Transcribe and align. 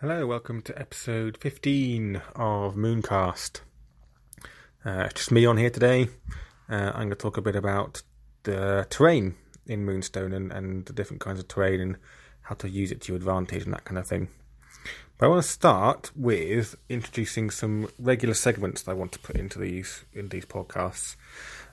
Hello, 0.00 0.28
welcome 0.28 0.62
to 0.62 0.78
episode 0.78 1.36
15 1.38 2.22
of 2.36 2.76
Mooncast. 2.76 3.62
Uh, 4.86 5.06
it's 5.06 5.14
just 5.14 5.32
me 5.32 5.44
on 5.44 5.56
here 5.56 5.70
today. 5.70 6.06
Uh, 6.70 6.92
I'm 6.94 7.08
going 7.08 7.10
to 7.10 7.16
talk 7.16 7.36
a 7.36 7.42
bit 7.42 7.56
about 7.56 8.02
the 8.44 8.86
terrain 8.90 9.34
in 9.66 9.84
Moonstone 9.84 10.32
and, 10.32 10.52
and 10.52 10.86
the 10.86 10.92
different 10.92 11.20
kinds 11.20 11.40
of 11.40 11.48
terrain 11.48 11.80
and 11.80 11.96
how 12.42 12.54
to 12.54 12.70
use 12.70 12.92
it 12.92 13.00
to 13.00 13.12
your 13.12 13.16
advantage 13.16 13.64
and 13.64 13.74
that 13.74 13.82
kind 13.82 13.98
of 13.98 14.06
thing. 14.06 14.28
But 15.18 15.26
I 15.26 15.30
want 15.30 15.42
to 15.42 15.50
start 15.50 16.12
with 16.14 16.76
introducing 16.88 17.50
some 17.50 17.88
regular 17.98 18.34
segments 18.34 18.82
that 18.82 18.92
I 18.92 18.94
want 18.94 19.10
to 19.14 19.18
put 19.18 19.34
into 19.34 19.58
these 19.58 20.04
in 20.12 20.28
these 20.28 20.44
podcasts. 20.44 21.16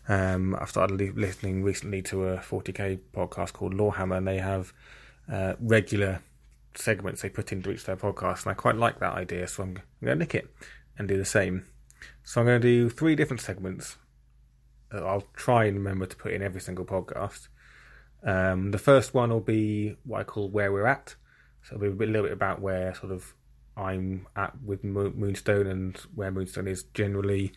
Um, 0.09 0.57
I've 0.59 0.71
started 0.71 0.99
li- 0.99 1.11
listening 1.11 1.61
recently 1.61 2.01
to 2.01 2.29
a 2.29 2.37
40k 2.37 3.01
podcast 3.13 3.53
called 3.53 3.75
Lawhammer, 3.75 4.17
and 4.17 4.27
they 4.27 4.39
have 4.39 4.73
uh, 5.31 5.53
regular 5.59 6.21
segments 6.77 7.21
they 7.21 7.29
put 7.29 7.51
into 7.51 7.71
each 7.71 7.79
of 7.79 7.85
their 7.85 7.97
podcasts, 7.97 8.43
and 8.43 8.51
I 8.51 8.53
quite 8.53 8.75
like 8.75 8.99
that 8.99 9.13
idea, 9.13 9.47
so 9.47 9.63
I'm, 9.63 9.73
going 9.73 9.83
to 10.01 10.15
nick 10.15 10.35
it 10.35 10.53
and 10.97 11.07
do 11.07 11.17
the 11.17 11.25
same. 11.25 11.65
So 12.23 12.41
I'm 12.41 12.47
going 12.47 12.61
to 12.61 12.67
do 12.67 12.89
three 12.89 13.15
different 13.15 13.41
segments 13.41 13.97
I'll 15.03 15.27
try 15.35 15.65
and 15.65 15.77
remember 15.77 16.05
to 16.05 16.15
put 16.15 16.33
in 16.33 16.41
every 16.41 16.61
single 16.61 16.85
podcast. 16.85 17.47
Um, 18.23 18.71
the 18.71 18.77
first 18.77 19.13
one 19.13 19.29
will 19.29 19.39
be 19.39 19.97
what 20.03 20.21
I 20.21 20.23
call 20.23 20.49
where 20.49 20.71
we're 20.71 20.87
at, 20.87 21.15
so 21.63 21.75
it'll 21.75 21.95
be 21.95 22.05
a 22.05 22.07
little 22.07 22.23
bit 22.23 22.31
about 22.31 22.61
where 22.61 22.93
sort 22.95 23.11
of 23.11 23.33
I'm 23.77 24.27
at 24.35 24.53
with 24.63 24.83
Moonstone 24.83 25.67
and 25.67 25.97
where 26.13 26.31
Moonstone 26.31 26.67
is 26.67 26.83
generally, 26.93 27.51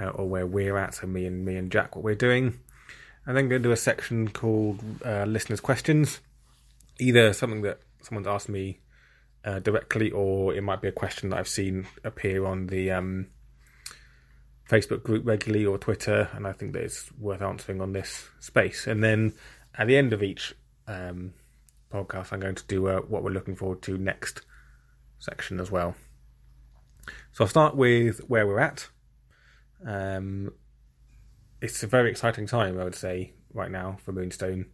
uh, 0.00 0.08
or 0.08 0.28
where 0.28 0.46
we're 0.46 0.76
at. 0.76 0.94
So 0.94 1.06
me 1.06 1.26
and 1.26 1.44
me 1.44 1.56
and 1.56 1.70
Jack, 1.70 1.96
what 1.96 2.04
we're 2.04 2.14
doing, 2.14 2.60
and 3.26 3.36
then 3.36 3.48
going 3.48 3.62
to 3.62 3.68
do 3.68 3.72
a 3.72 3.76
section 3.76 4.28
called 4.28 4.82
uh, 5.04 5.24
listeners' 5.24 5.60
questions, 5.60 6.20
either 6.98 7.32
something 7.32 7.62
that 7.62 7.80
someone's 8.02 8.26
asked 8.26 8.48
me 8.48 8.80
uh, 9.44 9.58
directly, 9.60 10.10
or 10.10 10.54
it 10.54 10.62
might 10.62 10.80
be 10.80 10.88
a 10.88 10.92
question 10.92 11.30
that 11.30 11.38
I've 11.38 11.48
seen 11.48 11.86
appear 12.04 12.44
on 12.44 12.66
the 12.66 12.90
um, 12.90 13.28
Facebook 14.68 15.02
group 15.02 15.26
regularly 15.26 15.64
or 15.64 15.78
Twitter, 15.78 16.28
and 16.34 16.46
I 16.46 16.52
think 16.52 16.72
that 16.72 16.82
it's 16.82 17.10
worth 17.18 17.42
answering 17.42 17.80
on 17.80 17.92
this 17.92 18.28
space. 18.40 18.86
And 18.86 19.02
then 19.02 19.34
at 19.76 19.86
the 19.86 19.96
end 19.96 20.12
of 20.12 20.22
each 20.22 20.54
um, 20.86 21.32
podcast, 21.92 22.32
I'm 22.32 22.40
going 22.40 22.54
to 22.56 22.66
do 22.66 22.88
uh, 22.88 23.00
what 23.00 23.22
we're 23.22 23.30
looking 23.30 23.56
forward 23.56 23.82
to 23.82 23.96
next 23.96 24.42
section 25.18 25.60
as 25.60 25.70
well. 25.70 25.94
So 27.32 27.44
I'll 27.44 27.48
start 27.48 27.76
with 27.76 28.18
where 28.28 28.46
we're 28.46 28.60
at. 28.60 28.88
Um, 29.86 30.52
it's 31.60 31.82
a 31.82 31.86
very 31.86 32.10
exciting 32.10 32.46
time, 32.46 32.78
I 32.78 32.84
would 32.84 32.94
say, 32.94 33.32
right 33.54 33.70
now 33.70 33.98
for 34.04 34.12
Moonstone. 34.12 34.66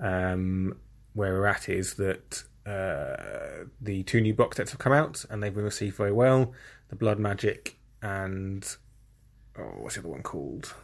Um, 0.00 0.76
where 1.14 1.32
we're 1.32 1.46
at 1.46 1.68
is 1.68 1.94
that 1.94 2.44
uh, 2.66 3.64
the 3.80 4.02
two 4.04 4.20
new 4.20 4.34
box 4.34 4.56
sets 4.56 4.70
have 4.70 4.78
come 4.78 4.92
out 4.92 5.24
and 5.30 5.42
they've 5.42 5.54
been 5.54 5.64
received 5.64 5.96
very 5.96 6.12
well. 6.12 6.52
The 6.88 6.96
Blood 6.96 7.18
Magic 7.18 7.76
and 8.02 8.64
oh, 9.58 9.62
what's 9.78 9.94
the 9.94 10.00
other 10.00 10.08
one 10.08 10.22
called? 10.22 10.74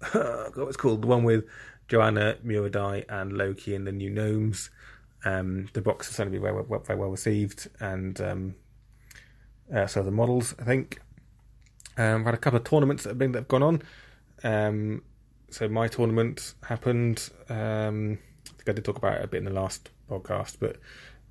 what 0.12 0.68
it's 0.68 0.76
called. 0.76 1.02
The 1.02 1.06
one 1.06 1.24
with 1.24 1.44
Joanna, 1.88 2.36
Muradai, 2.44 3.04
and 3.08 3.32
Loki 3.32 3.74
and 3.74 3.86
the 3.86 3.92
new 3.92 4.10
gnomes. 4.10 4.70
Um, 5.24 5.68
the 5.72 5.82
box 5.82 6.10
is 6.10 6.16
going 6.16 6.28
to 6.28 6.32
be 6.32 6.38
very, 6.38 6.62
very, 6.64 6.80
very 6.84 6.98
well 6.98 7.10
received, 7.10 7.68
and 7.80 8.20
um, 8.20 8.54
uh, 9.74 9.86
so 9.86 10.02
the 10.02 10.10
models, 10.10 10.54
I 10.60 10.64
think. 10.64 11.00
Um, 11.96 12.20
I've 12.20 12.26
had 12.26 12.34
a 12.34 12.38
couple 12.38 12.58
of 12.58 12.64
tournaments 12.64 13.04
that 13.04 13.10
have 13.10 13.18
been 13.18 13.32
that 13.32 13.40
have 13.40 13.48
gone 13.48 13.62
on. 13.62 13.82
Um, 14.44 15.02
so 15.50 15.68
my 15.68 15.88
tournament 15.88 16.54
happened. 16.62 17.30
Um, 17.48 18.18
I 18.46 18.50
think 18.56 18.68
I 18.68 18.72
did 18.72 18.84
talk 18.84 18.98
about 18.98 19.18
it 19.18 19.24
a 19.24 19.26
bit 19.26 19.38
in 19.38 19.44
the 19.44 19.50
last 19.50 19.90
podcast, 20.08 20.56
but 20.60 20.76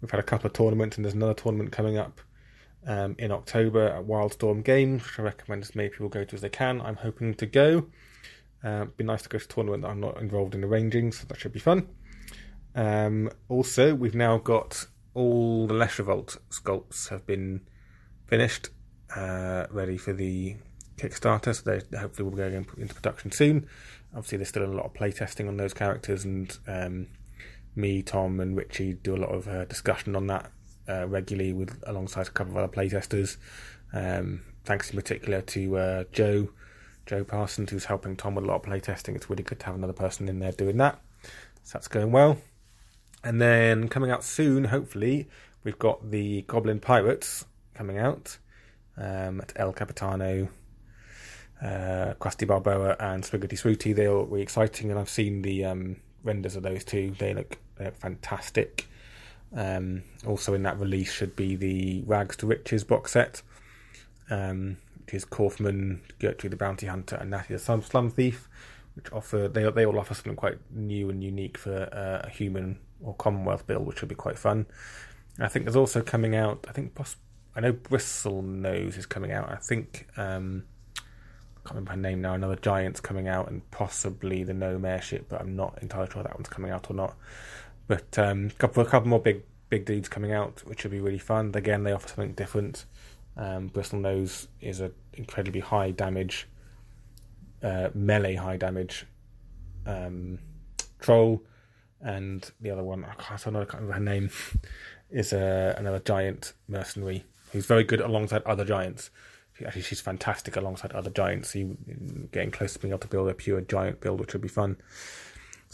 we've 0.02 0.12
had 0.12 0.20
a 0.20 0.24
couple 0.24 0.48
of 0.48 0.54
tournaments, 0.54 0.98
and 0.98 1.06
there's 1.06 1.16
another 1.16 1.34
tournament 1.34 1.72
coming 1.72 1.98
up 1.98 2.22
um, 2.88 3.16
in 3.18 3.32
October 3.32 3.88
at 3.88 4.06
Wildstorm 4.06 4.64
Games, 4.64 5.04
which 5.04 5.20
I 5.20 5.24
recommend 5.24 5.64
as 5.64 5.76
many 5.76 5.90
people 5.90 6.10
go 6.10 6.24
to 6.24 6.36
as 6.36 6.42
they 6.42 6.50
can. 6.50 6.82
I'm 6.82 6.98
hoping 6.98 7.34
to 7.36 7.46
go. 7.46 7.88
Uh, 8.64 8.86
be 8.86 9.04
nice 9.04 9.22
to 9.24 9.30
go 9.30 9.38
to 9.38 9.46
a 9.46 9.48
tournament 9.48 9.84
that 9.84 9.90
I'm 9.90 10.00
not 10.00 10.20
involved 10.20 10.56
in 10.56 10.64
arranging, 10.64 11.12
so 11.12 11.26
that 11.28 11.40
should 11.40 11.54
be 11.54 11.60
fun. 11.60 11.88
Um, 12.76 13.30
also, 13.48 13.96
we've 13.96 14.16
now 14.16 14.38
got 14.38 14.88
all 15.14 15.68
the 15.68 15.74
Lesh 15.74 15.98
Revolt 16.00 16.38
sculpts 16.50 17.10
have 17.10 17.26
been 17.26 17.62
finished, 18.26 18.70
uh, 19.16 19.66
ready 19.70 19.98
for 19.98 20.14
the 20.14 20.58
Kickstarter. 20.98 21.56
So 21.56 21.80
they 21.80 21.98
hopefully 21.98 22.30
will 22.30 22.38
going 22.38 22.54
into 22.78 22.94
production 22.94 23.32
soon. 23.32 23.68
Obviously, 24.14 24.40
there's 24.40 24.50
still 24.50 24.66
a 24.66 24.68
lot 24.68 24.86
of 24.86 24.94
playtesting 24.94 25.48
on 25.48 25.58
those 25.58 25.74
characters, 25.74 26.26
and 26.26 26.58
um, 26.68 27.08
me, 27.76 28.02
Tom, 28.02 28.40
and 28.40 28.56
Richie 28.56 28.94
do 28.94 29.16
a 29.16 29.18
lot 29.18 29.32
of 29.32 29.48
uh, 29.48 29.66
discussion 29.66 30.16
on 30.16 30.28
that 30.28 30.52
uh, 30.88 31.08
regularly 31.08 31.54
with 31.54 31.84
alongside 31.88 32.28
a 32.28 32.32
couple 32.32 32.52
of 32.54 32.58
other 32.58 32.72
playtesters. 32.72 33.38
Um, 33.94 34.42
thanks 34.64 34.90
in 34.90 34.96
particular 34.96 35.42
to 35.42 35.78
uh, 35.78 36.04
Joe, 36.12 36.50
Joe 37.06 37.24
Parsons, 37.24 37.72
who's 37.72 37.86
helping 37.86 38.16
Tom 38.16 38.36
with 38.36 38.46
a 38.46 38.48
lot 38.48 38.56
of 38.56 38.62
playtesting. 38.64 39.16
It's 39.16 39.30
really 39.30 39.44
good 39.44 39.60
to 39.60 39.66
have 39.68 39.76
another 39.76 39.94
person 39.94 40.28
in 40.28 40.40
there 40.40 40.52
doing 40.52 40.78
that. 40.78 41.00
So 41.64 41.74
that's 41.74 41.88
going 41.88 42.12
well. 42.12 42.38
And 43.24 43.42
then 43.42 43.90
coming 43.90 44.12
out 44.12 44.24
soon, 44.24 44.66
hopefully, 44.66 45.28
we've 45.64 45.80
got 45.80 46.12
the 46.12 46.44
Goblin 46.44 46.80
Pirates 46.80 47.46
coming 47.74 47.98
out 47.98 48.38
um, 48.98 49.42
at 49.42 49.54
El 49.56 49.74
Capitano. 49.74 50.50
Uh, 51.62 52.14
Krusty 52.20 52.46
Balboa 52.46 52.98
and 53.00 53.24
Spaghetti 53.24 53.56
Swooty, 53.56 53.96
they're 53.96 54.12
all 54.12 54.26
really 54.26 54.44
exciting, 54.44 54.92
and 54.92 55.00
I've 55.00 55.10
seen 55.10 55.42
the 55.42 55.66
um, 55.66 55.96
renders 56.26 56.56
of 56.56 56.64
those 56.64 56.84
two. 56.84 57.14
They 57.18 57.34
look 57.34 57.58
they 57.78 57.86
look 57.86 57.98
fantastic. 57.98 58.88
Um, 59.56 60.04
also 60.26 60.54
in 60.54 60.64
that 60.64 60.80
release 60.80 61.12
should 61.12 61.36
be 61.36 61.56
the 61.56 62.04
Rags 62.06 62.36
to 62.38 62.48
Riches 62.48 62.84
box 62.84 63.12
set, 63.12 63.42
um, 64.30 64.78
which 65.00 65.14
is 65.14 65.24
Kaufman, 65.24 66.02
Gertrude 66.20 66.52
the 66.52 66.58
Bounty 66.58 66.88
Hunter, 66.88 67.16
and 67.16 67.30
Natty 67.30 67.54
the 67.54 67.60
Slum, 67.60 68.12
Thief, 68.12 68.50
which 68.96 69.12
offer 69.14 69.48
they 69.48 69.70
they 69.72 69.86
all 69.86 70.00
offer 70.00 70.14
something 70.14 70.36
quite 70.36 70.58
new 70.72 71.10
and 71.10 71.24
unique 71.24 71.58
for 71.58 71.90
uh, 71.94 72.28
a 72.28 72.30
human 72.30 72.80
or 73.02 73.14
Commonwealth 73.16 73.68
build, 73.68 73.86
which 73.86 74.02
would 74.02 74.10
be 74.10 74.16
quite 74.16 74.40
fun. 74.40 74.66
I 75.40 75.48
think 75.48 75.66
there's 75.66 75.76
also 75.76 76.02
coming 76.02 76.36
out. 76.36 76.66
I 76.68 76.72
think 76.72 76.98
I 77.56 77.60
know 77.62 77.74
Bristlenose 77.74 78.98
is 78.98 79.06
coming 79.06 79.32
out. 79.32 79.50
I 79.50 79.56
think 79.56 80.08
um, 80.18 80.64
can't 81.66 81.76
remember 81.76 81.92
her 81.92 81.98
name 81.98 82.22
now. 82.22 82.34
Another 82.34 82.56
Giant's 82.56 83.00
coming 83.00 83.28
out, 83.28 83.50
and 83.50 83.70
possibly 83.72 84.44
the 84.44 84.54
Gnome 84.54 84.86
Airship, 84.86 85.28
but 85.30 85.42
I'm 85.42 85.56
not 85.56 85.80
entirely 85.82 86.10
sure 86.12 86.24
that 86.24 86.36
one's 86.36 86.50
coming 86.50 86.72
out 86.72 86.90
or 86.90 86.94
not. 86.94 87.16
But 87.88 88.18
um, 88.18 88.48
a 88.48 88.54
couple, 88.54 88.84
a 88.84 88.86
couple 88.86 89.10
more 89.10 89.20
big 89.20 89.44
big 89.70 89.86
dudes 89.86 90.08
coming 90.08 90.32
out, 90.32 90.62
which 90.66 90.84
will 90.84 90.92
be 90.92 91.00
really 91.00 91.20
fun. 91.20 91.52
Again, 91.56 91.84
they 91.84 91.92
offer 91.92 92.08
something 92.08 92.34
different. 92.34 92.86
Um, 93.38 93.70
Bristlenose 93.70 94.48
is 94.62 94.80
an 94.80 94.94
incredibly 95.14 95.60
high 95.60 95.92
damage, 95.92 96.48
uh, 97.64 97.90
melee 97.94 98.36
high 98.36 98.58
damage 98.58 99.06
um, 99.86 100.40
troll, 101.00 101.44
and 102.02 102.50
the 102.62 102.70
other 102.70 102.84
one 102.84 103.04
I 103.04 103.14
can't, 103.16 103.48
I 103.48 103.66
can't 103.66 103.74
remember 103.74 103.94
her 103.94 104.00
name 104.00 104.30
is 105.10 105.34
uh, 105.34 105.76
another 105.78 106.00
giant 106.00 106.54
mercenary 106.68 107.26
who's 107.52 107.66
very 107.66 107.84
good 107.84 108.02
alongside 108.02 108.44
other 108.44 108.66
giants. 108.66 109.10
Actually, 109.64 109.84
she's 109.84 110.02
fantastic 110.02 110.56
alongside 110.56 110.92
other 110.92 111.10
giants. 111.10 111.56
You 111.56 111.78
getting 112.32 112.52
close 112.52 112.74
to 112.74 112.80
being 112.80 112.92
able 112.92 113.00
to 113.00 113.08
build 113.08 113.30
a 113.30 113.34
pure 113.34 113.62
giant 113.62 114.02
build, 114.02 114.20
which 114.20 114.34
would 114.34 114.42
be 114.42 114.50
fun 114.50 114.78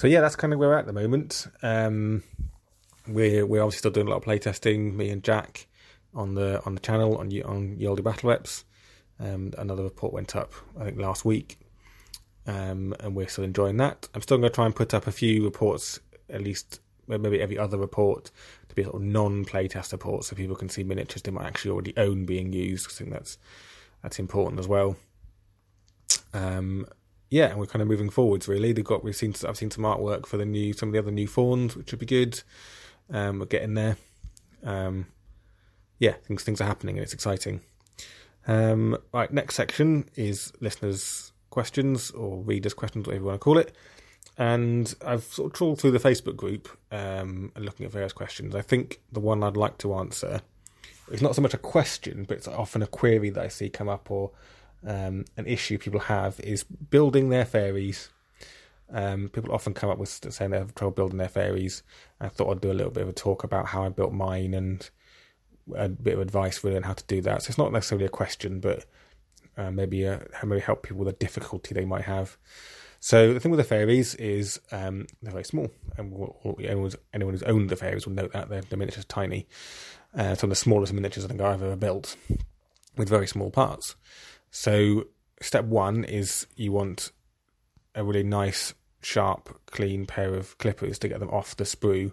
so 0.01 0.07
yeah, 0.07 0.21
that's 0.21 0.35
kind 0.35 0.51
of 0.51 0.59
where 0.59 0.69
we're 0.69 0.77
at 0.77 0.87
the 0.87 0.93
moment. 0.93 1.47
Um, 1.61 2.23
we're 3.07 3.45
we're 3.45 3.61
obviously 3.61 3.79
still 3.79 3.91
doing 3.91 4.07
a 4.07 4.09
lot 4.09 4.17
of 4.17 4.23
playtesting. 4.23 4.95
Me 4.95 5.09
and 5.09 5.23
Jack 5.23 5.67
on 6.13 6.33
the 6.33 6.59
on 6.65 6.73
the 6.73 6.81
channel 6.81 7.17
on 7.17 7.27
on 7.43 7.77
Yoldi 7.77 8.03
Battle 8.03 8.29
Reps. 8.29 8.65
Um, 9.19 9.53
another 9.59 9.83
report 9.83 10.13
went 10.13 10.35
up 10.35 10.53
I 10.79 10.85
think 10.85 10.97
last 10.97 11.23
week, 11.23 11.59
um, 12.47 12.95
and 12.99 13.15
we're 13.15 13.27
still 13.27 13.43
enjoying 13.43 13.77
that. 13.77 14.07
I'm 14.15 14.23
still 14.23 14.37
going 14.37 14.49
to 14.49 14.55
try 14.55 14.65
and 14.65 14.75
put 14.75 14.95
up 14.95 15.05
a 15.05 15.11
few 15.11 15.43
reports, 15.43 15.99
at 16.29 16.41
least 16.41 16.79
maybe 17.07 17.39
every 17.39 17.59
other 17.59 17.77
report, 17.77 18.31
to 18.69 18.73
be 18.73 18.83
sort 18.83 18.95
of 18.95 19.01
non-playtest 19.01 19.91
reports, 19.91 20.29
so 20.29 20.35
people 20.35 20.55
can 20.55 20.69
see 20.69 20.83
miniatures 20.83 21.21
they 21.21 21.29
might 21.29 21.45
actually 21.45 21.69
already 21.69 21.93
own 21.97 22.25
being 22.25 22.51
used. 22.53 22.87
I 22.89 22.93
think 22.93 23.11
that's 23.11 23.37
that's 24.01 24.19
important 24.19 24.59
as 24.59 24.67
well. 24.67 24.95
Um, 26.33 26.85
yeah, 27.29 27.47
and 27.47 27.59
we're 27.59 27.65
kind 27.65 27.81
of 27.81 27.87
moving 27.87 28.09
forwards. 28.09 28.47
Really, 28.47 28.73
they've 28.73 28.83
got 28.83 29.03
we've 29.03 29.15
seen 29.15 29.33
I've 29.47 29.57
seen 29.57 29.71
some 29.71 29.83
artwork 29.83 30.25
for 30.25 30.37
the 30.37 30.45
new 30.45 30.73
some 30.73 30.89
of 30.89 30.93
the 30.93 30.99
other 30.99 31.11
new 31.11 31.27
fawns, 31.27 31.75
which 31.75 31.91
would 31.91 31.99
be 31.99 32.05
good. 32.05 32.41
Um, 33.09 33.39
we're 33.39 33.45
getting 33.45 33.73
there. 33.73 33.97
Um, 34.63 35.07
yeah, 35.99 36.13
things 36.25 36.43
things 36.43 36.59
are 36.59 36.65
happening 36.65 36.97
and 36.97 37.03
it's 37.03 37.13
exciting. 37.13 37.61
Um, 38.47 38.97
right, 39.13 39.31
next 39.31 39.55
section 39.55 40.09
is 40.15 40.51
listeners' 40.59 41.31
questions 41.51 42.11
or 42.11 42.41
readers' 42.41 42.73
questions, 42.73 43.05
whatever 43.07 43.23
you 43.23 43.27
want 43.27 43.39
to 43.39 43.43
call 43.43 43.57
it. 43.57 43.75
And 44.37 44.93
I've 45.05 45.23
sort 45.23 45.51
of 45.51 45.53
trawled 45.53 45.79
through 45.79 45.91
the 45.91 45.99
Facebook 45.99 46.35
group 46.35 46.69
um, 46.91 47.51
and 47.55 47.65
looking 47.65 47.85
at 47.85 47.91
various 47.91 48.13
questions. 48.13 48.55
I 48.55 48.61
think 48.61 48.99
the 49.11 49.19
one 49.19 49.43
I'd 49.43 49.57
like 49.57 49.77
to 49.79 49.93
answer 49.93 50.41
is 51.13 51.21
not 51.21 51.35
so 51.35 51.41
much 51.41 51.53
a 51.53 51.57
question, 51.57 52.25
but 52.27 52.37
it's 52.37 52.47
often 52.47 52.81
a 52.81 52.87
query 52.87 53.29
that 53.29 53.43
I 53.43 53.47
see 53.47 53.69
come 53.69 53.89
up 53.89 54.09
or 54.09 54.31
um, 54.85 55.25
an 55.37 55.45
issue 55.45 55.77
people 55.77 55.99
have 55.99 56.39
is 56.39 56.63
building 56.63 57.29
their 57.29 57.45
fairies. 57.45 58.09
Um, 58.93 59.29
people 59.29 59.53
often 59.53 59.73
come 59.73 59.89
up 59.89 59.97
with 59.97 60.09
saying 60.09 60.51
they 60.51 60.57
have 60.57 60.75
trouble 60.75 60.91
building 60.91 61.17
their 61.17 61.29
fairies. 61.29 61.83
I 62.19 62.27
thought 62.27 62.51
I'd 62.51 62.61
do 62.61 62.71
a 62.71 62.73
little 62.73 62.91
bit 62.91 63.03
of 63.03 63.09
a 63.09 63.13
talk 63.13 63.43
about 63.43 63.67
how 63.67 63.83
I 63.83 63.89
built 63.89 64.13
mine 64.13 64.53
and 64.53 64.89
a 65.75 65.87
bit 65.87 66.15
of 66.15 66.19
advice 66.19 66.63
really 66.63 66.77
on 66.77 66.83
how 66.83 66.93
to 66.93 67.03
do 67.05 67.21
that. 67.21 67.43
So 67.43 67.49
it's 67.49 67.57
not 67.57 67.71
necessarily 67.71 68.05
a 68.05 68.09
question, 68.09 68.59
but 68.59 68.85
uh, 69.57 69.71
maybe 69.71 70.03
a, 70.03 70.25
maybe 70.43 70.61
help 70.61 70.83
people 70.83 70.97
with 70.97 71.07
a 71.07 71.17
difficulty 71.17 71.73
they 71.73 71.85
might 71.85 72.03
have. 72.03 72.37
So 72.99 73.33
the 73.33 73.39
thing 73.39 73.51
with 73.51 73.57
the 73.57 73.63
fairies 73.63 74.13
is 74.15 74.59
um, 74.71 75.07
they're 75.21 75.31
very 75.31 75.43
small, 75.43 75.71
and 75.97 76.13
anyone, 76.63 76.91
anyone 77.13 77.33
who's 77.33 77.43
owned 77.43 77.69
the 77.69 77.75
fairies 77.75 78.05
will 78.05 78.13
note 78.13 78.31
that 78.33 78.49
they're, 78.49 78.61
the 78.61 78.77
miniatures 78.77 79.05
tiny. 79.05 79.47
Uh, 80.13 80.35
some 80.35 80.49
of 80.49 80.51
the 80.51 80.55
smallest 80.55 80.91
miniatures 80.93 81.23
I 81.23 81.29
think 81.29 81.41
I've 81.41 81.63
ever 81.63 81.75
built, 81.75 82.17
with 82.97 83.09
very 83.09 83.27
small 83.27 83.49
parts. 83.49 83.95
So 84.49 85.05
step 85.41 85.65
one 85.65 86.03
is 86.03 86.47
you 86.55 86.71
want 86.71 87.11
a 87.95 88.03
really 88.03 88.23
nice, 88.23 88.73
sharp, 89.01 89.59
clean 89.67 90.05
pair 90.05 90.33
of 90.33 90.57
clippers 90.57 90.99
to 90.99 91.07
get 91.07 91.19
them 91.19 91.29
off 91.29 91.55
the 91.55 91.63
sprue. 91.63 92.11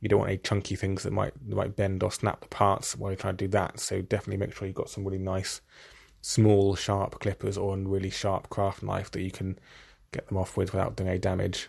You 0.00 0.08
don't 0.08 0.20
want 0.20 0.30
any 0.30 0.38
chunky 0.38 0.76
things 0.76 1.02
that 1.02 1.12
might 1.12 1.32
that 1.48 1.56
might 1.56 1.76
bend 1.76 2.02
or 2.02 2.12
snap 2.12 2.40
the 2.40 2.48
parts 2.48 2.96
while 2.96 3.10
you're 3.10 3.16
trying 3.16 3.36
to 3.36 3.44
do 3.44 3.50
that. 3.52 3.80
So 3.80 4.02
definitely 4.02 4.38
make 4.38 4.54
sure 4.54 4.66
you've 4.66 4.76
got 4.76 4.90
some 4.90 5.04
really 5.04 5.18
nice, 5.18 5.60
small, 6.22 6.74
sharp 6.74 7.20
clippers 7.20 7.58
or 7.58 7.74
a 7.74 7.78
really 7.78 8.10
sharp 8.10 8.48
craft 8.50 8.82
knife 8.82 9.10
that 9.10 9.22
you 9.22 9.30
can 9.30 9.58
get 10.12 10.26
them 10.28 10.38
off 10.38 10.56
with 10.56 10.72
without 10.72 10.96
doing 10.96 11.10
any 11.10 11.18
damage. 11.18 11.68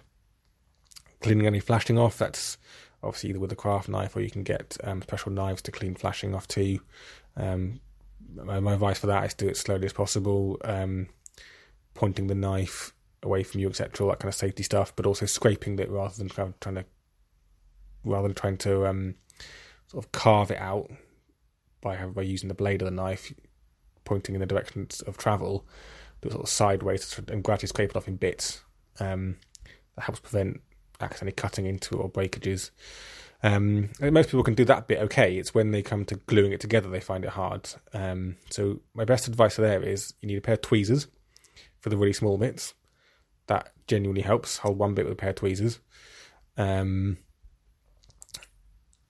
Cleaning 1.22 1.46
any 1.46 1.60
flashing 1.60 1.98
off, 1.98 2.18
that's 2.18 2.58
obviously 3.04 3.30
either 3.32 3.40
with 3.40 3.52
a 3.52 3.56
craft 3.56 3.90
knife 3.90 4.16
or 4.16 4.22
you 4.22 4.30
can 4.30 4.44
get 4.44 4.78
um, 4.84 5.02
special 5.02 5.32
knives 5.32 5.62
to 5.64 5.72
clean 5.72 5.96
flashing 5.96 6.36
off 6.36 6.48
too. 6.48 6.80
Um, 7.36 7.80
my, 8.36 8.60
my, 8.60 8.74
advice 8.74 9.00
for 9.00 9.08
that 9.08 9.26
is 9.26 9.34
do 9.34 9.48
it 9.48 9.58
slowly 9.58 9.86
as 9.86 9.94
possible, 9.94 10.58
um, 10.64 11.08
pointing 11.94 12.28
the 12.28 12.36
knife 12.36 12.94
away 13.24 13.44
from 13.44 13.62
you, 13.62 13.70
etc., 13.70 14.06
all 14.06 14.12
that 14.12 14.20
kind 14.20 14.30
of 14.30 14.36
safety 14.36 14.64
stuff, 14.64 14.96
but 14.96 15.06
also 15.06 15.26
scraping 15.26 15.78
it 15.80 15.90
rather 15.90 16.16
than 16.16 16.30
trying 16.30 16.54
to 16.76 16.86
rather 18.04 18.28
than 18.28 18.36
trying 18.36 18.58
to 18.58 18.88
um, 18.88 19.16
sort 19.88 20.04
of 20.04 20.12
carve 20.12 20.52
it 20.52 20.60
out 20.60 20.90
by 21.82 22.06
by 22.06 22.22
using 22.22 22.50
the 22.50 22.56
blade 22.56 22.82
of 22.82 22.86
the 22.86 22.92
knife 22.92 23.34
pointing 24.04 24.36
in 24.36 24.42
the 24.42 24.48
direction 24.48 24.88
of 25.08 25.18
travel 25.18 25.66
sort 26.30 26.44
of 26.44 26.50
sideways 26.50 27.20
and 27.30 27.44
gradually 27.44 27.68
scrape 27.68 27.90
it 27.90 27.96
off 27.96 28.08
in 28.08 28.16
bits. 28.16 28.62
Um, 29.00 29.38
that 29.96 30.04
helps 30.04 30.20
prevent 30.20 30.62
accidentally 31.02 31.34
cutting 31.34 31.66
into 31.66 31.98
or 31.98 32.10
breakages. 32.10 32.72
Um, 33.44 33.90
most 34.00 34.30
people 34.30 34.44
can 34.44 34.54
do 34.54 34.66
that 34.66 34.88
bit 34.88 35.00
okay. 35.00 35.38
It's 35.38 35.54
when 35.54 35.72
they 35.72 35.82
come 35.82 36.06
to 36.06 36.16
gluing 36.16 36.52
it 36.52 36.60
together 36.60 36.90
they 36.90 37.00
find 37.00 37.26
it 37.26 37.32
hard. 37.32 37.70
Um, 37.94 38.36
so 38.50 38.82
my 38.94 39.04
best 39.04 39.28
advice 39.28 39.56
there 39.56 39.82
is 39.82 40.14
you 40.22 40.28
need 40.28 40.38
a 40.38 40.42
pair 40.42 40.54
of 40.54 40.62
tweezers 40.62 41.08
for 41.80 41.90
the 41.90 41.98
really 41.98 42.14
small 42.14 42.38
bits. 42.38 42.74
That 43.48 43.72
genuinely 43.88 44.22
helps. 44.22 44.60
Hold 44.60 44.78
one 44.78 44.94
bit 44.94 45.06
with 45.06 45.14
a 45.14 45.18
pair 45.18 45.32
of 45.32 45.36
tweezers. 45.36 45.80
Um, 46.58 47.18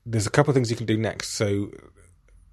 there's 0.06 0.28
a 0.28 0.32
couple 0.32 0.52
of 0.52 0.56
things 0.56 0.72
you 0.72 0.78
can 0.78 0.86
do 0.86 0.98
next. 0.98 1.30
So 1.34 1.70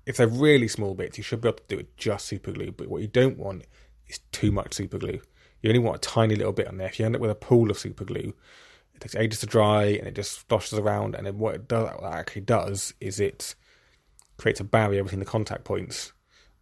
if 0.04 0.16
they're 0.16 0.26
really 0.26 0.68
small 0.68 0.94
bits, 0.94 1.16
you 1.16 1.24
should 1.24 1.40
be 1.40 1.48
able 1.48 1.58
to 1.58 1.64
do 1.68 1.78
it 1.78 1.96
just 1.96 2.26
super 2.26 2.50
glue. 2.50 2.72
But 2.72 2.88
what 2.88 3.02
you 3.02 3.08
don't 3.08 3.38
want 3.38 3.64
is 4.08 4.18
too 4.32 4.50
much 4.50 4.74
super 4.74 4.98
glue. 4.98 5.20
You 5.62 5.70
only 5.70 5.80
want 5.80 5.96
a 5.96 6.08
tiny 6.08 6.34
little 6.34 6.52
bit 6.52 6.68
on 6.68 6.78
there. 6.78 6.88
If 6.88 6.98
you 6.98 7.06
end 7.06 7.14
up 7.14 7.20
with 7.20 7.30
a 7.30 7.36
pool 7.36 7.70
of 7.70 7.78
super 7.78 8.04
glue, 8.04 8.34
it 8.98 9.02
takes 9.02 9.16
ages 9.16 9.40
to 9.40 9.46
dry 9.46 9.84
and 9.84 10.08
it 10.08 10.14
just 10.14 10.48
sloshes 10.48 10.78
around. 10.78 11.14
And 11.14 11.26
then 11.26 11.38
what 11.38 11.54
it 11.54 11.68
does, 11.68 11.88
what 12.00 12.12
actually 12.12 12.42
does, 12.42 12.92
is 13.00 13.20
it 13.20 13.54
creates 14.36 14.60
a 14.60 14.64
barrier 14.64 15.02
between 15.02 15.20
the 15.20 15.26
contact 15.26 15.64
points, 15.64 16.12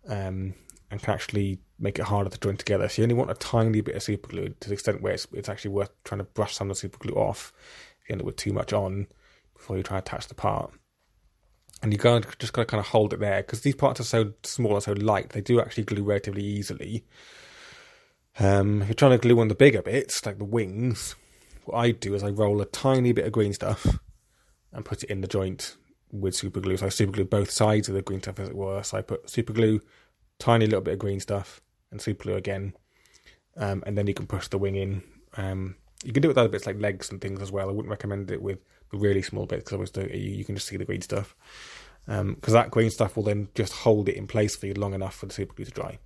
um, 0.09 0.55
and 0.91 1.03
can 1.03 1.15
actually 1.15 1.59
make 1.79 1.99
it 1.99 2.05
harder 2.05 2.31
to 2.31 2.39
join 2.39 2.57
together. 2.57 2.89
So 2.89 3.03
you 3.03 3.05
only 3.05 3.15
want 3.15 3.31
a 3.31 3.35
tiny 3.35 3.81
bit 3.81 3.97
of 3.97 4.03
super 4.03 4.29
glue 4.29 4.55
to 4.61 4.69
the 4.69 4.75
extent 4.75 5.03
where 5.03 5.15
it's, 5.15 5.27
it's 5.33 5.49
actually 5.49 5.73
worth 5.73 5.91
trying 6.05 6.19
to 6.19 6.25
brush 6.25 6.55
some 6.55 6.71
of 6.71 6.77
the 6.77 6.81
super 6.81 6.99
glue 6.99 7.15
off. 7.15 7.53
If 8.03 8.09
you 8.09 8.13
end 8.13 8.23
up 8.23 8.27
with 8.27 8.37
too 8.37 8.53
much 8.53 8.73
on 8.73 9.07
before 9.55 9.77
you 9.77 9.83
try 9.83 9.99
to 9.99 10.03
attach 10.03 10.29
the 10.29 10.35
part. 10.35 10.73
And 11.83 11.93
you 11.93 11.99
got 11.99 12.39
just 12.39 12.53
got 12.53 12.63
to 12.63 12.67
kind 12.67 12.81
of 12.81 12.87
hold 12.87 13.13
it 13.13 13.21
there 13.21 13.43
because 13.43 13.63
these 13.63 13.75
parts 13.75 14.01
are 14.01 14.05
so 14.05 14.33
small 14.43 14.75
and 14.75 14.83
so 14.83 14.93
light. 14.93 15.31
They 15.31 15.41
do 15.41 15.61
actually 15.61 15.85
glue 15.85 16.05
relatively 16.05 16.45
easily. 16.45 17.05
Um, 18.39 18.83
if 18.83 18.89
you're 18.89 18.95
trying 18.95 19.13
to 19.13 19.19
glue 19.19 19.41
on 19.41 19.49
the 19.49 19.55
bigger 19.55 19.83
bits, 19.83 20.25
like 20.25 20.39
the 20.39 20.45
wings, 20.45 21.15
what 21.67 21.79
I 21.79 21.91
do 21.91 22.15
is 22.15 22.23
I 22.23 22.31
roll 22.31 22.61
a 22.61 22.67
tiny 22.67 23.13
bit 23.13 23.27
of 23.27 23.33
green 23.33 23.53
stuff 23.53 23.99
and 24.73 24.85
put 24.85 25.03
it 25.03 25.11
in 25.11 25.21
the 25.21 25.29
joint 25.29 25.77
with 26.13 26.35
super 26.35 26.61
glue. 26.61 26.77
So 26.77 26.87
I 26.87 26.89
super 26.91 27.13
glue 27.13 27.25
both 27.25 27.51
sides 27.51 27.89
of 27.89 27.95
the 27.95 28.03
green 28.03 28.21
stuff, 28.21 28.39
as 28.39 28.49
it 28.49 28.57
were. 28.57 28.83
So 28.83 28.99
I 28.99 29.03
put 29.03 29.29
super 29.29 29.53
glue, 29.53 29.81
tiny 30.39 30.67
little 30.67 30.81
bit 30.81 30.95
of 30.95 30.99
green 30.99 31.21
stuff, 31.21 31.61
and 31.91 32.01
super 32.01 32.25
glue 32.25 32.35
again, 32.35 32.75
um, 33.57 33.83
and 33.87 33.97
then 33.97 34.07
you 34.07 34.15
can 34.15 34.27
push 34.27 34.49
the 34.49 34.59
wing 34.59 34.77
in. 34.77 35.03
Um, 35.37 35.77
you 36.05 36.13
can 36.13 36.23
do 36.23 36.29
it 36.29 36.31
with 36.31 36.39
other 36.39 36.49
bits 36.49 36.67
like 36.67 36.81
legs 36.81 37.11
and 37.11 37.21
things 37.21 37.41
as 37.41 37.51
well. 37.51 37.69
I 37.69 37.73
wouldn't 37.73 37.91
recommend 37.91 38.31
it 38.31 38.43
with 38.43 38.59
the 38.91 38.99
really 38.99 39.23
small 39.23 39.47
bits 39.47 39.71
because 39.71 39.91
you, 39.97 40.19
you 40.19 40.45
can 40.45 40.55
just 40.57 40.69
see 40.69 40.77
the 40.77 40.85
green 40.85 41.03
stuff. 41.03 41.35
Because 42.07 42.21
um, 42.21 42.37
that 42.53 42.71
green 42.71 42.91
stuff 42.91 43.17
will 43.17 43.25
then 43.25 43.49
just 43.55 43.73
hold 43.73 44.09
it 44.09 44.17
in 44.17 44.27
place 44.27 44.55
for 44.55 44.67
you 44.67 44.75
long 44.75 44.95
enough 44.95 45.17
for 45.17 45.27
the 45.27 45.33
super 45.33 45.55
glue 45.55 45.65
to 45.65 45.71
dry, 45.71 45.99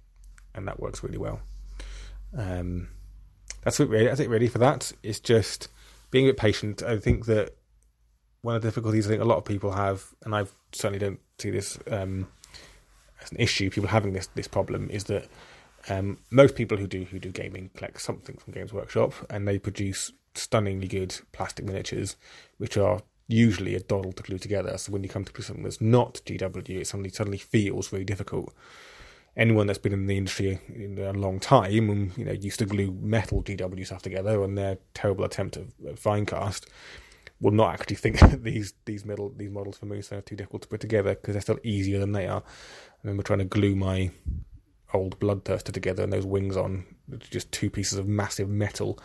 and 0.55 0.67
that 0.67 0.81
works 0.81 1.03
really 1.03 1.19
well. 1.19 1.41
Um, 2.37 2.89
that's 3.63 3.81
it 3.81 3.89
really. 3.89 4.07
That's 4.07 4.21
it 4.21 4.29
really 4.29 4.49
for 4.49 4.59
that. 4.59 4.93
It's 5.03 5.21
just 5.21 5.69
being 6.11 6.27
a 6.27 6.31
bit 6.31 6.37
patient. 6.37 6.83
I 6.83 6.99
think 6.99 7.27
that 7.27 7.55
one 8.43 8.57
of 8.57 8.63
the 8.63 8.69
difficulties 8.69 9.07
I 9.07 9.11
think 9.11 9.23
a 9.23 9.27
lot 9.27 9.39
of 9.39 9.45
people 9.45 9.73
have, 9.73 10.07
and 10.25 10.35
I 10.35 10.45
certainly 10.73 10.99
don't 10.99 11.21
see 11.39 11.51
this 11.51 11.79
um, 11.91 12.29
as 13.23 13.31
an 13.31 13.39
issue. 13.39 13.71
People 13.71 13.89
having 13.89 14.13
this 14.13 14.29
this 14.35 14.49
problem 14.49 14.89
is 14.91 15.05
that 15.05 15.29
um, 15.89 16.19
most 16.31 16.55
people 16.55 16.79
who 16.79 16.87
do 16.87 17.05
who 17.05 17.19
do 17.19 17.31
gaming 17.31 17.71
collect 17.75 18.01
something 18.01 18.37
from 18.37 18.53
Games 18.53 18.73
Workshop, 18.73 19.13
and 19.29 19.47
they 19.47 19.59
produce 19.59 20.13
stunningly 20.35 20.89
good 20.89 21.19
plastic 21.33 21.65
miniatures, 21.65 22.17
which 22.59 22.77
are 22.77 23.01
usually 23.29 23.75
a 23.75 23.81
doddle 23.81 24.13
to 24.13 24.23
glue 24.23 24.39
together. 24.39 24.77
So 24.77 24.93
when 24.93 25.03
you 25.03 25.09
come 25.09 25.25
to 25.25 25.43
something 25.43 25.65
that's 25.65 25.81
not 25.81 26.21
GW, 26.27 26.69
it 26.81 26.87
suddenly 26.87 27.11
suddenly 27.11 27.39
feels 27.39 27.89
very 27.89 28.05
difficult. 28.05 28.53
Anyone 29.37 29.67
that's 29.67 29.79
been 29.79 29.93
in 29.93 30.07
the 30.07 30.17
industry 30.17 30.61
in 30.69 30.99
a 30.99 31.13
long 31.13 31.41
time 31.41 31.89
and 31.89 32.17
you 32.19 32.25
know 32.25 32.33
used 32.33 32.59
to 32.59 32.67
glue 32.67 32.97
metal 33.01 33.43
GW 33.43 33.87
stuff 33.87 34.03
together 34.03 34.43
and 34.43 34.59
their 34.59 34.79
terrible 34.93 35.25
attempt 35.25 35.57
at, 35.57 35.67
at 35.89 35.97
Finecast 35.97 36.67
will 37.41 37.53
not 37.53 37.73
actually 37.73 37.97
think 37.97 38.19
that 38.21 38.43
these 38.43 38.75
these 38.85 39.05
middle 39.05 39.33
these 39.37 39.51
models 39.51 39.79
for 39.79 39.87
Moose 39.87 40.13
are 40.13 40.21
too 40.21 40.37
difficult 40.37 40.63
to 40.63 40.69
put 40.69 40.81
together 40.81 41.15
because 41.15 41.35
they're 41.35 41.43
still 41.43 41.61
easier 41.63 42.01
than 42.01 42.13
they 42.13 42.27
are. 42.27 42.43
I 42.43 42.97
remember 43.05 43.23
trying 43.23 43.39
to 43.39 43.45
glue 43.45 43.77
my 43.77 44.11
old 44.93 45.19
Bloodthirster 45.21 45.73
together 45.73 46.03
and 46.03 46.13
those 46.13 46.27
wings 46.27 46.57
on 46.57 46.85
just 47.19 47.53
two 47.53 47.71
pieces 47.71 47.99
of 47.99 48.09
massive 48.09 48.49
metal 48.49 48.99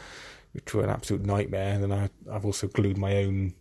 which 0.56 0.74
were 0.74 0.84
an 0.84 0.90
absolute 0.90 1.26
nightmare. 1.26 1.74
And 1.74 1.84
then 1.84 1.92
I, 1.92 2.10
I've 2.32 2.46
also 2.46 2.68
glued 2.68 2.98
my 2.98 3.18
own 3.18 3.54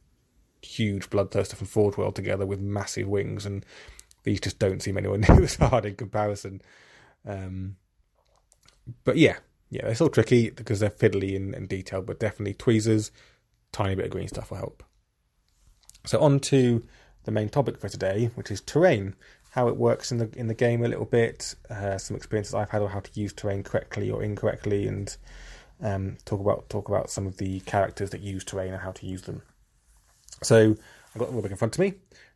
huge 0.62 1.10
bloodthirster 1.10 1.56
from 1.56 1.66
Forge 1.66 1.96
World 1.96 2.14
together 2.14 2.46
with 2.46 2.60
massive 2.60 3.08
wings, 3.08 3.44
and 3.44 3.66
these 4.24 4.40
just 4.40 4.58
don't 4.58 4.82
seem 4.82 4.98
anywhere 4.98 5.18
near 5.28 5.42
as 5.42 5.56
hard 5.56 5.86
in 5.86 5.94
comparison. 5.94 6.60
Um, 7.26 7.76
but 9.04 9.16
yeah, 9.16 9.36
yeah, 9.70 9.82
they're 9.82 9.94
still 9.94 10.08
tricky 10.08 10.50
because 10.50 10.80
they're 10.80 10.90
fiddly 10.90 11.36
and, 11.36 11.54
and 11.54 11.68
detailed, 11.68 12.06
but 12.06 12.20
definitely 12.20 12.54
tweezers, 12.54 13.10
tiny 13.72 13.94
bit 13.94 14.06
of 14.06 14.10
green 14.10 14.28
stuff 14.28 14.50
will 14.50 14.58
help. 14.58 14.82
So 16.06 16.20
on 16.20 16.40
to 16.40 16.84
the 17.24 17.30
main 17.30 17.48
topic 17.48 17.78
for 17.78 17.88
today, 17.88 18.30
which 18.34 18.50
is 18.50 18.60
terrain, 18.60 19.14
how 19.50 19.68
it 19.68 19.76
works 19.76 20.12
in 20.12 20.18
the 20.18 20.28
in 20.36 20.48
the 20.48 20.54
game 20.54 20.84
a 20.84 20.88
little 20.88 21.06
bit, 21.06 21.54
uh, 21.70 21.96
some 21.96 22.16
experiences 22.16 22.54
I've 22.54 22.70
had 22.70 22.82
on 22.82 22.90
how 22.90 23.00
to 23.00 23.20
use 23.20 23.32
terrain 23.32 23.62
correctly 23.62 24.10
or 24.10 24.22
incorrectly, 24.22 24.86
and 24.86 25.16
um, 25.80 26.16
talk 26.24 26.40
about 26.40 26.68
talk 26.68 26.88
about 26.88 27.10
some 27.10 27.26
of 27.26 27.38
the 27.38 27.60
characters 27.60 28.10
that 28.10 28.20
use 28.20 28.44
terrain 28.44 28.72
and 28.72 28.82
how 28.82 28.92
to 28.92 29.06
use 29.06 29.22
them. 29.22 29.42
So 30.42 30.76
I've 31.14 31.18
got 31.18 31.30
the 31.30 31.36
rulebook 31.36 31.50
in 31.50 31.56
front 31.56 31.74
of 31.74 31.78
me. 31.78 31.94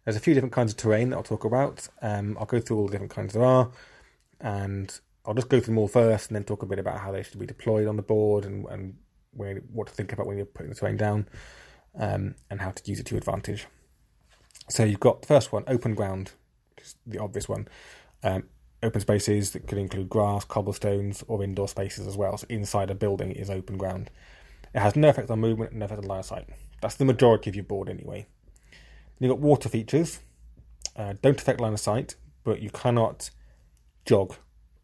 There's 0.08 0.16
a 0.16 0.20
few 0.20 0.32
different 0.32 0.54
kinds 0.54 0.72
of 0.72 0.78
terrain 0.78 1.10
that 1.10 1.16
I'll 1.16 1.22
talk 1.22 1.44
about. 1.44 1.86
Um, 2.00 2.34
I'll 2.40 2.46
go 2.46 2.60
through 2.60 2.78
all 2.78 2.86
the 2.86 2.92
different 2.92 3.12
kinds 3.12 3.34
there 3.34 3.44
are, 3.44 3.70
and 4.40 4.98
I'll 5.26 5.34
just 5.34 5.50
go 5.50 5.60
through 5.60 5.74
them 5.74 5.78
all 5.80 5.86
first, 5.86 6.30
and 6.30 6.34
then 6.34 6.44
talk 6.44 6.62
a 6.62 6.66
bit 6.66 6.78
about 6.78 7.00
how 7.00 7.12
they 7.12 7.22
should 7.22 7.38
be 7.38 7.44
deployed 7.44 7.86
on 7.86 7.96
the 7.96 8.02
board 8.02 8.46
and, 8.46 8.64
and 8.70 8.96
where, 9.32 9.56
what 9.70 9.88
to 9.88 9.92
think 9.92 10.10
about 10.14 10.26
when 10.26 10.38
you're 10.38 10.46
putting 10.46 10.70
the 10.70 10.74
terrain 10.74 10.96
down, 10.96 11.28
um, 11.98 12.36
and 12.48 12.62
how 12.62 12.70
to 12.70 12.82
use 12.86 12.98
it 12.98 13.04
to 13.04 13.16
your 13.16 13.18
advantage. 13.18 13.66
So 14.70 14.82
you've 14.82 14.98
got 14.98 15.20
the 15.20 15.28
first 15.28 15.52
one, 15.52 15.64
open 15.66 15.94
ground, 15.94 16.32
the 17.06 17.18
obvious 17.18 17.46
one. 17.46 17.68
Um, 18.22 18.44
open 18.82 19.02
spaces 19.02 19.50
that 19.50 19.66
could 19.66 19.76
include 19.76 20.08
grass, 20.08 20.42
cobblestones, 20.42 21.22
or 21.28 21.44
indoor 21.44 21.68
spaces 21.68 22.06
as 22.06 22.16
well. 22.16 22.38
So 22.38 22.46
inside 22.48 22.90
a 22.90 22.94
building 22.94 23.32
is 23.32 23.50
open 23.50 23.76
ground. 23.76 24.10
It 24.74 24.80
has 24.80 24.96
no 24.96 25.10
effect 25.10 25.30
on 25.30 25.40
movement, 25.40 25.74
no 25.74 25.84
effect 25.84 26.00
on 26.00 26.08
line 26.08 26.20
of 26.20 26.24
sight. 26.24 26.48
That's 26.80 26.94
the 26.94 27.04
majority 27.04 27.50
of 27.50 27.56
your 27.56 27.64
board 27.66 27.90
anyway. 27.90 28.26
You've 29.18 29.30
got 29.30 29.40
water 29.40 29.68
features. 29.68 30.20
Uh, 30.96 31.14
don't 31.22 31.40
affect 31.40 31.60
line 31.60 31.72
of 31.72 31.80
sight, 31.80 32.16
but 32.44 32.60
you 32.60 32.70
cannot 32.70 33.30
jog 34.04 34.34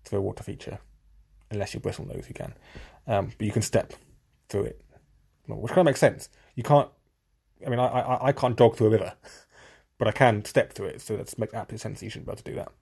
through 0.04 0.18
a 0.18 0.22
water 0.22 0.42
feature 0.42 0.78
unless 1.50 1.74
you're 1.74 1.80
Bristlenose. 1.80 2.28
You 2.28 2.34
can, 2.34 2.54
um, 3.06 3.32
but 3.36 3.46
you 3.46 3.52
can 3.52 3.62
step 3.62 3.94
through 4.48 4.64
it, 4.64 4.84
which 5.46 5.70
kind 5.70 5.80
of 5.80 5.86
makes 5.86 6.00
sense. 6.00 6.28
You 6.54 6.62
can't. 6.62 6.88
I 7.66 7.70
mean, 7.70 7.78
I 7.78 7.86
I, 7.86 8.26
I 8.28 8.32
can't 8.32 8.56
jog 8.56 8.76
through 8.76 8.88
a 8.88 8.90
river, 8.90 9.14
but 9.98 10.08
I 10.08 10.12
can 10.12 10.44
step 10.44 10.72
through 10.72 10.86
it. 10.86 11.00
So 11.00 11.16
that 11.16 11.36
makes 11.38 11.54
absolute 11.54 11.80
sense. 11.80 12.02
You 12.02 12.10
shouldn't 12.10 12.26
be 12.26 12.32
able 12.32 12.42
to 12.42 12.50
do 12.50 12.56
that. 12.56 12.72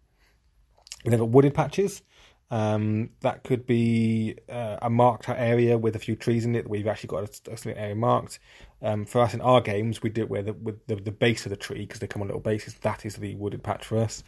You've 1.05 1.19
got 1.19 1.29
wooded 1.29 1.55
patches. 1.55 2.03
Um, 2.53 3.09
that 3.21 3.45
could 3.45 3.65
be 3.65 4.37
uh, 4.47 4.77
a 4.83 4.91
marked 4.91 5.27
area 5.31 5.79
with 5.79 5.97
a 5.97 5.99
few 5.99 6.15
trees 6.15 6.45
in 6.45 6.55
it 6.55 6.67
you've 6.71 6.87
actually 6.87 7.09
got 7.09 7.47
a, 7.49 7.53
a 7.71 7.79
area 7.79 7.95
marked. 7.95 8.39
Um, 8.83 9.07
for 9.07 9.23
us 9.23 9.33
in 9.33 9.41
our 9.41 9.63
games, 9.63 10.03
we 10.03 10.11
do 10.11 10.21
it 10.21 10.29
where 10.29 10.43
the, 10.43 10.53
with 10.53 10.87
the, 10.87 10.97
the 10.97 11.13
base 11.13 11.47
of 11.47 11.51
the 11.51 11.57
tree 11.57 11.81
because 11.81 12.01
they 12.01 12.07
come 12.07 12.21
on 12.21 12.29
little 12.29 12.43
bases. 12.43 12.75
That 12.75 13.07
is 13.07 13.17
the 13.17 13.35
wooded 13.37 13.63
patch 13.63 13.87
for 13.87 13.97
us. 13.97 14.23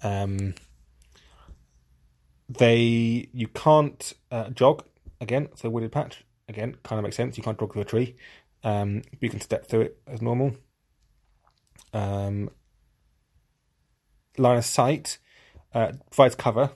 Um, 0.00 0.54
they 2.48 3.28
you 3.34 3.48
can't 3.48 4.14
uh, 4.30 4.48
jog 4.48 4.84
again. 5.20 5.50
So 5.54 5.68
wooded 5.68 5.92
patch 5.92 6.24
again 6.48 6.74
kind 6.84 6.98
of 6.98 7.02
makes 7.02 7.16
sense. 7.16 7.36
You 7.36 7.42
can't 7.42 7.60
jog 7.60 7.74
through 7.74 7.82
a 7.82 7.84
tree. 7.84 8.16
Um, 8.64 9.02
you 9.20 9.28
can 9.28 9.42
step 9.42 9.66
through 9.66 9.82
it 9.82 10.00
as 10.06 10.22
normal. 10.22 10.56
Um, 11.92 12.48
line 14.38 14.56
of 14.56 14.64
sight 14.64 15.18
uh, 15.74 15.92
provides 16.10 16.34
cover 16.34 16.70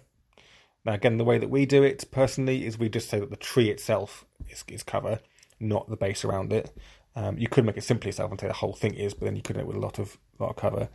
now, 0.85 0.95
again, 0.95 1.17
the 1.17 1.25
way 1.25 1.39
that 1.39 1.51
we 1.51 1.65
do 1.65 1.83
it 1.83 2.05
personally 2.11 2.67
is 2.67 2.79
we 2.79 2.89
just 2.89 3.09
say 3.09 3.21
that 3.21 3.31
the 3.31 3.37
tree 3.37 3.71
itself 3.71 4.25
is, 4.49 4.65
is 4.69 4.83
cover, 4.83 5.21
not 5.61 5.89
the 5.89 5.97
base 5.97 6.25
around 6.25 6.53
it. 6.53 6.77
Um, 7.15 7.39
you 7.39 7.47
could 7.47 7.65
make 7.65 7.77
it 7.77 7.85
simply 7.85 8.09
yourself 8.09 8.31
and 8.31 8.41
say 8.41 8.49
the 8.49 8.55
whole 8.55 8.73
thing 8.73 8.95
is, 8.95 9.15
but 9.15 9.27
then 9.27 9.37
you 9.37 9.43
could 9.43 9.55
do 9.55 9.61
it 9.61 9.67
with 9.67 9.77
a 9.77 9.81
lot 9.81 9.99
of 9.99 10.19
lot 10.39 10.51
of 10.51 10.57
cover. 10.57 10.89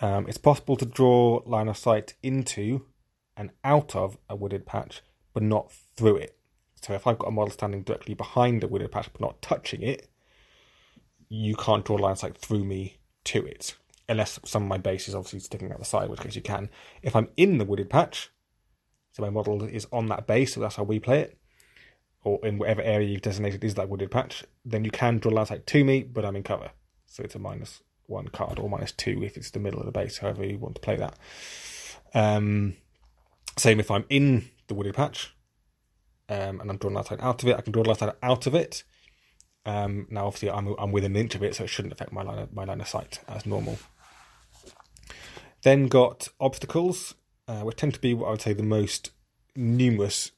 Um, 0.00 0.28
it's 0.28 0.38
possible 0.38 0.76
to 0.76 0.84
draw 0.84 1.42
line 1.46 1.68
of 1.68 1.76
sight 1.76 2.14
into 2.22 2.86
and 3.36 3.50
out 3.64 3.96
of 3.96 4.18
a 4.28 4.36
wooded 4.36 4.66
patch, 4.66 5.02
but 5.32 5.42
not 5.42 5.72
through 5.96 6.16
it. 6.18 6.38
So 6.80 6.92
if 6.92 7.06
I've 7.06 7.18
got 7.18 7.28
a 7.28 7.32
model 7.32 7.50
standing 7.50 7.82
directly 7.82 8.14
behind 8.14 8.62
a 8.62 8.68
wooded 8.68 8.92
patch 8.92 9.08
but 9.12 9.20
not 9.20 9.42
touching 9.42 9.82
it, 9.82 10.08
you 11.28 11.56
can't 11.56 11.84
draw 11.84 11.96
line 11.96 12.12
of 12.12 12.18
sight 12.18 12.38
through 12.38 12.64
me 12.64 12.98
to 13.24 13.44
it, 13.44 13.74
unless 14.08 14.38
some 14.44 14.62
of 14.62 14.68
my 14.68 14.78
base 14.78 15.08
is 15.08 15.14
obviously 15.14 15.40
sticking 15.40 15.72
out 15.72 15.78
the 15.78 15.84
side, 15.84 16.08
which 16.08 16.20
case 16.20 16.36
you 16.36 16.42
can. 16.42 16.70
If 17.02 17.16
I'm 17.16 17.28
in 17.36 17.58
the 17.58 17.64
wooded 17.64 17.90
patch, 17.90 18.30
so 19.18 19.24
my 19.24 19.30
model 19.30 19.64
is 19.64 19.86
on 19.92 20.06
that 20.06 20.28
base, 20.28 20.54
so 20.54 20.60
that's 20.60 20.76
how 20.76 20.84
we 20.84 21.00
play 21.00 21.20
it. 21.20 21.38
Or 22.22 22.38
in 22.46 22.58
whatever 22.58 22.82
area 22.82 23.08
you've 23.08 23.22
designated 23.22 23.64
is 23.64 23.74
that 23.74 23.88
wooded 23.88 24.12
patch, 24.12 24.44
then 24.64 24.84
you 24.84 24.92
can 24.92 25.18
draw 25.18 25.32
line 25.32 25.46
sight 25.46 25.66
to 25.66 25.84
me, 25.84 26.04
but 26.04 26.24
I'm 26.24 26.36
in 26.36 26.44
cover. 26.44 26.70
So 27.06 27.24
it's 27.24 27.34
a 27.34 27.40
minus 27.40 27.82
one 28.06 28.28
card 28.28 28.58
or 28.58 28.70
minus 28.70 28.92
two 28.92 29.22
if 29.24 29.36
it's 29.36 29.50
the 29.50 29.58
middle 29.58 29.80
of 29.80 29.86
the 29.86 29.92
base, 29.92 30.18
however 30.18 30.44
you 30.44 30.58
want 30.58 30.76
to 30.76 30.80
play 30.80 30.96
that. 30.96 31.18
Um, 32.14 32.76
same 33.56 33.80
if 33.80 33.90
I'm 33.90 34.04
in 34.08 34.50
the 34.68 34.74
wooded 34.74 34.94
patch 34.94 35.34
um, 36.28 36.60
and 36.60 36.70
I'm 36.70 36.76
drawing 36.76 36.94
line 36.94 37.04
sight 37.04 37.20
out 37.20 37.42
of 37.42 37.48
it, 37.48 37.56
I 37.56 37.60
can 37.60 37.72
draw 37.72 37.82
line 37.82 37.96
sight 37.96 38.14
out 38.22 38.46
of 38.46 38.54
it. 38.54 38.84
Um, 39.66 40.06
now, 40.10 40.26
obviously, 40.26 40.50
I'm, 40.50 40.76
I'm 40.78 40.92
within 40.92 41.16
an 41.16 41.20
inch 41.20 41.34
of 41.34 41.42
it, 41.42 41.56
so 41.56 41.64
it 41.64 41.70
shouldn't 41.70 41.92
affect 41.92 42.12
my 42.12 42.22
line 42.22 42.38
of, 42.38 42.54
my 42.54 42.64
line 42.64 42.80
of 42.80 42.88
sight 42.88 43.18
as 43.26 43.44
normal. 43.44 43.78
Then 45.62 45.88
got 45.88 46.28
obstacles 46.38 47.14
uh, 47.48 47.62
which 47.62 47.76
tend 47.76 47.94
to 47.94 48.00
be 48.00 48.14
what 48.14 48.28
I 48.28 48.30
would 48.32 48.42
say 48.42 48.52
the 48.52 48.62
most 48.62 49.10
numerous 49.56 50.30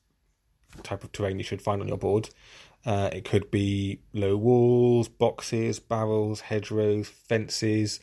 type 0.82 1.02
of 1.02 1.12
terrain 1.12 1.38
you 1.38 1.44
should 1.44 1.60
find 1.60 1.82
on 1.82 1.88
your 1.88 1.98
board. 1.98 2.30
Uh, 2.86 3.10
it 3.12 3.24
could 3.24 3.50
be 3.50 4.00
low 4.14 4.36
walls, 4.36 5.08
boxes, 5.08 5.80
barrels, 5.80 6.42
hedgerows, 6.42 7.08
fences, 7.08 8.00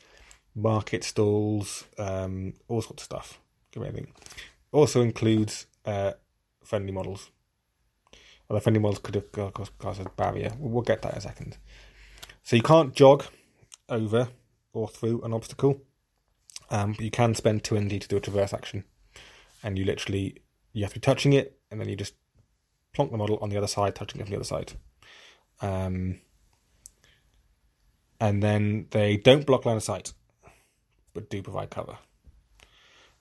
market 0.54 1.04
stalls, 1.04 1.86
um, 1.98 2.54
all 2.68 2.82
sorts 2.82 3.04
of 3.04 3.06
stuff. 3.06 3.40
Everything. 3.76 4.12
Also 4.72 5.02
includes 5.02 5.68
uh, 5.86 6.14
friendly 6.64 6.92
models. 6.92 7.32
Well, 8.48 8.58
the 8.58 8.62
friendly 8.62 8.82
models 8.82 9.00
could 9.00 9.16
have 9.16 9.32
caused 9.32 10.02
a 10.02 10.10
barrier. 10.10 10.54
We'll 10.60 10.84
get 10.84 11.02
that 11.02 11.14
in 11.14 11.18
a 11.18 11.22
second. 11.22 11.58
So 12.44 12.56
you 12.56 12.62
can't 12.62 12.94
jog 12.94 13.26
over 13.90 14.30
or 14.74 14.88
through 14.88 15.22
an 15.22 15.34
obstacle, 15.34 15.82
um, 16.70 16.94
but 16.94 17.02
you 17.02 17.12
can 17.12 17.36
spend 17.36 17.64
two 17.64 17.78
energy 17.78 18.00
to 18.00 18.08
do 18.08 18.18
a 18.18 18.20
traverse 18.20 18.54
action 18.54 18.84
and 19.64 19.78
you 19.78 19.86
literally 19.86 20.38
you 20.74 20.84
have 20.84 20.94
to 20.94 21.00
be 21.00 21.04
touching 21.04 21.34
it, 21.34 21.58
and 21.72 21.80
then 21.80 21.90
you 21.90 21.96
just 21.96 22.14
plonk 22.94 23.12
the 23.12 23.18
model 23.18 23.38
on 23.42 23.50
the 23.50 23.58
other 23.58 23.68
side, 23.68 23.96
touching 23.96 24.22
it 24.22 24.26
from 24.26 24.32
the 24.32 24.38
other 24.38 24.44
side. 24.44 24.74
Um, 25.62 26.20
and 28.20 28.42
then 28.42 28.88
they 28.92 29.18
don't 29.18 29.46
block 29.46 29.66
line 29.66 29.78
of 29.78 29.84
sight, 29.84 30.14
but 31.14 31.30
do 31.30 31.42
provide 31.42 31.70
cover. 31.70 31.98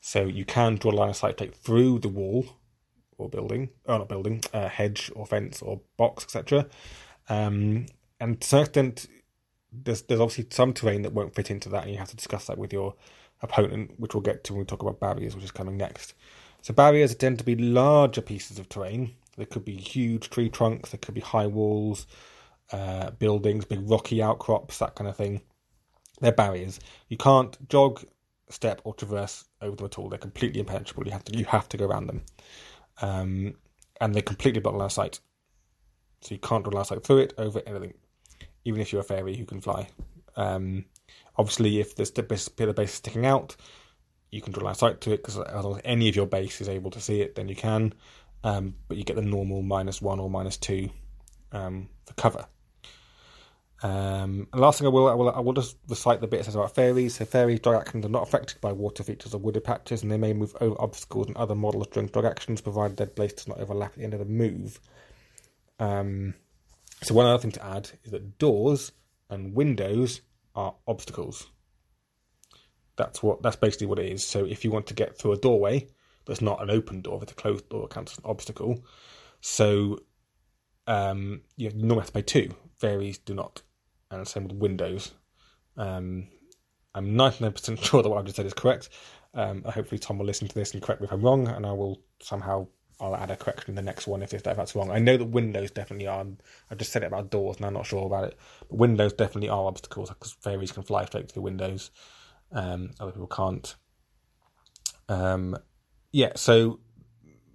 So 0.00 0.24
you 0.24 0.44
can 0.44 0.76
draw 0.76 0.92
a 0.92 0.92
line 0.92 1.10
of 1.10 1.16
sight 1.16 1.36
take 1.36 1.54
through 1.54 2.00
the 2.00 2.08
wall 2.08 2.46
or 3.18 3.28
building, 3.28 3.70
or 3.84 3.98
not 3.98 4.08
building, 4.08 4.42
uh, 4.52 4.68
hedge 4.68 5.10
or 5.14 5.26
fence 5.26 5.62
or 5.62 5.80
box, 5.96 6.24
etc. 6.24 6.66
Um, 7.28 7.86
and 8.20 8.40
to 8.40 8.46
some 8.46 8.60
extent, 8.60 9.06
there's 9.72 10.02
there's 10.02 10.20
obviously 10.20 10.46
some 10.50 10.72
terrain 10.72 11.02
that 11.02 11.12
won't 11.12 11.34
fit 11.34 11.50
into 11.50 11.68
that, 11.70 11.84
and 11.84 11.92
you 11.92 11.98
have 11.98 12.10
to 12.10 12.16
discuss 12.16 12.46
that 12.46 12.58
with 12.58 12.72
your 12.72 12.94
opponent, 13.42 13.92
which 13.98 14.14
we'll 14.14 14.22
get 14.22 14.44
to 14.44 14.52
when 14.52 14.60
we 14.60 14.66
talk 14.66 14.82
about 14.82 15.00
barriers, 15.00 15.34
which 15.34 15.44
is 15.44 15.50
coming 15.50 15.76
next. 15.76 16.14
So 16.62 16.74
barriers 16.74 17.14
tend 17.14 17.38
to 17.38 17.44
be 17.44 17.54
larger 17.54 18.20
pieces 18.20 18.58
of 18.58 18.68
terrain. 18.68 19.14
There 19.36 19.46
could 19.46 19.64
be 19.64 19.76
huge 19.76 20.30
tree 20.30 20.48
trunks, 20.48 20.90
there 20.90 20.98
could 20.98 21.14
be 21.14 21.20
high 21.20 21.46
walls, 21.46 22.06
uh, 22.72 23.10
buildings, 23.10 23.64
big 23.64 23.88
rocky 23.88 24.22
outcrops, 24.22 24.78
that 24.78 24.94
kind 24.94 25.08
of 25.08 25.16
thing. 25.16 25.42
They're 26.20 26.32
barriers. 26.32 26.80
You 27.08 27.16
can't 27.16 27.68
jog, 27.68 28.02
step, 28.48 28.80
or 28.84 28.94
traverse 28.94 29.44
over 29.60 29.76
them 29.76 29.86
at 29.86 29.98
all. 29.98 30.08
They're 30.08 30.18
completely 30.18 30.60
impenetrable. 30.60 31.04
You 31.04 31.12
have 31.12 31.24
to 31.24 31.36
you 31.36 31.44
have 31.44 31.68
to 31.68 31.76
go 31.76 31.86
around 31.86 32.06
them, 32.06 32.22
um, 33.02 33.54
and 34.00 34.14
they 34.14 34.22
completely 34.22 34.60
block 34.60 34.80
of 34.80 34.92
sight. 34.92 35.20
So 36.22 36.34
you 36.34 36.40
can't 36.40 36.64
draw 36.64 36.80
of 36.80 36.86
sight 36.86 37.04
through 37.04 37.18
it, 37.18 37.34
over 37.38 37.60
anything. 37.66 37.94
Even 38.64 38.80
if 38.80 38.92
you're 38.92 39.02
a 39.02 39.04
fairy 39.04 39.36
who 39.36 39.44
can 39.44 39.60
fly. 39.60 39.88
Um, 40.36 40.86
Obviously, 41.36 41.80
if 41.80 41.94
there's 41.94 42.12
a 42.16 42.22
bit 42.22 42.68
of 42.68 42.74
base 42.74 42.94
sticking 42.94 43.26
out, 43.26 43.56
you 44.30 44.40
can 44.40 44.52
draw 44.52 44.64
line 44.64 44.72
of 44.72 44.76
sight 44.76 45.00
to 45.02 45.12
it 45.12 45.22
because 45.22 45.38
any 45.84 46.08
of 46.08 46.16
your 46.16 46.26
base 46.26 46.60
is 46.60 46.68
able 46.68 46.90
to 46.90 47.00
see 47.00 47.20
it, 47.20 47.34
then 47.34 47.48
you 47.48 47.56
can. 47.56 47.92
Um, 48.44 48.74
but 48.88 48.96
you 48.96 49.04
get 49.04 49.16
the 49.16 49.22
normal 49.22 49.62
minus 49.62 50.00
one 50.00 50.20
or 50.20 50.30
minus 50.30 50.56
two 50.56 50.90
um, 51.52 51.88
for 52.06 52.14
cover. 52.14 52.46
Um, 53.82 54.48
and 54.52 54.60
last 54.60 54.78
thing 54.78 54.86
I 54.86 54.90
will, 54.90 55.08
I 55.08 55.14
will, 55.14 55.30
I 55.30 55.40
will 55.40 55.52
just 55.52 55.76
recite 55.88 56.20
the 56.20 56.26
bit 56.26 56.40
it 56.40 56.44
says 56.44 56.54
about 56.54 56.74
fairies. 56.74 57.16
So 57.16 57.24
fairies 57.24 57.60
drag 57.60 57.80
actions 57.80 58.06
are 58.06 58.10
not 58.10 58.22
affected 58.22 58.60
by 58.60 58.72
water 58.72 59.02
features 59.02 59.34
or 59.34 59.38
wooded 59.38 59.64
patches, 59.64 60.02
and 60.02 60.10
they 60.10 60.16
may 60.16 60.32
move 60.32 60.56
over 60.60 60.80
obstacles 60.80 61.26
and 61.26 61.36
other 61.36 61.54
models 61.54 61.88
during 61.88 62.08
drag 62.08 62.24
actions, 62.24 62.60
provided 62.60 62.96
their 62.96 63.06
base 63.06 63.34
does 63.34 63.48
not 63.48 63.58
overlap 63.58 63.92
at 63.92 63.98
the 63.98 64.04
end 64.04 64.14
of 64.14 64.20
the 64.20 64.26
move. 64.26 64.80
Um, 65.78 66.34
so 67.02 67.14
one 67.14 67.26
other 67.26 67.40
thing 67.40 67.52
to 67.52 67.64
add 67.64 67.90
is 68.04 68.12
that 68.12 68.38
doors 68.38 68.92
and 69.28 69.54
windows 69.54 70.22
are 70.56 70.74
obstacles. 70.88 71.46
That's 72.96 73.22
what 73.22 73.42
that's 73.42 73.56
basically 73.56 73.86
what 73.86 73.98
it 73.98 74.10
is. 74.10 74.24
So 74.24 74.44
if 74.44 74.64
you 74.64 74.70
want 74.70 74.86
to 74.86 74.94
get 74.94 75.16
through 75.16 75.32
a 75.32 75.36
doorway 75.36 75.86
that's 76.24 76.40
not 76.40 76.62
an 76.62 76.70
open 76.70 77.02
door, 77.02 77.20
it's 77.22 77.32
a 77.32 77.36
closed 77.36 77.68
door, 77.68 77.84
it 77.84 77.90
counts 77.90 78.12
as 78.12 78.18
an 78.18 78.24
obstacle. 78.24 78.84
So 79.40 80.00
um, 80.86 81.42
you 81.56 81.70
normally 81.70 82.00
have 82.00 82.06
to 82.06 82.12
pay 82.12 82.22
two. 82.22 82.54
Fairies 82.78 83.18
do 83.18 83.34
not, 83.34 83.62
and 84.10 84.22
the 84.22 84.26
same 84.26 84.44
with 84.44 84.56
windows. 84.56 85.12
Um, 85.76 86.28
I'm 86.94 87.12
99% 87.14 87.82
sure 87.82 88.02
that 88.02 88.08
what 88.08 88.18
I've 88.18 88.24
just 88.24 88.36
said 88.36 88.46
is 88.46 88.54
correct. 88.54 88.88
Um, 89.34 89.62
hopefully, 89.64 89.98
Tom 89.98 90.18
will 90.18 90.26
listen 90.26 90.48
to 90.48 90.54
this 90.54 90.72
and 90.72 90.82
correct 90.82 91.00
me 91.00 91.06
if 91.06 91.12
I'm 91.12 91.22
wrong, 91.22 91.48
and 91.48 91.66
I 91.66 91.72
will 91.72 92.00
somehow 92.20 92.66
I'll 92.98 93.14
add 93.14 93.30
a 93.30 93.36
correction 93.36 93.70
in 93.70 93.74
the 93.76 93.82
next 93.82 94.06
one 94.06 94.22
if, 94.22 94.32
if 94.32 94.42
that's 94.42 94.74
wrong. 94.74 94.90
I 94.90 94.98
know 94.98 95.16
that 95.16 95.26
windows 95.26 95.70
definitely 95.70 96.06
are. 96.06 96.26
I've 96.70 96.78
just 96.78 96.92
said 96.92 97.02
it 97.02 97.06
about 97.06 97.30
doors, 97.30 97.56
and 97.56 97.66
I'm 97.66 97.74
not 97.74 97.86
sure 97.86 98.06
about 98.06 98.24
it. 98.24 98.38
But 98.68 98.78
windows 98.78 99.12
definitely 99.12 99.50
are 99.50 99.66
obstacles 99.66 100.08
because 100.08 100.32
fairies 100.32 100.72
can 100.72 100.82
fly 100.82 101.04
straight 101.04 101.30
through 101.30 101.42
windows. 101.42 101.90
Um, 102.52 102.92
other 102.98 103.12
people 103.12 103.26
can't. 103.26 103.74
Um, 105.08 105.56
yeah, 106.12 106.32
so 106.36 106.80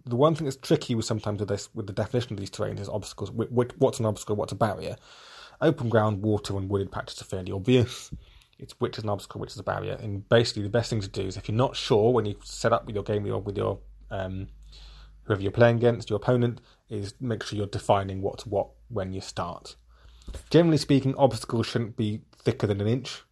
the 0.06 0.16
one 0.16 0.36
thing 0.36 0.46
that's 0.46 0.58
tricky 0.58 0.94
with 0.94 1.06
sometimes 1.06 1.40
with 1.40 1.50
this 1.50 1.70
with 1.74 1.88
the 1.88 1.94
definition 1.94 2.34
of 2.34 2.40
these 2.40 2.52
terrains 2.52 2.80
is 2.80 2.90
obstacles. 2.90 3.32
What's 3.32 4.00
an 4.00 4.06
obstacle? 4.06 4.36
What's 4.36 4.52
a 4.52 4.56
barrier? 4.56 4.96
Open 5.60 5.90
ground, 5.90 6.22
water, 6.22 6.58
and 6.58 6.70
wooded 6.70 6.92
patches 6.92 7.22
are 7.22 7.26
fairly 7.26 7.52
obvious. 7.52 8.12
It's 8.60 8.80
which 8.80 9.00
is 9.00 9.04
an 9.04 9.10
obstacle, 9.10 9.42
which 9.42 9.54
is 9.54 9.60
a 9.60 9.64
barrier. 9.64 9.98
And 10.00 10.28
basically, 10.30 10.64
the 10.64 10.70
best 10.70 10.92
thing 10.92 11.02
to 11.02 11.08
do 11.08 11.24
is 11.24 11.38
if 11.38 11.50
you're 11.50 11.58
not 11.58 11.76
sure 11.76 12.14
when 12.14 12.26
you 12.26 12.36
set 12.44 12.74
up 12.74 12.86
with 12.86 12.94
your 12.94 13.04
game 13.04 13.24
with 13.24 13.44
with 13.44 13.58
your 13.58 13.80
um, 14.12 14.48
whoever 15.32 15.44
you're 15.44 15.52
playing 15.52 15.78
against, 15.78 16.10
your 16.10 16.18
opponent, 16.18 16.60
is 16.90 17.14
make 17.22 17.42
sure 17.42 17.56
you're 17.56 17.66
defining 17.66 18.22
what's 18.22 18.46
what 18.46 18.68
when 18.90 19.14
you 19.14 19.22
start. 19.22 19.78
Generally 20.50 20.78
speaking, 20.78 21.16
obstacles 21.16 21.68
shouldn't 21.68 21.96
be 21.96 22.22
thicker 22.38 22.68
than 22.68 22.82
an 22.82 22.88
inch. 22.88 23.24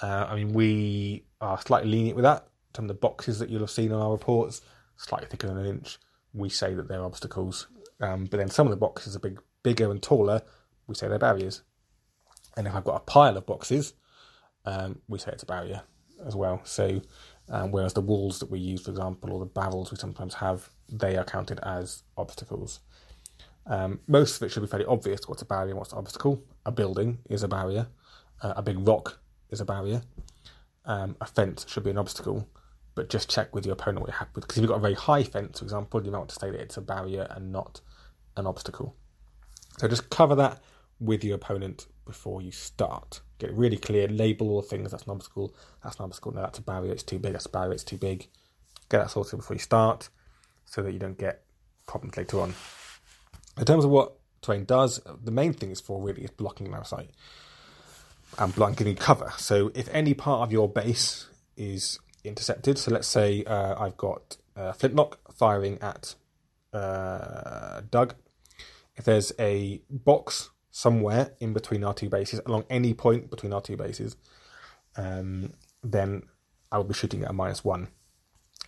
Uh, 0.00 0.26
I 0.28 0.36
mean, 0.36 0.52
we 0.52 1.24
are 1.40 1.60
slightly 1.60 1.90
lenient 1.90 2.14
with 2.14 2.22
that. 2.22 2.46
Some 2.76 2.84
of 2.84 2.88
the 2.88 2.94
boxes 2.94 3.40
that 3.40 3.50
you'll 3.50 3.62
have 3.62 3.70
seen 3.70 3.90
on 3.90 4.00
our 4.00 4.12
reports, 4.12 4.60
slightly 4.96 5.26
thicker 5.26 5.48
than 5.48 5.58
an 5.58 5.66
inch, 5.66 5.98
we 6.32 6.48
say 6.48 6.72
that 6.74 6.86
they're 6.86 7.04
obstacles. 7.04 7.66
Um, 8.00 8.26
but 8.26 8.36
then 8.36 8.48
some 8.48 8.68
of 8.68 8.70
the 8.70 8.76
boxes 8.76 9.16
are 9.16 9.20
big, 9.20 9.40
bigger 9.64 9.90
and 9.90 10.00
taller, 10.00 10.42
we 10.86 10.94
say 10.94 11.08
they're 11.08 11.18
barriers. 11.18 11.62
And 12.56 12.68
if 12.68 12.76
I've 12.76 12.84
got 12.84 12.94
a 12.94 13.00
pile 13.00 13.36
of 13.36 13.44
boxes, 13.44 13.94
um, 14.64 15.00
we 15.08 15.18
say 15.18 15.32
it's 15.32 15.42
a 15.42 15.46
barrier 15.46 15.82
as 16.24 16.36
well. 16.36 16.60
So, 16.62 17.00
um, 17.50 17.70
whereas 17.70 17.94
the 17.94 18.00
walls 18.00 18.38
that 18.40 18.50
we 18.50 18.58
use, 18.58 18.82
for 18.82 18.90
example, 18.90 19.32
or 19.32 19.40
the 19.40 19.46
barrels 19.46 19.90
we 19.90 19.96
sometimes 19.96 20.34
have, 20.34 20.70
they 20.88 21.16
are 21.16 21.24
counted 21.24 21.60
as 21.62 22.02
obstacles. 22.16 22.80
Um, 23.66 24.00
most 24.06 24.36
of 24.36 24.42
it 24.42 24.50
should 24.50 24.62
be 24.62 24.66
fairly 24.66 24.86
obvious 24.86 25.28
what's 25.28 25.42
a 25.42 25.46
barrier 25.46 25.70
and 25.70 25.78
what's 25.78 25.92
an 25.92 25.98
obstacle. 25.98 26.42
A 26.64 26.72
building 26.72 27.18
is 27.28 27.42
a 27.42 27.48
barrier, 27.48 27.88
uh, 28.42 28.54
a 28.56 28.62
big 28.62 28.86
rock 28.86 29.20
is 29.50 29.60
a 29.60 29.64
barrier, 29.64 30.02
um, 30.84 31.16
a 31.20 31.26
fence 31.26 31.66
should 31.68 31.84
be 31.84 31.90
an 31.90 31.98
obstacle. 31.98 32.48
but 32.98 33.08
just 33.08 33.30
check 33.30 33.54
with 33.54 33.64
your 33.64 33.74
opponent 33.74 34.04
what 34.04 34.10
happy 34.10 34.32
with. 34.34 34.44
Because 34.44 34.58
if 34.58 34.62
you've 34.62 34.70
got 34.70 34.78
a 34.78 34.80
very 34.80 34.94
high 34.94 35.22
fence, 35.22 35.60
for 35.60 35.64
example, 35.64 36.04
you 36.04 36.10
might 36.10 36.18
want 36.18 36.30
to 36.30 36.34
say 36.34 36.50
that 36.50 36.60
it's 36.60 36.76
a 36.78 36.80
barrier 36.80 37.28
and 37.30 37.52
not 37.52 37.80
an 38.36 38.44
obstacle. 38.44 38.96
So 39.78 39.86
just 39.86 40.10
cover 40.10 40.34
that 40.34 40.60
with 40.98 41.22
your 41.22 41.36
opponent 41.36 41.86
before 42.04 42.42
you 42.42 42.50
start. 42.50 43.20
Get 43.38 43.52
really 43.52 43.76
clear, 43.76 44.08
label 44.08 44.50
all 44.50 44.62
things 44.62 44.90
that's 44.90 45.04
an 45.04 45.12
obstacle, 45.12 45.54
that's 45.82 45.96
an 45.98 46.04
obstacle, 46.06 46.32
no, 46.32 46.40
that's 46.42 46.58
a 46.58 46.62
barrier, 46.62 46.92
it's 46.92 47.02
too 47.02 47.18
big, 47.18 47.32
that's 47.32 47.46
a 47.46 47.50
barrier, 47.50 47.72
it's 47.72 47.84
too 47.84 47.96
big. 47.96 48.28
Get 48.88 48.98
that 48.98 49.10
sorted 49.10 49.38
before 49.38 49.54
you 49.54 49.60
start 49.60 50.08
so 50.64 50.82
that 50.82 50.92
you 50.92 50.98
don't 50.98 51.18
get 51.18 51.42
problems 51.86 52.16
later 52.16 52.40
on. 52.40 52.54
In 53.56 53.64
terms 53.64 53.84
of 53.84 53.90
what 53.90 54.14
terrain 54.42 54.64
does, 54.64 55.00
the 55.22 55.30
main 55.30 55.52
thing 55.52 55.70
it's 55.70 55.80
for 55.80 56.02
really 56.02 56.22
is 56.22 56.30
blocking 56.30 56.72
of 56.74 56.86
sight 56.86 57.10
and 58.38 58.76
giving 58.76 58.96
cover. 58.96 59.32
So 59.36 59.70
if 59.74 59.88
any 59.92 60.14
part 60.14 60.42
of 60.42 60.52
your 60.52 60.68
base 60.68 61.28
is 61.56 61.98
intercepted, 62.24 62.78
so 62.78 62.90
let's 62.90 63.08
say 63.08 63.44
uh, 63.44 63.80
I've 63.80 63.96
got 63.96 64.36
uh, 64.56 64.72
flintlock 64.72 65.18
firing 65.32 65.78
at 65.80 66.14
uh, 66.72 67.82
Doug. 67.90 68.14
If 68.96 69.04
there's 69.04 69.32
a 69.38 69.80
box 69.90 70.50
somewhere 70.78 71.32
in 71.40 71.52
between 71.52 71.82
our 71.82 71.92
two 71.92 72.08
bases, 72.08 72.40
along 72.46 72.64
any 72.70 72.94
point 72.94 73.28
between 73.30 73.52
our 73.52 73.60
two 73.60 73.76
bases, 73.76 74.14
um, 74.96 75.52
then 75.82 76.22
I 76.70 76.76
will 76.76 76.84
be 76.84 76.94
shooting 76.94 77.24
at 77.24 77.30
a 77.30 77.32
minus 77.32 77.64
one. 77.64 77.88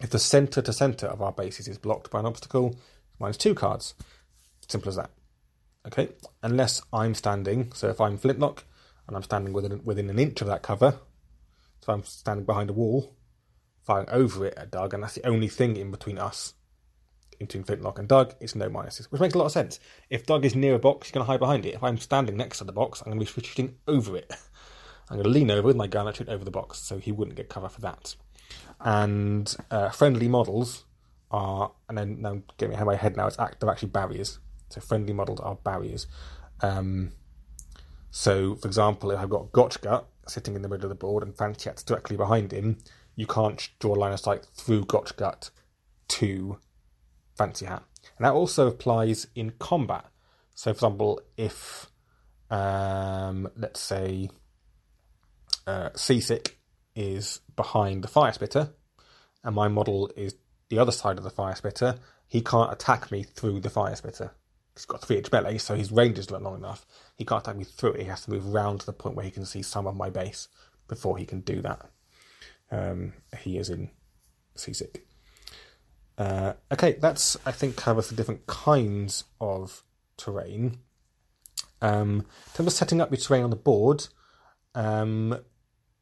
If 0.01 0.11
the 0.11 0.19
centre 0.19 0.61
to 0.61 0.73
centre 0.73 1.07
of 1.07 1.23
our 1.23 1.31
bases 1.31 1.69
is 1.69 1.79
blocked 1.79 2.11
by 2.11 2.19
an 2.19 2.27
obstacle, 2.27 2.75
minus 3.21 3.37
two 3.37 3.55
cards. 3.55 3.95
Simple 4.67 4.89
as 4.89 4.97
that. 4.97 5.11
Okay, 5.87 6.09
unless 6.43 6.83
I'm 6.93 7.15
standing, 7.15 7.71
so 7.75 7.89
if 7.89 8.01
I'm 8.01 8.19
flintlock 8.19 8.65
and 9.07 9.17
I'm 9.17 9.23
standing 9.23 9.53
within 9.53 9.85
within 9.85 10.11
an 10.11 10.19
inch 10.19 10.41
of 10.41 10.49
that 10.49 10.63
cover, 10.63 10.99
so 11.81 11.93
I'm 11.93 12.03
standing 12.03 12.45
behind 12.45 12.71
a 12.71 12.73
wall, 12.73 13.15
firing 13.87 14.11
over 14.11 14.47
it 14.47 14.55
at 14.57 14.73
Doug, 14.73 14.95
and 14.95 15.05
that's 15.05 15.15
the 15.15 15.27
only 15.27 15.49
thing 15.49 15.77
in 15.77 15.93
between 15.93 16.19
us, 16.19 16.55
in 17.41 17.47
between 17.47 17.65
flintlock 17.65 17.99
and 17.99 18.07
Doug, 18.07 18.35
it's 18.39 18.55
no 18.55 18.69
minuses, 18.69 19.07
which 19.07 19.21
makes 19.21 19.35
a 19.35 19.39
lot 19.39 19.47
of 19.47 19.53
sense. 19.53 19.81
If 20.11 20.27
Doug 20.27 20.45
is 20.45 20.55
near 20.55 20.75
a 20.75 20.79
box, 20.79 21.09
he's 21.09 21.13
going 21.13 21.25
to 21.25 21.31
hide 21.31 21.41
behind 21.41 21.65
it. 21.65 21.75
If 21.75 21.83
I'm 21.83 21.99
standing 21.99 22.37
next 22.37 22.59
to 22.59 22.65
the 22.65 22.73
box, 22.73 23.01
I'm 23.01 23.07
going 23.07 23.19
to 23.19 23.35
be 23.35 23.43
shooting 23.43 23.77
over 23.89 24.17
it. 24.17 24.31
I'm 25.11 25.17
going 25.17 25.25
to 25.25 25.31
lean 25.31 25.51
over 25.51 25.67
with 25.67 25.77
my 25.77 25.87
gun 25.87 26.07
and 26.07 26.15
shoot 26.15 26.29
over 26.29 26.45
the 26.45 26.51
box, 26.51 26.79
so 26.79 26.99
he 26.99 27.11
wouldn't 27.11 27.37
get 27.37 27.49
cover 27.49 27.69
for 27.69 27.81
that. 27.81 28.15
And 28.79 29.57
uh, 29.71 29.89
friendly 29.89 30.29
models 30.29 30.85
are, 31.31 31.73
and 31.89 31.97
then 31.97 32.21
now 32.21 32.43
getting 32.59 32.79
in 32.79 32.87
my 32.87 32.95
head 32.95 33.17
now, 33.17 33.27
it's 33.27 33.39
act, 33.39 33.61
they're 33.61 33.71
actually 33.71 33.89
barriers. 33.89 34.39
So 34.69 34.81
friendly 34.81 35.13
models 35.13 35.41
are 35.41 35.57
barriers. 35.57 36.07
Um, 36.61 37.13
so, 38.11 38.55
for 38.57 38.69
example, 38.69 39.11
if 39.11 39.19
I've 39.19 39.31
got 39.31 39.51
Gotchgut 39.51 40.05
sitting 40.29 40.55
in 40.55 40.63
the 40.63 40.69
middle 40.69 40.85
of 40.85 40.91
the 40.91 40.95
board 40.95 41.23
and 41.23 41.37
Fancy 41.37 41.71
directly 41.87 42.17
behind 42.17 42.53
him, 42.53 42.79
you 43.17 43.27
can't 43.27 43.69
draw 43.79 43.95
a 43.95 43.97
line 43.97 44.13
of 44.13 44.21
sight 44.21 44.47
through 44.55 44.85
Gotchgut 44.85 45.51
to 46.09 46.59
Fancy 47.41 47.67
Hat. 47.67 47.83
And 48.19 48.25
that 48.25 48.33
also 48.33 48.67
applies 48.67 49.27
in 49.35 49.53
combat. 49.59 50.05
So, 50.55 50.73
for 50.73 50.77
example, 50.77 51.21
if, 51.37 51.87
um, 52.51 53.49
let's 53.57 53.81
say, 53.81 54.29
uh, 55.67 55.91
Seasick 55.95 56.59
is 56.95 57.41
behind 57.57 58.05
the 58.05 58.09
Fire 58.09 58.33
Spitter, 58.33 58.71
and 59.43 59.55
my 59.55 59.69
model 59.69 60.11
is 60.17 60.35
the 60.69 60.79
other 60.79 60.93
side 60.93 61.19
of 61.19 61.25
the 61.25 61.31
Fire 61.31 61.55
Spitter, 61.55 61.99
he 62.27 62.43
can't 62.43 62.73
attack 62.73 63.11
me 63.11 63.23
through 63.23 63.61
the 63.61 63.71
Fire 63.71 63.97
Spitter 63.97 64.33
he's 64.75 64.87
got 64.87 65.03
three 65.03 65.19
inch 65.19 65.31
belly, 65.31 65.59
so 65.59 65.75
his 65.75 65.93
range 65.93 66.19
is 66.19 66.31
not 66.31 66.43
long 66.43 66.57
enough. 66.57 66.87
He 67.17 67.25
can't 67.25 67.43
attack 67.43 67.57
me 67.57 67.65
through 67.65 67.93
it. 67.93 68.03
He 68.03 68.07
has 68.07 68.25
to 68.25 68.31
move 68.31 68.47
round 68.47 68.81
to 68.81 68.87
the 68.87 68.93
point 68.93 69.17
where 69.17 69.25
he 69.25 69.31
can 69.31 69.45
see 69.45 69.63
some 69.63 69.87
of 69.87 69.97
my 69.97 70.11
base 70.11 70.49
before 70.89 71.19
he 71.19 71.27
can 71.27 71.41
do 71.41 71.61
that. 71.63 71.91
Um, 72.71 73.13
he 73.41 73.59
is 73.59 73.69
in 73.69 73.91
seasick. 74.55 75.07
Uh, 76.21 76.53
okay, 76.71 76.93
that's 77.01 77.39
I 77.47 77.51
think 77.51 77.77
covers 77.77 78.11
the 78.11 78.15
different 78.15 78.47
kinds 78.47 79.25
of 79.41 79.83
terrain. 80.19 80.81
Um, 81.81 82.27
in 82.49 82.53
terms 82.53 82.67
of 82.67 82.73
setting 82.75 83.01
up 83.01 83.11
your 83.11 83.17
terrain 83.17 83.43
on 83.43 83.49
the 83.49 83.57
board, 83.57 84.07
um, 84.75 85.41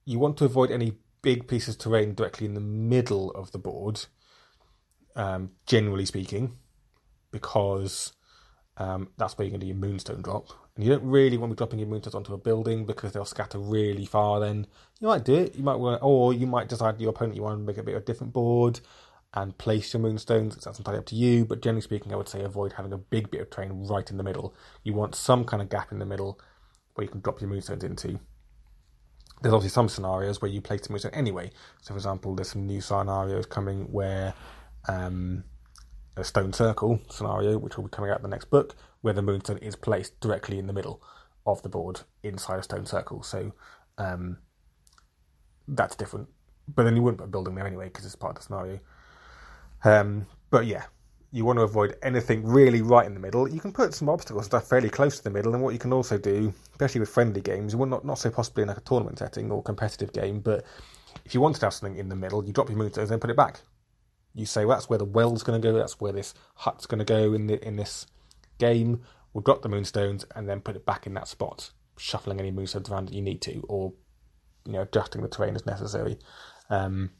you 0.04 0.18
want 0.18 0.36
to 0.38 0.44
avoid 0.44 0.72
any 0.72 0.94
big 1.22 1.46
pieces 1.46 1.76
of 1.76 1.78
terrain 1.78 2.14
directly 2.14 2.46
in 2.46 2.54
the 2.54 2.60
middle 2.60 3.30
of 3.30 3.52
the 3.52 3.58
board. 3.58 4.06
Um, 5.14 5.52
generally 5.66 6.04
speaking, 6.04 6.56
because 7.30 8.12
um, 8.76 9.10
that's 9.18 9.38
where 9.38 9.44
you're 9.44 9.52
going 9.52 9.60
to 9.60 9.66
do 9.66 9.72
your 9.72 9.76
moonstone 9.76 10.22
drop. 10.22 10.48
And 10.74 10.84
you 10.84 10.90
don't 10.90 11.04
really 11.04 11.38
want 11.38 11.52
to 11.52 11.54
be 11.54 11.58
dropping 11.58 11.78
your 11.78 11.88
moonstones 11.88 12.16
onto 12.16 12.34
a 12.34 12.38
building 12.38 12.86
because 12.86 13.12
they'll 13.12 13.24
scatter 13.24 13.60
really 13.60 14.04
far. 14.04 14.40
Then 14.40 14.66
you 15.00 15.06
might 15.06 15.24
do 15.24 15.36
it. 15.36 15.54
You 15.54 15.62
might 15.62 15.76
want, 15.76 16.00
or 16.02 16.34
you 16.34 16.48
might 16.48 16.68
decide 16.68 17.00
your 17.00 17.10
opponent 17.10 17.36
you 17.36 17.44
want 17.44 17.60
to 17.60 17.64
make 17.64 17.78
a 17.78 17.84
bit 17.84 17.94
of 17.94 18.02
a 18.02 18.04
different 18.04 18.32
board 18.32 18.80
and 19.34 19.56
place 19.58 19.92
your 19.92 20.02
moonstones. 20.02 20.56
That's 20.56 20.78
entirely 20.78 21.00
up 21.00 21.06
to 21.06 21.14
you. 21.14 21.44
But 21.44 21.62
generally 21.62 21.82
speaking, 21.82 22.12
I 22.12 22.16
would 22.16 22.28
say 22.28 22.42
avoid 22.42 22.72
having 22.72 22.92
a 22.92 22.98
big 22.98 23.30
bit 23.30 23.40
of 23.40 23.50
terrain 23.50 23.86
right 23.86 24.10
in 24.10 24.16
the 24.16 24.22
middle. 24.22 24.54
You 24.84 24.94
want 24.94 25.14
some 25.14 25.44
kind 25.44 25.62
of 25.62 25.68
gap 25.68 25.92
in 25.92 25.98
the 25.98 26.06
middle 26.06 26.40
where 26.94 27.04
you 27.04 27.10
can 27.10 27.20
drop 27.20 27.40
your 27.40 27.50
moonstones 27.50 27.84
into. 27.84 28.18
There's 29.40 29.54
obviously 29.54 29.74
some 29.74 29.88
scenarios 29.88 30.42
where 30.42 30.50
you 30.50 30.60
place 30.60 30.80
the 30.80 30.92
moonstone 30.92 31.14
anyway. 31.14 31.50
So, 31.82 31.88
for 31.88 31.96
example, 31.96 32.34
there's 32.34 32.50
some 32.50 32.66
new 32.66 32.80
scenarios 32.80 33.46
coming 33.46 33.84
where 33.92 34.34
um, 34.88 35.44
a 36.16 36.24
stone 36.24 36.52
circle 36.52 37.00
scenario, 37.08 37.58
which 37.58 37.76
will 37.76 37.84
be 37.84 37.90
coming 37.90 38.10
out 38.10 38.16
in 38.18 38.22
the 38.22 38.28
next 38.28 38.46
book, 38.50 38.74
where 39.02 39.14
the 39.14 39.22
moonstone 39.22 39.58
is 39.58 39.76
placed 39.76 40.18
directly 40.20 40.58
in 40.58 40.66
the 40.66 40.72
middle 40.72 41.02
of 41.46 41.62
the 41.62 41.68
board 41.68 42.00
inside 42.22 42.58
a 42.58 42.62
stone 42.62 42.86
circle. 42.86 43.22
So 43.22 43.52
um, 43.96 44.38
that's 45.68 45.94
different. 45.94 46.28
But 46.66 46.82
then 46.82 46.96
you 46.96 47.02
wouldn't 47.02 47.18
put 47.18 47.24
a 47.24 47.28
building 47.28 47.54
there 47.54 47.66
anyway 47.66 47.86
because 47.86 48.04
it's 48.04 48.16
part 48.16 48.32
of 48.32 48.36
the 48.36 48.42
scenario. 48.42 48.80
Um, 49.84 50.26
but 50.50 50.66
yeah, 50.66 50.84
you 51.30 51.44
want 51.44 51.58
to 51.58 51.62
avoid 51.62 51.96
anything 52.02 52.44
really 52.44 52.82
right 52.82 53.06
in 53.06 53.14
the 53.14 53.20
middle. 53.20 53.48
You 53.48 53.60
can 53.60 53.72
put 53.72 53.94
some 53.94 54.08
obstacles 54.08 54.46
stuff 54.46 54.68
fairly 54.68 54.88
close 54.88 55.18
to 55.18 55.24
the 55.24 55.30
middle, 55.30 55.54
and 55.54 55.62
what 55.62 55.72
you 55.72 55.78
can 55.78 55.92
also 55.92 56.18
do, 56.18 56.52
especially 56.72 57.00
with 57.00 57.10
friendly 57.10 57.40
games, 57.40 57.76
well, 57.76 57.88
not 57.88 58.04
not 58.04 58.18
so 58.18 58.30
possibly 58.30 58.62
in 58.62 58.68
like 58.68 58.78
a 58.78 58.82
tournament 58.82 59.18
setting 59.18 59.50
or 59.50 59.62
competitive 59.62 60.12
game, 60.12 60.40
but 60.40 60.64
if 61.24 61.34
you 61.34 61.40
wanted 61.40 61.60
to 61.60 61.66
have 61.66 61.74
something 61.74 61.98
in 61.98 62.08
the 62.08 62.16
middle, 62.16 62.44
you 62.44 62.52
drop 62.52 62.68
your 62.68 62.78
moonstones 62.78 63.10
and 63.10 63.20
put 63.20 63.30
it 63.30 63.36
back 63.36 63.60
you 64.38 64.46
say 64.46 64.64
well, 64.64 64.76
that's 64.76 64.88
where 64.88 64.98
the 64.98 65.04
well's 65.04 65.42
going 65.42 65.60
to 65.60 65.68
go, 65.68 65.76
that's 65.76 66.00
where 66.00 66.12
this 66.12 66.34
hut's 66.54 66.86
going 66.86 66.98
to 66.98 67.04
go 67.04 67.32
in 67.34 67.46
the 67.46 67.64
in 67.66 67.76
this 67.76 68.06
game. 68.58 69.02
We'll 69.32 69.42
drop 69.42 69.62
the 69.62 69.68
moonstones 69.68 70.24
and 70.34 70.48
then 70.48 70.60
put 70.60 70.76
it 70.76 70.86
back 70.86 71.06
in 71.06 71.14
that 71.14 71.28
spot, 71.28 71.70
shuffling 71.96 72.40
any 72.40 72.50
moonstones 72.50 72.88
around 72.88 73.08
that 73.08 73.14
you 73.14 73.22
need 73.22 73.42
to, 73.42 73.64
or 73.68 73.92
you 74.64 74.72
know 74.72 74.82
adjusting 74.82 75.22
the 75.22 75.28
terrain 75.28 75.54
as 75.54 75.66
necessary. 75.66 76.18
Um, 76.70 77.10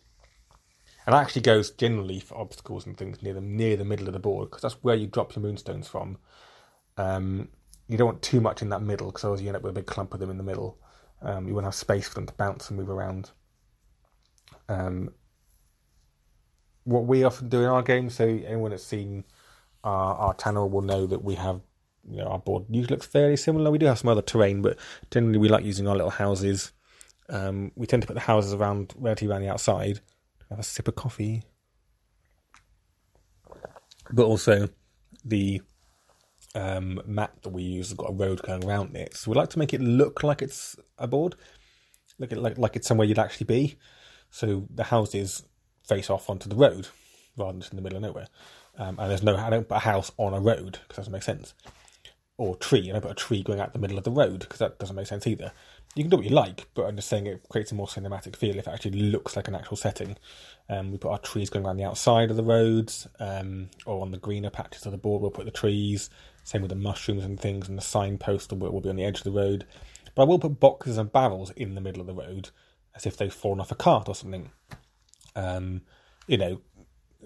and 1.09 1.14
actually 1.14 1.40
goes 1.40 1.71
generally 1.71 2.21
for 2.21 2.37
obstacles 2.37 2.85
and 2.85 2.94
things 2.94 3.23
near 3.23 3.33
the 3.33 3.40
near 3.40 3.79
the 3.79 3.85
middle 3.85 4.09
of 4.09 4.12
the 4.12 4.18
board 4.18 4.51
because 4.51 4.61
that's 4.61 4.85
where 4.85 4.94
you 4.94 5.07
drop 5.07 5.35
your 5.35 5.42
moonstones 5.42 5.88
from. 5.88 6.18
Um, 6.99 7.49
you 7.88 7.97
don't 7.97 8.09
want 8.09 8.21
too 8.21 8.42
much 8.42 8.61
in 8.61 8.68
that 8.68 8.83
middle 8.83 9.07
because 9.07 9.25
otherwise 9.25 9.40
you 9.40 9.49
end 9.49 9.57
up 9.57 9.62
with 9.62 9.71
a 9.71 9.81
big 9.81 9.87
clump 9.87 10.12
of 10.12 10.21
them 10.21 10.29
in 10.29 10.37
the 10.37 10.42
middle. 10.42 10.79
Um, 11.23 11.49
you 11.49 11.55
want 11.55 11.64
to 11.64 11.68
have 11.68 11.75
space 11.75 12.07
for 12.07 12.16
them 12.16 12.27
to 12.27 12.35
bounce 12.35 12.68
and 12.68 12.79
move 12.79 12.90
around. 12.90 13.31
Um, 14.68 15.09
what 16.85 17.07
we 17.07 17.25
often 17.25 17.49
do 17.49 17.62
in 17.62 17.71
our 17.71 17.83
games. 17.83 18.14
So 18.14 18.27
anyone 18.27 18.73
that's 18.73 18.85
seen 18.85 19.25
our, 19.85 20.14
our 20.14 20.35
channel 20.35 20.68
will 20.68 20.83
know 20.83 21.07
that 21.07 21.25
we 21.25 21.37
have 21.37 21.62
you 22.07 22.18
know, 22.18 22.27
our 22.27 22.38
board 22.38 22.66
usually 22.68 22.97
looks 22.97 23.07
fairly 23.07 23.37
similar. 23.38 23.71
We 23.71 23.79
do 23.79 23.87
have 23.87 23.99
some 23.99 24.11
other 24.11 24.21
terrain, 24.21 24.61
but 24.61 24.77
generally 25.11 25.38
we 25.38 25.49
like 25.49 25.64
using 25.64 25.88
our 25.88 25.97
little 25.97 26.11
houses. 26.11 26.73
Um, 27.31 27.73
we 27.77 27.87
tend 27.87 28.03
to 28.03 28.07
put 28.07 28.12
the 28.12 28.21
houses 28.21 28.53
around 28.53 28.92
relatively 28.99 29.33
around 29.33 29.40
the 29.40 29.49
outside. 29.49 30.01
Have 30.51 30.59
a 30.59 30.63
sip 30.63 30.89
of 30.89 30.95
coffee, 30.95 31.43
but 34.11 34.25
also 34.25 34.69
the 35.25 35.61
um, 36.55 37.01
map 37.07 37.43
that 37.43 37.51
we 37.51 37.63
use 37.63 37.89
has 37.89 37.97
got 37.97 38.11
a 38.11 38.15
road 38.15 38.43
going 38.43 38.65
around 38.65 38.97
it. 38.97 39.15
So 39.17 39.31
we 39.31 39.37
like 39.37 39.51
to 39.51 39.59
make 39.59 39.75
it 39.75 39.81
look 39.81 40.23
like 40.23 40.41
it's 40.43 40.77
a 40.97 41.07
board, 41.07 41.35
look 42.19 42.33
like 42.33 42.59
like 42.59 42.77
it's 42.77 42.89
somewhere 42.89 43.07
you'd 43.07 43.19
actually 43.19 43.47
be. 43.47 43.77
So 44.31 44.67
the 44.75 44.85
houses 44.85 45.45
face 45.87 46.11
off 46.11 46.31
onto 46.31 46.49
the 46.49 46.57
road 46.57 46.89
rather 47.37 47.53
than 47.53 47.61
just 47.61 47.73
in 47.73 47.77
the 47.77 47.83
middle 47.83 47.97
of 47.97 48.03
nowhere. 48.03 48.29
Um, 48.79 48.99
and 48.99 49.11
there's 49.11 49.23
no, 49.23 49.37
I 49.37 49.51
don't 49.51 49.69
put 49.69 49.77
a 49.77 49.81
house 49.81 50.13
on 50.19 50.35
a 50.35 50.41
road 50.41 50.79
because 50.87 50.97
that 50.97 51.03
doesn't 51.03 51.13
make 51.13 51.23
sense. 51.23 51.55
Or 52.37 52.55
tree, 52.57 52.89
I 52.89 52.93
don't 52.93 53.03
put 53.03 53.11
a 53.11 53.15
tree 53.15 53.43
going 53.43 53.61
out 53.61 53.73
the 53.73 53.79
middle 53.81 53.99
of 53.99 54.05
the 54.05 54.11
road 54.11 54.41
because 54.41 54.59
that 54.59 54.79
doesn't 54.79 54.95
make 54.95 55.07
sense 55.09 55.27
either. 55.27 55.53
You 55.94 56.05
can 56.05 56.11
do 56.11 56.16
what 56.16 56.27
you 56.27 56.35
like, 56.35 56.68
but 56.74 56.85
I'm 56.85 56.96
just 56.96 57.09
saying 57.09 57.27
it 57.27 57.48
creates 57.48 57.72
a 57.72 57.74
more 57.74 57.87
cinematic 57.87 58.37
feel 58.37 58.57
if 58.57 58.68
it 58.68 58.70
actually 58.70 59.01
looks 59.01 59.35
like 59.35 59.48
an 59.48 59.55
actual 59.55 59.77
setting. 59.77 60.16
Um, 60.68 60.92
we 60.92 60.98
put 60.98 61.11
our 61.11 61.18
trees 61.18 61.51
going 61.51 61.66
around 61.66 61.79
the 61.79 61.85
outside 61.85 62.31
of 62.31 62.37
the 62.37 62.44
roads, 62.44 63.07
um, 63.18 63.70
or 63.87 64.03
on 64.03 64.12
the 64.12 64.18
greener 64.18 64.51
patches 64.51 64.87
of 64.87 64.92
the 64.92 64.98
board, 64.98 65.22
we'll 65.22 65.31
put 65.31 65.46
the 65.46 65.51
trees. 65.51 66.11
Same 66.44 66.62
with 66.62 66.68
the 66.68 66.77
mushrooms 66.77 67.24
and 67.24 67.40
things, 67.40 67.68
and 67.68 67.77
the 67.77 67.83
signpost 67.83 68.53
will, 68.53 68.70
will 68.70 68.81
be 68.81 68.90
on 68.90 68.96
the 68.96 69.05
edge 69.05 69.18
of 69.18 69.24
the 69.24 69.33
road. 69.33 69.66
But 70.14 70.22
I 70.22 70.27
will 70.27 70.38
put 70.38 70.61
boxes 70.61 70.98
and 70.98 71.11
barrels 71.11 71.51
in 71.53 71.74
the 71.74 71.81
middle 71.81 72.01
of 72.01 72.07
the 72.07 72.14
road, 72.14 72.51
as 72.94 73.07
if 73.07 73.16
they've 73.16 73.33
fallen 73.33 73.61
off 73.61 73.72
a 73.72 73.74
cart 73.74 74.09
or 74.09 74.14
something. 74.14 74.51
Um, 75.35 75.83
you 76.27 76.38
know, 76.38 76.61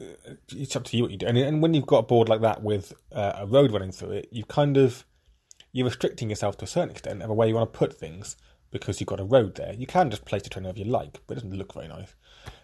uh, 0.01 0.35
it's 0.51 0.77
up 0.77 0.85
to 0.85 0.97
you 0.97 1.03
what 1.03 1.13
you 1.13 1.19
do. 1.19 1.27
And, 1.27 1.37
and 1.37 1.63
when 1.63 1.75
you've 1.75 1.87
got 1.87 1.99
a 1.99 2.03
board 2.03 2.29
like 2.29 2.41
that 2.41 2.63
with 2.63 2.93
uh, 3.13 3.33
a 3.37 3.47
road 3.47 3.73
running 3.73 3.93
through 3.93 4.13
it, 4.13 4.29
you 4.31 4.45
kind 4.45 4.77
of 4.77 5.05
you're 5.73 5.87
restricting 5.87 6.31
yourself 6.31 6.57
to 6.59 6.65
a 6.65 6.69
certain 6.69 6.91
extent 6.91 7.23
of 7.23 7.31
way 7.31 7.49
you 7.49 7.55
want 7.55 7.73
to 7.73 7.79
put 7.79 7.99
things 7.99 8.37
because 8.73 8.99
you've 8.99 9.07
got 9.07 9.21
a 9.21 9.25
road 9.25 9.55
there. 9.55 9.75
You 9.75 9.87
can 9.87 10.11
just 10.11 10.25
place 10.25 10.43
the 10.43 10.49
train 10.49 10.65
wherever 10.65 10.79
you 10.79 10.87
like, 10.87 11.21
but 11.27 11.37
it 11.37 11.43
doesn't 11.43 11.57
look 11.57 11.75
very 11.75 11.87
nice. 11.87 12.15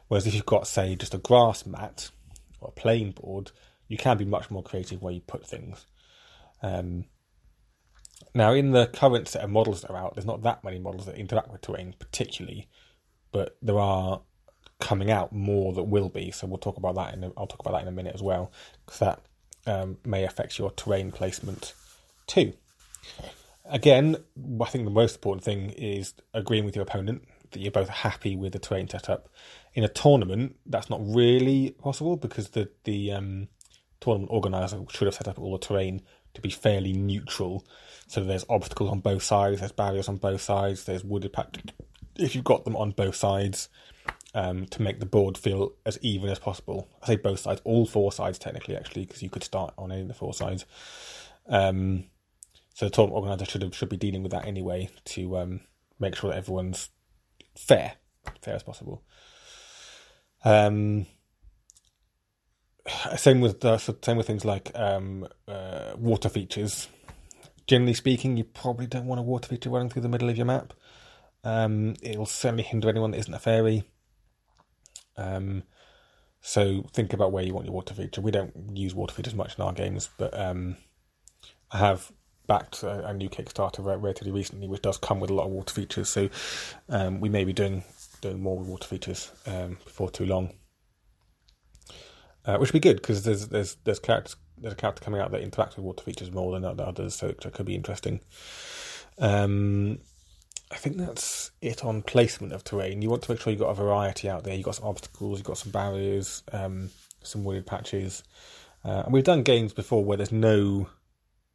Whereas 0.08 0.26
if 0.26 0.34
you've 0.34 0.46
got, 0.46 0.66
say, 0.66 0.96
just 0.96 1.14
a 1.14 1.18
grass 1.18 1.64
mat 1.66 2.10
or 2.60 2.70
a 2.70 2.80
plain 2.80 3.12
board, 3.12 3.52
you 3.86 3.96
can 3.96 4.16
be 4.16 4.24
much 4.24 4.50
more 4.50 4.62
creative 4.62 5.00
where 5.02 5.12
you 5.12 5.20
put 5.20 5.46
things. 5.46 5.86
Um, 6.62 7.04
now, 8.34 8.52
in 8.52 8.72
the 8.72 8.86
current 8.86 9.28
set 9.28 9.44
of 9.44 9.50
models 9.50 9.82
that 9.82 9.90
are 9.90 9.96
out, 9.96 10.14
there's 10.14 10.26
not 10.26 10.42
that 10.42 10.64
many 10.64 10.78
models 10.78 11.06
that 11.06 11.16
interact 11.16 11.52
with 11.52 11.60
terrain 11.60 11.94
particularly, 11.98 12.68
but 13.30 13.56
there 13.62 13.78
are 13.78 14.22
coming 14.80 15.10
out 15.10 15.32
more 15.32 15.72
that 15.72 15.84
will 15.84 16.08
be. 16.08 16.30
So 16.30 16.46
we'll 16.46 16.58
talk 16.58 16.76
about 16.76 16.94
that 16.96 17.14
in. 17.14 17.24
A, 17.24 17.32
I'll 17.36 17.46
talk 17.46 17.60
about 17.60 17.72
that 17.72 17.82
in 17.82 17.88
a 17.88 17.92
minute 17.92 18.14
as 18.14 18.22
well, 18.22 18.50
because 18.84 19.00
that 19.00 19.20
um, 19.66 19.98
may 20.04 20.24
affect 20.24 20.58
your 20.58 20.70
terrain 20.70 21.12
placement 21.12 21.74
too. 22.26 22.54
Again, 23.68 24.16
I 24.60 24.64
think 24.66 24.84
the 24.84 24.90
most 24.90 25.16
important 25.16 25.44
thing 25.44 25.70
is 25.70 26.14
agreeing 26.32 26.64
with 26.64 26.74
your 26.74 26.84
opponent 26.84 27.22
that 27.50 27.60
you're 27.60 27.72
both 27.72 27.88
happy 27.88 28.36
with 28.36 28.52
the 28.52 28.58
terrain 28.58 28.88
setup. 28.88 29.28
In 29.74 29.84
a 29.84 29.88
tournament, 29.88 30.56
that's 30.66 30.90
not 30.90 31.00
really 31.02 31.70
possible 31.72 32.16
because 32.16 32.50
the 32.50 32.70
the 32.84 33.12
um, 33.12 33.48
tournament 34.00 34.30
organizer 34.32 34.80
should 34.90 35.06
have 35.06 35.14
set 35.14 35.28
up 35.28 35.38
all 35.38 35.52
the 35.52 35.66
terrain 35.66 36.02
to 36.34 36.40
be 36.40 36.50
fairly 36.50 36.92
neutral. 36.92 37.66
So 38.06 38.24
there's 38.24 38.44
obstacles 38.48 38.90
on 38.90 39.00
both 39.00 39.22
sides, 39.22 39.60
there's 39.60 39.72
barriers 39.72 40.08
on 40.08 40.16
both 40.16 40.40
sides, 40.40 40.84
there's 40.84 41.04
wooded 41.04 41.32
patch. 41.32 41.58
If 42.16 42.34
you've 42.34 42.44
got 42.44 42.64
them 42.64 42.76
on 42.76 42.92
both 42.92 43.16
sides, 43.16 43.68
um, 44.34 44.66
to 44.66 44.82
make 44.82 45.00
the 45.00 45.06
board 45.06 45.38
feel 45.38 45.72
as 45.86 45.98
even 46.02 46.28
as 46.30 46.38
possible. 46.38 46.88
I 47.02 47.06
say 47.06 47.16
both 47.16 47.40
sides, 47.40 47.60
all 47.64 47.86
four 47.86 48.12
sides 48.12 48.38
technically, 48.38 48.76
actually, 48.76 49.06
because 49.06 49.22
you 49.22 49.30
could 49.30 49.44
start 49.44 49.74
on 49.78 49.90
any 49.90 50.02
of 50.02 50.08
the 50.08 50.14
four 50.14 50.34
sides. 50.34 50.64
Um, 51.48 52.04
so 52.78 52.86
the 52.86 52.90
tournament 52.90 53.16
organizer 53.16 53.44
should 53.44 53.62
have, 53.62 53.74
should 53.74 53.88
be 53.88 53.96
dealing 53.96 54.22
with 54.22 54.30
that 54.30 54.46
anyway 54.46 54.88
to 55.04 55.36
um, 55.36 55.60
make 55.98 56.14
sure 56.14 56.30
that 56.30 56.36
everyone's 56.36 56.90
fair, 57.56 57.94
fair 58.40 58.54
as 58.54 58.62
possible. 58.62 59.02
Um, 60.44 61.06
same 63.16 63.40
with 63.40 63.60
same 64.04 64.16
with 64.16 64.28
things 64.28 64.44
like 64.44 64.70
um, 64.76 65.26
uh, 65.48 65.94
water 65.96 66.28
features. 66.28 66.86
Generally 67.66 67.94
speaking, 67.94 68.36
you 68.36 68.44
probably 68.44 68.86
don't 68.86 69.06
want 69.06 69.18
a 69.18 69.24
water 69.24 69.48
feature 69.48 69.70
running 69.70 69.88
through 69.88 70.02
the 70.02 70.08
middle 70.08 70.28
of 70.28 70.36
your 70.36 70.46
map. 70.46 70.72
Um, 71.42 71.96
it'll 72.00 72.26
certainly 72.26 72.62
hinder 72.62 72.88
anyone 72.88 73.10
that 73.10 73.18
isn't 73.18 73.34
a 73.34 73.40
fairy. 73.40 73.82
Um, 75.16 75.64
so 76.40 76.86
think 76.92 77.12
about 77.12 77.32
where 77.32 77.42
you 77.42 77.54
want 77.54 77.66
your 77.66 77.74
water 77.74 77.94
feature. 77.94 78.20
We 78.20 78.30
don't 78.30 78.54
use 78.72 78.94
water 78.94 79.14
features 79.16 79.34
much 79.34 79.58
in 79.58 79.64
our 79.64 79.72
games, 79.72 80.10
but 80.16 80.38
um, 80.38 80.76
I 81.72 81.78
have 81.78 82.12
backed 82.48 82.82
a, 82.82 83.06
a, 83.06 83.14
new 83.14 83.28
Kickstarter 83.28 83.84
relatively 83.84 84.32
recently, 84.32 84.66
which 84.66 84.82
does 84.82 84.98
come 84.98 85.20
with 85.20 85.30
a 85.30 85.34
lot 85.34 85.44
of 85.44 85.52
water 85.52 85.72
features. 85.72 86.08
So 86.08 86.28
um, 86.88 87.20
we 87.20 87.28
may 87.28 87.44
be 87.44 87.52
doing 87.52 87.84
doing 88.20 88.42
more 88.42 88.58
with 88.58 88.66
water 88.66 88.88
features 88.88 89.30
um, 89.46 89.78
before 89.84 90.10
too 90.10 90.26
long, 90.26 90.54
uh, 92.44 92.56
which 92.56 92.72
would 92.72 92.82
be 92.82 92.88
good 92.88 92.96
because 92.96 93.22
there's 93.22 93.48
there's 93.48 93.76
there's 93.84 94.00
characters 94.00 94.36
there's 94.60 94.72
a 94.72 94.76
character 94.76 95.04
coming 95.04 95.20
out 95.20 95.30
that 95.30 95.42
interacts 95.42 95.76
with 95.76 95.84
water 95.84 96.02
features 96.02 96.32
more 96.32 96.58
than 96.58 96.64
others, 96.80 97.14
so 97.14 97.28
it 97.28 97.52
could 97.52 97.66
be 97.66 97.76
interesting. 97.76 98.20
Um, 99.18 100.00
I 100.70 100.76
think 100.76 100.96
that's 100.96 101.50
it 101.62 101.84
on 101.84 102.02
placement 102.02 102.52
of 102.52 102.62
terrain. 102.64 103.00
You 103.00 103.08
want 103.08 103.22
to 103.22 103.30
make 103.30 103.40
sure 103.40 103.50
you've 103.50 103.60
got 103.60 103.70
a 103.70 103.74
variety 103.74 104.28
out 104.28 104.44
there. 104.44 104.54
You've 104.54 104.64
got 104.64 104.74
some 104.74 104.88
obstacles, 104.88 105.38
you've 105.38 105.46
got 105.46 105.58
some 105.58 105.72
barriers, 105.72 106.42
um, 106.52 106.90
some 107.22 107.44
wooded 107.44 107.66
patches. 107.66 108.22
Uh, 108.84 109.02
and 109.04 109.12
we've 109.12 109.24
done 109.24 109.42
games 109.42 109.72
before 109.72 110.04
where 110.04 110.16
there's 110.16 110.32
no 110.32 110.88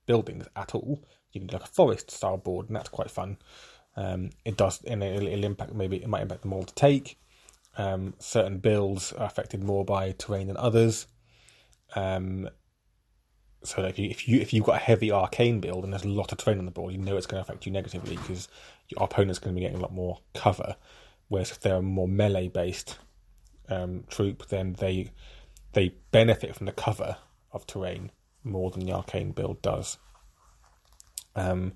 buildings 0.05 0.47
at 0.55 0.75
all. 0.75 1.03
You 1.31 1.41
can 1.41 1.47
do 1.47 1.57
like 1.57 1.65
a 1.65 1.71
forest 1.71 2.11
style 2.11 2.37
board, 2.37 2.67
and 2.67 2.75
that's 2.75 2.89
quite 2.89 3.11
fun. 3.11 3.37
Um, 3.95 4.31
it 4.45 4.57
does, 4.57 4.81
and 4.85 5.03
it'll, 5.03 5.27
it'll, 5.27 5.45
impact 5.45 5.73
maybe 5.73 5.97
it 5.97 6.07
might 6.07 6.21
impact 6.21 6.41
the 6.41 6.47
more 6.47 6.65
to 6.65 6.73
take. 6.73 7.19
Um, 7.77 8.13
certain 8.19 8.59
builds 8.59 9.13
are 9.13 9.25
affected 9.25 9.63
more 9.63 9.83
by 9.85 10.11
terrain 10.11 10.47
than 10.47 10.57
others. 10.57 11.07
Um, 11.95 12.49
so 13.63 13.81
like 13.81 13.97
if 13.97 14.27
you 14.27 14.39
if 14.39 14.53
you've 14.53 14.65
got 14.65 14.75
a 14.75 14.79
heavy 14.79 15.11
arcane 15.11 15.59
build 15.59 15.83
and 15.83 15.93
there's 15.93 16.03
a 16.03 16.09
lot 16.09 16.31
of 16.31 16.37
terrain 16.37 16.59
on 16.59 16.65
the 16.65 16.71
board, 16.71 16.93
you 16.93 16.99
know 16.99 17.17
it's 17.17 17.25
going 17.25 17.43
to 17.43 17.49
affect 17.49 17.65
you 17.65 17.71
negatively 17.71 18.17
because 18.17 18.47
your 18.89 19.03
opponent's 19.03 19.39
going 19.39 19.55
to 19.55 19.59
be 19.59 19.65
getting 19.65 19.77
a 19.77 19.81
lot 19.81 19.93
more 19.93 20.19
cover. 20.33 20.75
Whereas 21.29 21.51
if 21.51 21.61
they're 21.61 21.77
a 21.77 21.81
more 21.81 22.07
melee 22.07 22.49
based 22.49 22.97
um, 23.69 24.03
troop, 24.09 24.47
then 24.49 24.73
they 24.73 25.11
they 25.73 25.95
benefit 26.11 26.55
from 26.55 26.65
the 26.65 26.71
cover 26.71 27.17
of 27.51 27.65
terrain 27.65 28.11
more 28.43 28.71
than 28.71 28.85
the 28.85 28.93
arcane 28.93 29.31
build 29.31 29.61
does. 29.61 29.97
Um, 31.35 31.73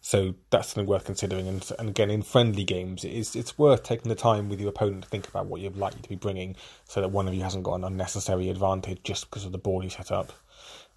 so 0.00 0.34
that's 0.48 0.68
something 0.68 0.86
worth 0.86 1.04
considering. 1.04 1.46
And, 1.46 1.70
and 1.78 1.88
again, 1.90 2.10
in 2.10 2.22
friendly 2.22 2.64
games, 2.64 3.04
it's 3.04 3.36
it's 3.36 3.58
worth 3.58 3.82
taking 3.82 4.08
the 4.08 4.14
time 4.14 4.48
with 4.48 4.60
your 4.60 4.70
opponent 4.70 5.02
to 5.04 5.08
think 5.08 5.28
about 5.28 5.46
what 5.46 5.60
you're 5.60 5.70
likely 5.72 6.00
to 6.00 6.08
be 6.08 6.16
bringing, 6.16 6.56
so 6.84 7.00
that 7.00 7.08
one 7.08 7.28
of 7.28 7.34
you 7.34 7.42
hasn't 7.42 7.64
got 7.64 7.74
an 7.74 7.84
unnecessary 7.84 8.48
advantage 8.48 9.00
just 9.02 9.28
because 9.28 9.44
of 9.44 9.52
the 9.52 9.58
board 9.58 9.84
you 9.84 9.90
set 9.90 10.10
up. 10.10 10.32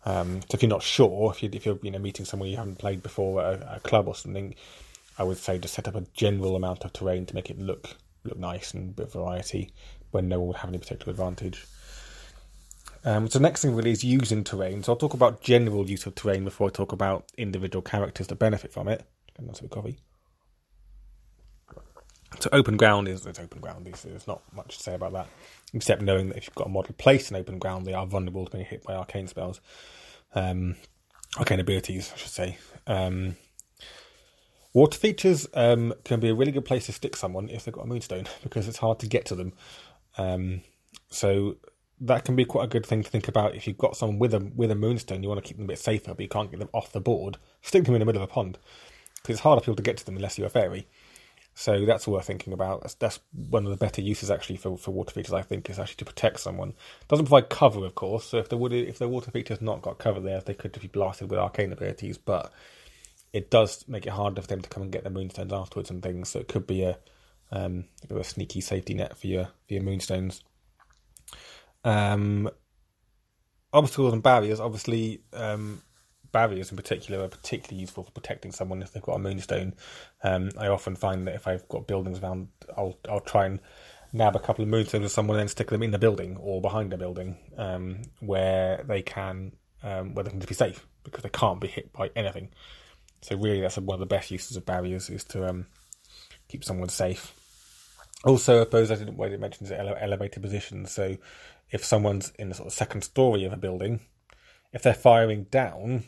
Um, 0.06 0.42
so 0.42 0.56
if 0.56 0.62
you're 0.62 0.70
not 0.70 0.84
sure, 0.84 1.32
if, 1.32 1.44
you, 1.44 1.50
if 1.54 1.66
you're 1.66 1.80
you 1.82 1.92
know 1.92 2.00
meeting 2.00 2.26
someone 2.26 2.50
you 2.50 2.58
haven't 2.58 2.78
played 2.78 3.04
before 3.04 3.42
at 3.42 3.62
a, 3.62 3.76
a, 3.76 3.80
club 3.82 4.08
or 4.08 4.16
something, 4.16 4.56
I 5.18 5.24
would 5.24 5.38
say 5.38 5.58
just 5.58 5.74
set 5.74 5.88
up 5.88 5.96
a 5.96 6.06
general 6.14 6.56
amount 6.56 6.86
of 6.86 6.94
terrain 6.94 7.26
to 7.26 7.36
make 7.36 7.50
it 7.50 7.60
look 7.60 7.96
look 8.24 8.38
nice 8.38 8.74
and 8.74 8.92
a 8.92 8.94
bit 8.94 9.08
of 9.08 9.14
variety 9.14 9.72
when 10.12 10.30
no 10.30 10.40
one 10.40 10.48
would 10.50 10.58
have 10.58 10.70
any 10.70 10.78
particular 10.78 11.12
advantage. 11.12 11.66
Um, 13.06 13.28
so 13.30 13.40
next 13.40 13.62
thing 13.62 13.76
really 13.76 13.92
is 13.92 14.04
using 14.04 14.44
terrain. 14.44 14.84
So 14.84 14.94
I'll 14.94 14.98
talk 14.98 15.14
about 15.14 15.42
general 15.42 15.90
use 15.90 16.06
of 16.06 16.16
terrain 16.16 16.44
before 16.46 16.68
I 16.68 16.72
talk 16.72 16.92
about 16.92 17.26
individual 17.38 17.82
characters 17.82 18.28
that 18.28 18.40
benefit 18.40 18.72
from 18.72 18.88
it. 18.88 19.06
And 19.38 19.48
that's 19.48 19.62
a. 19.62 19.68
So 22.40 22.50
open 22.52 22.78
ground 22.78 23.08
is 23.08 23.26
it's 23.26 23.40
open 23.40 23.62
ground. 23.62 23.86
There's, 23.86 24.02
there's 24.04 24.28
not 24.28 24.42
much 24.54 24.78
to 24.78 24.84
say 24.84 24.94
about 24.96 25.14
that, 25.14 25.28
except 25.74 26.02
knowing 26.02 26.30
that 26.30 26.38
if 26.38 26.48
you've 26.48 26.56
got 26.56 26.68
a 26.68 26.70
model 26.70 26.96
placed 26.98 27.30
in 27.30 27.38
open 27.38 27.60
ground, 27.60 27.86
they 27.86 27.94
are 27.94 28.06
vulnerable 28.06 28.46
to 28.46 28.52
being 28.52 28.66
hit 28.66 28.84
by 28.84 28.96
arcane 28.96 29.28
spells, 29.28 29.62
um, 30.34 30.76
arcane 31.38 31.60
abilities, 31.60 32.12
I 32.14 32.18
should 32.18 32.32
say. 32.32 32.58
Um, 32.88 33.36
water 34.74 34.98
features 34.98 35.48
um, 35.54 35.94
can 36.04 36.20
be 36.20 36.30
a 36.30 36.36
really 36.36 36.52
good 36.52 36.66
place 36.66 36.88
to 36.88 36.92
stick 36.92 37.16
someone 37.16 37.50
if 37.50 37.66
they've 37.66 37.74
got 37.74 37.86
a 37.86 37.88
moonstone 37.88 38.26
because 38.44 38.68
it's 38.68 38.78
hard 38.80 39.00
to 39.00 39.08
get 39.08 39.26
to 39.26 39.36
them. 39.36 39.54
Um, 40.18 40.62
so 41.10 41.58
that 42.06 42.26
can 42.26 42.36
be 42.36 42.46
quite 42.46 42.66
a 42.66 42.68
good 42.68 42.86
thing 42.86 43.02
to 43.02 43.10
think 43.10 43.28
about 43.28 43.56
if 43.56 43.66
you've 43.66 43.78
got 43.78 43.96
someone 43.96 44.20
with 44.20 44.34
a 44.34 44.52
with 44.56 44.72
a 44.72 44.76
moonstone. 44.76 45.24
You 45.24 45.30
want 45.30 45.44
to 45.44 45.48
keep 45.48 45.58
them 45.58 45.66
a 45.66 45.70
bit 45.70 45.80
safer, 45.80 46.14
but 46.14 46.22
you 46.22 46.28
can't 46.28 46.52
get 46.52 46.60
them 46.60 46.70
off 46.74 46.92
the 46.92 47.00
board. 47.00 47.38
Stick 47.62 47.86
them 47.86 47.96
in 47.96 48.00
the 48.00 48.06
middle 48.06 48.22
of 48.22 48.30
a 48.30 48.32
pond 48.32 48.58
because 49.16 49.36
it's 49.36 49.44
harder 49.44 49.62
for 49.62 49.66
people 49.66 49.78
to 49.78 49.84
get 49.84 49.98
to 49.98 50.06
them 50.06 50.18
unless 50.18 50.38
you're 50.38 50.48
a 50.48 50.52
fairy. 50.52 50.88
So 51.56 51.86
that's 51.86 52.08
worth 52.08 52.26
thinking 52.26 52.52
about. 52.52 52.82
That's, 52.82 52.96
that's, 52.96 53.20
one 53.32 53.64
of 53.64 53.72
the 53.72 53.78
better 53.78 54.02
uses 54.02 54.32
actually 54.32 54.58
for, 54.58 54.76
for 54.76 54.92
water 54.92 55.12
features. 55.12 55.34
I 55.34 55.44
think 55.44 55.70
is 55.70 55.80
actually 55.80 55.98
to 55.98 56.06
protect 56.06 56.40
someone. 56.40 56.74
Doesn't 57.08 57.26
provide 57.26 57.50
cover, 57.50 57.86
of 57.86 57.96
course. 57.96 58.26
So 58.26 58.38
if 58.38 58.50
the 58.50 58.58
wood 58.58 58.74
if 58.74 58.98
the 59.00 59.08
water 59.08 59.32
feature's 59.32 59.62
not 59.62 59.82
got 59.82 60.00
cover 60.00 60.20
there, 60.20 60.42
they 60.42 60.56
could 60.56 60.78
be 60.80 60.88
blasted 60.88 61.30
with 61.30 61.40
arcane 61.40 61.72
abilities. 61.72 62.18
But 62.18 62.52
it 63.32 63.50
does 63.50 63.88
make 63.88 64.06
it 64.06 64.14
harder 64.14 64.42
for 64.42 64.48
them 64.48 64.62
to 64.62 64.70
come 64.70 64.84
and 64.84 64.92
get 64.92 65.04
their 65.04 65.12
moonstones 65.12 65.54
afterwards 65.54 65.90
and 65.90 66.02
things. 66.02 66.30
So 66.30 66.40
it 66.40 66.48
could 66.48 66.68
be 66.68 66.84
a 66.84 66.98
um, 67.52 67.86
a 68.10 68.24
sneaky 68.24 68.62
safety 68.62 68.96
net 68.96 69.16
for 69.16 69.28
your 69.28 69.46
for 69.46 69.76
your 69.76 69.84
moonstones. 69.84 70.44
Um, 71.84 72.50
obstacles 73.72 74.14
and 74.14 74.24
barriers, 74.24 74.60
obviously, 74.60 75.22
um, 75.34 75.82
barriers 76.32 76.72
in 76.72 76.78
particular 76.78 77.24
are 77.24 77.30
particularly 77.30 77.82
useful 77.82 78.04
for 78.04 78.12
protecting 78.12 78.52
someone 78.52 78.82
if 78.82 78.92
they've 78.92 79.04
got 79.04 79.16
a 79.16 79.20
moonstone. 79.20 79.74
Um, 80.24 80.52
I 80.58 80.68
often 80.68 80.96
find 80.96 81.28
that 81.28 81.36
if 81.36 81.48
I've 81.48 81.68
got 81.70 81.88
buildings 81.88 82.20
around, 82.20 82.50
I'll 82.78 82.98
I'll 83.10 83.20
try 83.20 83.46
and 83.46 83.60
nab 84.12 84.36
a 84.36 84.40
couple 84.40 84.64
of 84.64 84.70
moonstones 84.70 85.06
of 85.06 85.12
someone 85.12 85.40
and 85.40 85.50
stick 85.50 85.70
them 85.70 85.84
in 85.84 85.92
the 85.92 86.00
building 86.00 86.38
or 86.38 86.62
behind 86.62 86.94
a 86.94 86.98
building 86.98 87.38
um, 87.58 88.02
where 88.20 88.84
they 88.88 89.02
can 89.02 89.54
um, 89.82 90.14
where 90.14 90.24
they 90.24 90.30
can 90.30 90.40
be 90.40 90.54
safe 90.54 90.86
because 91.04 91.24
they 91.24 91.30
can't 91.30 91.60
be 91.60 91.68
hit 91.68 91.92
by 91.94 92.10
anything. 92.16 92.50
So 93.22 93.38
really, 93.38 93.62
that's 93.62 93.78
one 93.78 93.96
of 93.96 94.00
the 94.00 94.06
best 94.06 94.32
uses 94.32 94.58
of 94.58 94.66
barriers 94.66 95.10
is 95.10 95.24
to 95.26 95.48
um, 95.48 95.68
keep 96.48 96.64
someone 96.64 96.90
safe. 96.90 97.34
Also, 98.26 98.62
I 98.62 98.64
suppose 98.64 98.92
I 98.92 98.96
didn't, 98.96 99.18
well, 99.18 99.32
it 99.32 99.40
mentions 99.40 99.72
ele- 99.72 99.98
elevated 100.00 100.42
positions. 100.42 100.92
So 100.92 101.18
if 101.74 101.84
someone's 101.84 102.32
in 102.38 102.50
the 102.50 102.56
sort 102.56 102.68
of 102.68 102.74
second 102.74 103.02
story 103.02 103.44
of 103.44 103.52
a 103.52 103.58
building, 103.58 104.00
if 104.72 104.84
they're 104.84 104.94
firing 104.94 105.46
down 105.46 106.04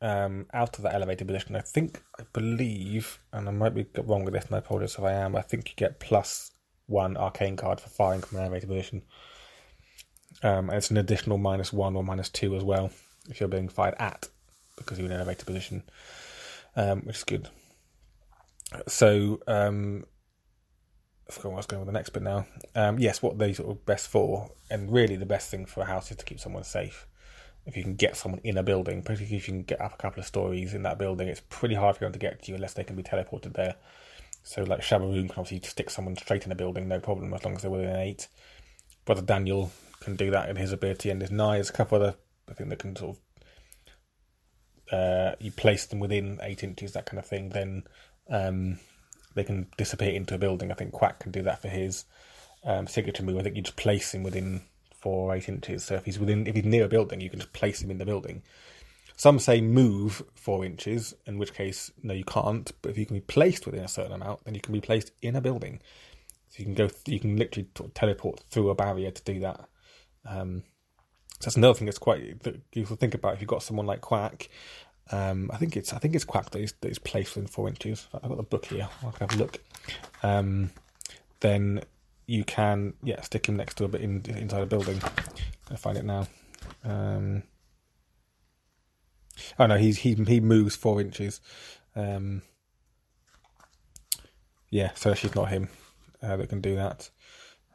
um, 0.00 0.46
out 0.54 0.76
of 0.76 0.84
that 0.84 0.94
elevated 0.94 1.26
position, 1.26 1.56
I 1.56 1.60
think, 1.60 2.00
I 2.18 2.22
believe, 2.32 3.18
and 3.32 3.48
I 3.48 3.52
might 3.52 3.74
be 3.74 3.86
wrong 4.00 4.24
with 4.24 4.34
this, 4.34 4.46
and 4.46 4.54
I 4.54 4.58
apologize 4.58 4.94
if 4.94 5.02
I 5.02 5.12
am, 5.12 5.34
I 5.34 5.42
think 5.42 5.68
you 5.68 5.74
get 5.76 5.98
plus 5.98 6.52
one 6.86 7.16
arcane 7.16 7.56
card 7.56 7.80
for 7.80 7.88
firing 7.88 8.20
from 8.20 8.38
an 8.38 8.44
elevated 8.44 8.68
position. 8.68 9.02
Um, 10.44 10.70
and 10.70 10.78
it's 10.78 10.92
an 10.92 10.96
additional 10.96 11.38
minus 11.38 11.72
one 11.72 11.96
or 11.96 12.04
minus 12.04 12.28
two 12.28 12.54
as 12.54 12.62
well 12.62 12.92
if 13.28 13.40
you're 13.40 13.48
being 13.48 13.68
fired 13.68 13.96
at 13.98 14.28
because 14.76 14.96
you're 14.96 15.06
in 15.06 15.12
an 15.12 15.18
elevated 15.18 15.44
position, 15.44 15.82
um, 16.76 17.00
which 17.00 17.16
is 17.16 17.24
good. 17.24 17.48
So 18.86 19.40
um, 19.48 20.04
I 21.28 21.32
forgot 21.32 21.48
what 21.50 21.54
I 21.54 21.58
was 21.58 21.66
going 21.66 21.80
with 21.80 21.86
the 21.86 21.92
next 21.92 22.10
bit 22.10 22.22
now. 22.22 22.46
Um, 22.74 22.98
yes, 22.98 23.22
what 23.22 23.38
they 23.38 23.52
sort 23.52 23.70
of 23.70 23.84
best 23.84 24.08
for, 24.08 24.50
and 24.70 24.90
really 24.90 25.16
the 25.16 25.26
best 25.26 25.50
thing 25.50 25.66
for 25.66 25.82
a 25.82 25.86
house 25.86 26.10
is 26.10 26.16
to 26.16 26.24
keep 26.24 26.40
someone 26.40 26.64
safe. 26.64 27.06
If 27.66 27.76
you 27.76 27.82
can 27.82 27.96
get 27.96 28.16
someone 28.16 28.40
in 28.44 28.56
a 28.56 28.62
building, 28.62 29.02
particularly 29.02 29.36
if 29.36 29.46
you 29.46 29.54
can 29.54 29.62
get 29.62 29.80
up 29.80 29.92
a 29.92 29.96
couple 29.98 30.20
of 30.20 30.26
stories 30.26 30.72
in 30.72 30.84
that 30.84 30.98
building, 30.98 31.28
it's 31.28 31.42
pretty 31.50 31.74
hard 31.74 31.96
for 31.96 32.04
them 32.04 32.12
to 32.12 32.18
get 32.18 32.42
to 32.42 32.50
you 32.50 32.54
unless 32.54 32.72
they 32.72 32.84
can 32.84 32.96
be 32.96 33.02
teleported 33.02 33.52
there. 33.52 33.74
So 34.42 34.62
like 34.62 34.80
Shabaroon 34.80 35.28
can 35.28 35.38
obviously 35.38 35.60
stick 35.68 35.90
someone 35.90 36.16
straight 36.16 36.46
in 36.46 36.52
a 36.52 36.54
building, 36.54 36.88
no 36.88 36.98
problem, 36.98 37.34
as 37.34 37.44
long 37.44 37.56
as 37.56 37.62
they're 37.62 37.70
within 37.70 37.94
eight. 37.96 38.28
Brother 39.04 39.20
Daniel 39.20 39.70
can 40.00 40.16
do 40.16 40.30
that 40.30 40.48
in 40.48 40.56
his 40.56 40.72
ability, 40.72 41.10
and. 41.10 41.20
There's 41.20 41.68
a 41.68 41.72
couple 41.72 41.96
other 41.96 42.14
I 42.50 42.54
think 42.54 42.70
that 42.70 42.78
can 42.78 42.96
sort 42.96 43.16
of 43.16 43.22
uh, 44.90 45.34
you 45.38 45.50
place 45.50 45.84
them 45.86 45.98
within 45.98 46.38
eight 46.42 46.64
inches, 46.64 46.92
that 46.92 47.06
kind 47.06 47.18
of 47.18 47.26
thing. 47.26 47.50
Then 47.50 47.84
um, 48.30 48.78
they 49.38 49.44
can 49.44 49.68
dissipate 49.76 50.14
into 50.14 50.34
a 50.34 50.38
building. 50.38 50.70
I 50.70 50.74
think 50.74 50.92
Quack 50.92 51.20
can 51.20 51.30
do 51.30 51.42
that 51.42 51.62
for 51.62 51.68
his 51.68 52.04
um, 52.64 52.86
signature 52.86 53.22
move. 53.22 53.38
I 53.38 53.42
think 53.42 53.56
you 53.56 53.62
just 53.62 53.76
place 53.76 54.12
him 54.12 54.22
within 54.22 54.62
four 55.00 55.30
or 55.30 55.36
eight 55.36 55.48
inches. 55.48 55.84
So 55.84 55.94
if 55.94 56.04
he's 56.04 56.18
within, 56.18 56.46
if 56.46 56.56
he's 56.56 56.64
near 56.64 56.84
a 56.84 56.88
building, 56.88 57.20
you 57.20 57.30
can 57.30 57.38
just 57.38 57.52
place 57.52 57.80
him 57.80 57.90
in 57.90 57.98
the 57.98 58.04
building. 58.04 58.42
Some 59.16 59.38
say 59.38 59.60
move 59.60 60.22
four 60.34 60.64
inches, 60.64 61.14
in 61.26 61.38
which 61.38 61.54
case, 61.54 61.90
no, 62.02 62.14
you 62.14 62.24
can't. 62.24 62.70
But 62.82 62.90
if 62.90 62.98
you 62.98 63.06
can 63.06 63.16
be 63.16 63.20
placed 63.20 63.66
within 63.66 63.84
a 63.84 63.88
certain 63.88 64.12
amount, 64.12 64.44
then 64.44 64.54
you 64.54 64.60
can 64.60 64.72
be 64.72 64.80
placed 64.80 65.12
in 65.22 65.36
a 65.36 65.40
building. 65.40 65.80
So 66.48 66.56
you 66.58 66.64
can 66.64 66.74
go, 66.74 66.88
you 67.06 67.20
can 67.20 67.36
literally 67.36 67.68
teleport 67.94 68.40
through 68.50 68.70
a 68.70 68.74
barrier 68.74 69.10
to 69.10 69.22
do 69.24 69.40
that. 69.40 69.68
Um, 70.24 70.62
so 71.40 71.46
that's 71.46 71.56
another 71.56 71.74
thing 71.74 71.86
that's 71.86 71.98
quite 71.98 72.42
that 72.42 72.60
you 72.72 72.84
think 72.84 73.14
about. 73.14 73.34
If 73.34 73.40
you've 73.40 73.48
got 73.48 73.62
someone 73.62 73.86
like 73.86 74.00
Quack, 74.00 74.48
um, 75.10 75.50
I 75.52 75.56
think 75.56 75.76
it's 75.76 75.92
I 75.92 75.98
think 75.98 76.14
it's 76.14 76.24
Quack 76.24 76.50
that 76.50 76.60
is, 76.60 76.74
that 76.80 76.90
is 76.90 76.98
placed 76.98 77.34
within 77.34 77.48
four 77.48 77.68
inches. 77.68 78.06
I've 78.14 78.28
got 78.28 78.36
the 78.36 78.42
book 78.42 78.66
here. 78.66 78.88
I 79.06 79.10
can 79.10 79.28
have 79.28 79.38
a 79.38 79.42
look. 79.42 79.58
Um, 80.22 80.70
then 81.40 81.82
you 82.26 82.44
can 82.44 82.94
yeah 83.02 83.20
stick 83.22 83.48
him 83.48 83.56
next 83.56 83.74
to 83.78 83.84
a 83.84 83.88
bit 83.88 84.02
in, 84.02 84.22
inside 84.26 84.62
a 84.62 84.66
building. 84.66 85.00
I 85.70 85.76
find 85.76 85.96
it 85.96 86.04
now. 86.04 86.26
Um, 86.84 87.42
Oh 89.58 89.66
no, 89.66 89.76
he's 89.76 89.98
he 89.98 90.14
he 90.14 90.40
moves 90.40 90.76
four 90.76 91.00
inches. 91.00 91.40
Um, 91.94 92.42
yeah, 94.70 94.90
so 94.94 95.14
she's 95.14 95.34
not 95.34 95.48
him 95.48 95.68
uh, 96.22 96.36
that 96.36 96.48
can 96.48 96.60
do 96.60 96.76
that. 96.76 97.10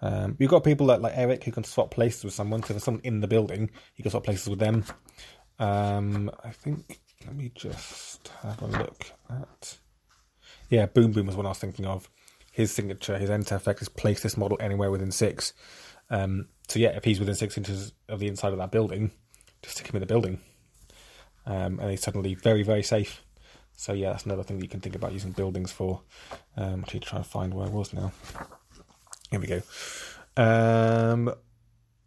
Um, 0.02 0.36
you've 0.40 0.50
got 0.50 0.64
people 0.64 0.86
like 0.86 1.02
like 1.02 1.14
Eric 1.16 1.44
who 1.44 1.52
can 1.52 1.64
swap 1.64 1.92
places 1.92 2.24
with 2.24 2.34
someone. 2.34 2.62
So 2.62 2.66
if 2.66 2.68
there's 2.70 2.84
someone 2.84 3.02
in 3.04 3.22
the 3.22 3.28
building, 3.28 3.70
you 3.96 4.04
can 4.04 4.12
swap 4.12 4.24
places 4.24 4.50
with 4.50 4.60
them. 4.60 4.86
Um, 5.60 6.32
I 6.44 6.50
think. 6.50 7.00
Let 7.26 7.36
me 7.36 7.52
just 7.56 8.30
have 8.42 8.62
a 8.62 8.68
look 8.68 9.12
at. 9.30 9.78
Yeah, 10.70 10.86
Boom 10.88 11.12
Boom 11.12 11.28
was 11.28 11.36
one 11.36 11.46
I 11.46 11.50
was 11.50 11.60
thinking 11.60 11.86
of. 11.86 12.10
His 12.52 12.72
signature, 12.72 13.18
his 13.18 13.30
enter 13.30 13.56
effect 13.56 13.82
is 13.82 13.90
place 13.90 14.22
this 14.22 14.38
model 14.38 14.58
anywhere 14.60 14.92
within 14.92 15.12
six. 15.12 15.54
Um, 16.10 16.48
so 16.68 16.80
yeah, 16.80 16.90
if 16.90 17.04
he's 17.04 17.20
within 17.20 17.36
six 17.36 17.58
inches 17.58 17.94
of 18.08 18.20
the 18.20 18.28
inside 18.28 18.52
of 18.52 18.60
that 18.60 18.72
building, 18.72 19.12
just 19.62 19.76
stick 19.76 19.88
him 19.88 19.96
in 19.96 20.02
the 20.02 20.06
building 20.06 20.40
um, 21.46 21.80
and 21.80 21.92
he's 21.92 22.02
suddenly 22.02 22.36
very 22.36 22.64
very 22.64 22.84
safe. 22.84 23.24
So 23.76 23.94
yeah, 23.94 24.12
that's 24.12 24.26
another 24.26 24.44
thing 24.44 24.58
that 24.58 24.64
you 24.64 24.70
can 24.70 24.82
think 24.82 24.96
about 24.96 25.14
using 25.14 25.32
buildings 25.32 25.72
for. 25.72 26.02
Um, 26.56 26.82
actually, 26.82 27.02
try 27.02 27.18
and 27.18 27.26
find 27.26 27.54
where 27.54 27.66
I 27.66 27.70
was 27.70 27.92
now. 27.94 28.12
Here 29.32 29.40
we 29.40 29.48
go. 29.48 29.62
Um, 30.38 31.34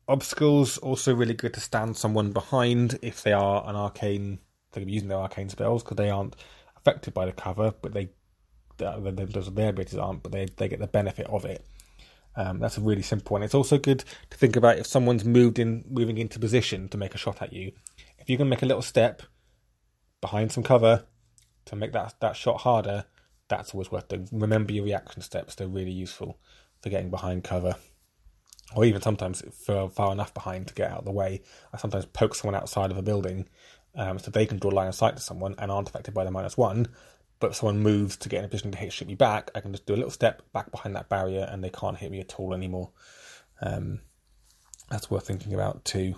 obstacles 0.06 0.78
also 0.78 1.14
really 1.14 1.34
good 1.34 1.54
to 1.54 1.60
stand 1.60 1.96
someone 1.96 2.32
behind 2.32 2.98
if 3.02 3.22
they 3.22 3.32
are 3.32 3.68
an 3.68 3.74
arcane. 3.74 4.38
They 4.76 4.82
can 4.82 4.86
be 4.86 4.92
using 4.92 5.08
their 5.08 5.18
arcane 5.18 5.48
spells 5.48 5.82
because 5.82 5.96
they 5.96 6.10
aren't 6.10 6.36
affected 6.76 7.14
by 7.14 7.26
the 7.26 7.32
cover, 7.32 7.74
but 7.82 7.92
they 7.92 8.10
those 8.76 9.52
their 9.54 9.70
abilities 9.70 9.98
aren't, 9.98 10.22
but 10.22 10.32
they 10.32 10.46
they 10.56 10.68
get 10.68 10.78
the 10.78 10.86
benefit 10.86 11.26
of 11.26 11.44
it. 11.44 11.66
Um, 12.36 12.60
that's 12.60 12.76
a 12.76 12.82
really 12.82 13.02
simple 13.02 13.34
one. 13.34 13.42
It's 13.42 13.54
also 13.54 13.78
good 13.78 14.04
to 14.30 14.36
think 14.36 14.54
about 14.54 14.78
if 14.78 14.86
someone's 14.86 15.24
moved 15.24 15.58
in, 15.58 15.84
moving 15.88 16.18
into 16.18 16.38
position 16.38 16.88
to 16.90 16.98
make 16.98 17.14
a 17.14 17.18
shot 17.18 17.40
at 17.40 17.52
you 17.52 17.72
if 18.26 18.30
you 18.30 18.36
can 18.36 18.48
make 18.48 18.62
a 18.62 18.66
little 18.66 18.82
step 18.82 19.22
behind 20.20 20.50
some 20.50 20.64
cover 20.64 21.04
to 21.64 21.76
make 21.76 21.92
that 21.92 22.14
that 22.20 22.34
shot 22.34 22.62
harder, 22.62 23.04
that's 23.48 23.72
always 23.72 23.92
worth 23.92 24.08
doing. 24.08 24.28
Remember 24.32 24.72
your 24.72 24.84
reaction 24.84 25.22
steps; 25.22 25.54
they're 25.54 25.68
really 25.68 25.92
useful 25.92 26.36
for 26.82 26.90
getting 26.90 27.08
behind 27.08 27.44
cover, 27.44 27.76
or 28.74 28.84
even 28.84 29.00
sometimes 29.00 29.44
for 29.64 29.88
far 29.88 30.10
enough 30.10 30.34
behind 30.34 30.66
to 30.66 30.74
get 30.74 30.90
out 30.90 30.98
of 30.98 31.04
the 31.04 31.12
way. 31.12 31.40
I 31.72 31.76
sometimes 31.76 32.04
poke 32.06 32.34
someone 32.34 32.56
outside 32.56 32.90
of 32.90 32.98
a 32.98 33.02
building 33.02 33.48
um, 33.96 34.18
so 34.18 34.30
they 34.30 34.46
can 34.46 34.58
draw 34.58 34.70
line 34.70 34.88
of 34.88 34.94
sight 34.94 35.16
to 35.16 35.22
someone 35.22 35.54
and 35.58 35.70
aren't 35.70 35.88
affected 35.88 36.14
by 36.14 36.24
the 36.24 36.30
minus 36.30 36.56
one. 36.56 36.88
But 37.38 37.50
if 37.50 37.56
someone 37.56 37.80
moves 37.80 38.16
to 38.18 38.28
get 38.28 38.38
in 38.38 38.44
a 38.44 38.48
position 38.48 38.70
to 38.72 38.78
hit 38.78 38.92
shoot 38.92 39.08
me 39.08 39.14
back, 39.14 39.50
I 39.54 39.60
can 39.60 39.72
just 39.72 39.86
do 39.86 39.94
a 39.94 39.96
little 39.96 40.10
step 40.10 40.42
back 40.52 40.70
behind 40.70 40.96
that 40.96 41.08
barrier 41.08 41.46
and 41.50 41.62
they 41.62 41.70
can't 41.70 41.96
hit 41.96 42.10
me 42.10 42.20
at 42.20 42.34
all 42.38 42.54
anymore. 42.54 42.90
Um, 43.60 44.00
that's 44.90 45.10
worth 45.10 45.26
thinking 45.26 45.52
about 45.52 45.84
too. 45.84 46.14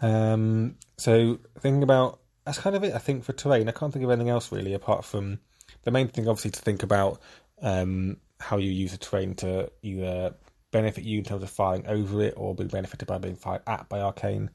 Um, 0.00 0.76
so 0.96 1.38
thinking 1.60 1.82
about 1.82 2.20
that's 2.44 2.58
kind 2.58 2.76
of 2.76 2.84
it. 2.84 2.94
I 2.94 2.98
think 2.98 3.24
for 3.24 3.32
terrain, 3.32 3.68
I 3.68 3.72
can't 3.72 3.92
think 3.92 4.04
of 4.04 4.10
anything 4.10 4.28
else 4.28 4.50
really 4.50 4.74
apart 4.74 5.04
from 5.04 5.38
the 5.84 5.90
main 5.90 6.08
thing. 6.08 6.28
Obviously, 6.28 6.50
to 6.52 6.60
think 6.60 6.82
about 6.82 7.20
um, 7.60 8.16
how 8.40 8.58
you 8.58 8.70
use 8.70 8.92
the 8.92 8.98
terrain 8.98 9.34
to 9.36 9.70
either 9.82 10.34
benefit 10.72 11.04
you 11.04 11.18
in 11.18 11.24
terms 11.24 11.42
of 11.42 11.50
firing 11.50 11.86
over 11.86 12.22
it 12.22 12.34
or 12.36 12.54
be 12.54 12.64
benefited 12.64 13.06
by 13.06 13.18
being 13.18 13.36
fired 13.36 13.62
at 13.66 13.88
by 13.88 14.00
arcane. 14.00 14.50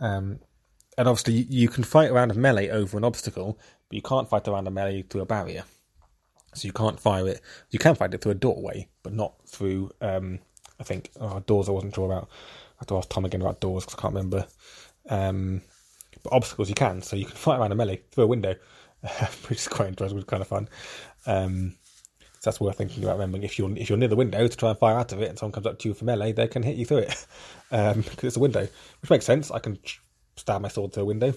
Um, 0.00 0.40
and 0.98 1.06
obviously, 1.06 1.46
you 1.48 1.68
can 1.68 1.84
fight 1.84 2.10
around 2.10 2.32
a 2.32 2.34
melee 2.34 2.70
over 2.70 2.98
an 2.98 3.04
obstacle, 3.04 3.56
but 3.88 3.94
you 3.94 4.02
can't 4.02 4.28
fight 4.28 4.48
around 4.48 4.66
a 4.66 4.70
melee 4.72 5.02
through 5.02 5.20
a 5.20 5.26
barrier. 5.26 5.62
So 6.54 6.66
you 6.66 6.72
can't 6.72 6.98
fire 6.98 7.28
it. 7.28 7.40
You 7.70 7.78
can 7.78 7.94
fight 7.94 8.12
it 8.12 8.20
through 8.20 8.32
a 8.32 8.34
doorway, 8.34 8.88
but 9.04 9.12
not 9.12 9.34
through. 9.46 9.92
Um, 10.00 10.40
I 10.80 10.82
think 10.82 11.10
oh, 11.20 11.38
doors. 11.38 11.68
I 11.68 11.72
wasn't 11.72 11.94
sure 11.94 12.06
about. 12.06 12.24
I 12.24 12.80
have 12.80 12.88
to 12.88 12.96
ask 12.96 13.08
Tom 13.08 13.24
again 13.24 13.40
about 13.40 13.60
doors 13.60 13.84
because 13.84 13.96
I 13.96 14.02
can't 14.02 14.14
remember. 14.14 14.46
Um, 15.08 15.62
but 16.24 16.32
obstacles 16.32 16.68
you 16.68 16.74
can, 16.74 17.00
so 17.00 17.14
you 17.14 17.26
can 17.26 17.36
fight 17.36 17.60
around 17.60 17.70
a 17.70 17.76
melee 17.76 18.00
through 18.10 18.24
a 18.24 18.28
window, 18.28 18.56
which 19.48 19.58
is 19.58 19.68
quite 19.68 19.86
interesting, 19.86 20.16
which 20.16 20.24
is 20.24 20.28
kind 20.28 20.42
of 20.42 20.48
fun. 20.48 20.68
Um, 21.26 21.74
so 22.40 22.50
that's 22.50 22.60
worth 22.60 22.76
thinking 22.76 23.04
about 23.04 23.18
remembering. 23.18 23.44
If 23.44 23.56
you're 23.56 23.70
if 23.76 23.88
you're 23.88 23.98
near 23.98 24.08
the 24.08 24.16
window 24.16 24.48
to 24.48 24.56
try 24.56 24.70
and 24.70 24.78
fire 24.80 24.96
out 24.96 25.12
of 25.12 25.22
it, 25.22 25.28
and 25.28 25.38
someone 25.38 25.52
comes 25.52 25.66
up 25.66 25.78
to 25.78 25.88
you 25.88 25.94
for 25.94 26.04
melee, 26.06 26.32
they 26.32 26.48
can 26.48 26.64
hit 26.64 26.74
you 26.74 26.86
through 26.86 26.98
it 26.98 27.26
um, 27.70 28.00
because 28.00 28.24
it's 28.24 28.36
a 28.36 28.40
window, 28.40 28.66
which 29.00 29.10
makes 29.10 29.24
sense. 29.24 29.52
I 29.52 29.60
can 29.60 29.78
stab 30.38 30.62
my 30.62 30.68
sword 30.68 30.92
through 30.92 31.04
a 31.04 31.06
window. 31.06 31.34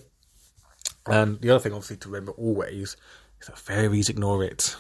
And 1.08 1.40
the 1.42 1.50
other 1.50 1.60
thing, 1.60 1.74
obviously, 1.74 1.98
to 1.98 2.10
remember 2.10 2.32
always 2.34 2.96
is 3.40 3.48
that 3.48 3.58
fairies 3.58 4.10
ignore 4.10 4.44
it. 4.44 4.76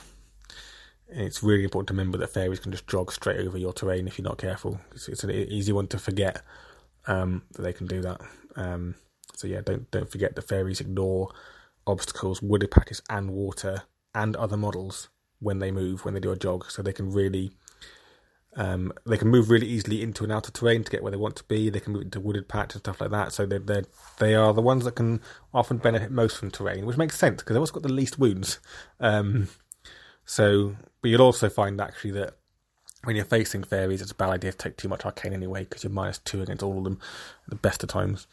And 1.09 1.21
it's 1.21 1.43
really 1.43 1.63
important 1.63 1.87
to 1.89 1.93
remember 1.93 2.17
that 2.19 2.33
fairies 2.33 2.59
can 2.59 2.71
just 2.71 2.87
jog 2.87 3.11
straight 3.11 3.39
over 3.39 3.57
your 3.57 3.73
terrain 3.73 4.07
if 4.07 4.17
you're 4.17 4.27
not 4.27 4.37
careful. 4.37 4.79
It's, 4.93 5.09
it's 5.09 5.23
an 5.23 5.31
easy 5.31 5.73
one 5.73 5.87
to 5.87 5.97
forget 5.97 6.41
um, 7.07 7.43
that 7.53 7.63
they 7.63 7.73
can 7.73 7.87
do 7.87 8.01
that. 8.01 8.21
Um, 8.55 8.95
so 9.35 9.47
yeah, 9.47 9.61
don't 9.61 9.89
don't 9.91 10.11
forget 10.11 10.35
the 10.35 10.41
fairies 10.41 10.81
ignore 10.81 11.31
obstacles, 11.87 12.41
wooded 12.41 12.71
patches, 12.71 13.01
and 13.09 13.31
water 13.31 13.83
and 14.13 14.35
other 14.35 14.57
models 14.57 15.09
when 15.39 15.59
they 15.59 15.71
move 15.71 16.05
when 16.05 16.13
they 16.13 16.19
do 16.19 16.31
a 16.31 16.37
jog, 16.37 16.69
so 16.69 16.81
they 16.81 16.93
can 16.93 17.11
really 17.11 17.51
um, 18.55 18.91
they 19.05 19.17
can 19.17 19.29
move 19.29 19.49
really 19.49 19.67
easily 19.67 20.01
into 20.01 20.23
and 20.23 20.31
out 20.31 20.47
of 20.47 20.53
terrain 20.53 20.83
to 20.83 20.91
get 20.91 21.01
where 21.01 21.11
they 21.11 21.17
want 21.17 21.37
to 21.37 21.43
be. 21.45 21.69
They 21.69 21.79
can 21.79 21.93
move 21.93 22.03
into 22.03 22.19
wooded 22.19 22.49
patch 22.49 22.73
and 22.73 22.81
stuff 22.81 22.99
like 22.99 23.11
that. 23.11 23.31
So 23.31 23.45
they're, 23.45 23.59
they're 23.59 23.85
they 24.19 24.35
are 24.35 24.53
the 24.53 24.61
ones 24.61 24.83
that 24.85 24.95
can 24.95 25.21
often 25.53 25.77
benefit 25.77 26.11
most 26.11 26.37
from 26.37 26.51
terrain, 26.51 26.85
which 26.85 26.97
makes 26.97 27.17
sense 27.17 27.41
because 27.41 27.53
they've 27.53 27.61
also 27.61 27.73
got 27.73 27.83
the 27.83 27.89
least 27.89 28.19
wounds. 28.19 28.59
Um, 28.99 29.47
so, 30.25 30.75
but 31.01 31.09
you'll 31.09 31.21
also 31.21 31.49
find 31.49 31.79
actually 31.79 32.11
that 32.11 32.35
when 33.03 33.15
you're 33.15 33.25
facing 33.25 33.63
fairies, 33.63 34.01
it's 34.01 34.11
a 34.11 34.15
bad 34.15 34.29
idea 34.29 34.51
to 34.51 34.57
take 34.57 34.77
too 34.77 34.87
much 34.89 35.05
arcane 35.05 35.33
anyway 35.33 35.61
because 35.63 35.83
you're 35.83 35.91
minus 35.91 36.19
two 36.19 36.41
against 36.41 36.63
all 36.63 36.77
of 36.77 36.83
them 36.83 36.99
at 37.45 37.49
the 37.49 37.55
best 37.55 37.83
of 37.83 37.89
times. 37.89 38.27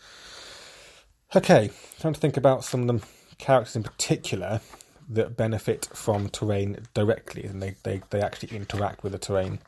Okay, 1.34 1.70
time 2.00 2.14
to 2.14 2.20
think 2.20 2.36
about 2.36 2.64
some 2.64 2.88
of 2.88 3.00
the 3.00 3.06
characters 3.38 3.76
in 3.76 3.82
particular 3.82 4.60
that 5.08 5.36
benefit 5.36 5.88
from 5.94 6.28
terrain 6.28 6.86
directly 6.92 7.44
and 7.44 7.62
they, 7.62 7.76
they, 7.82 8.02
they 8.10 8.20
actually 8.20 8.54
interact 8.54 9.02
with 9.02 9.12
the 9.12 9.18
terrain. 9.18 9.58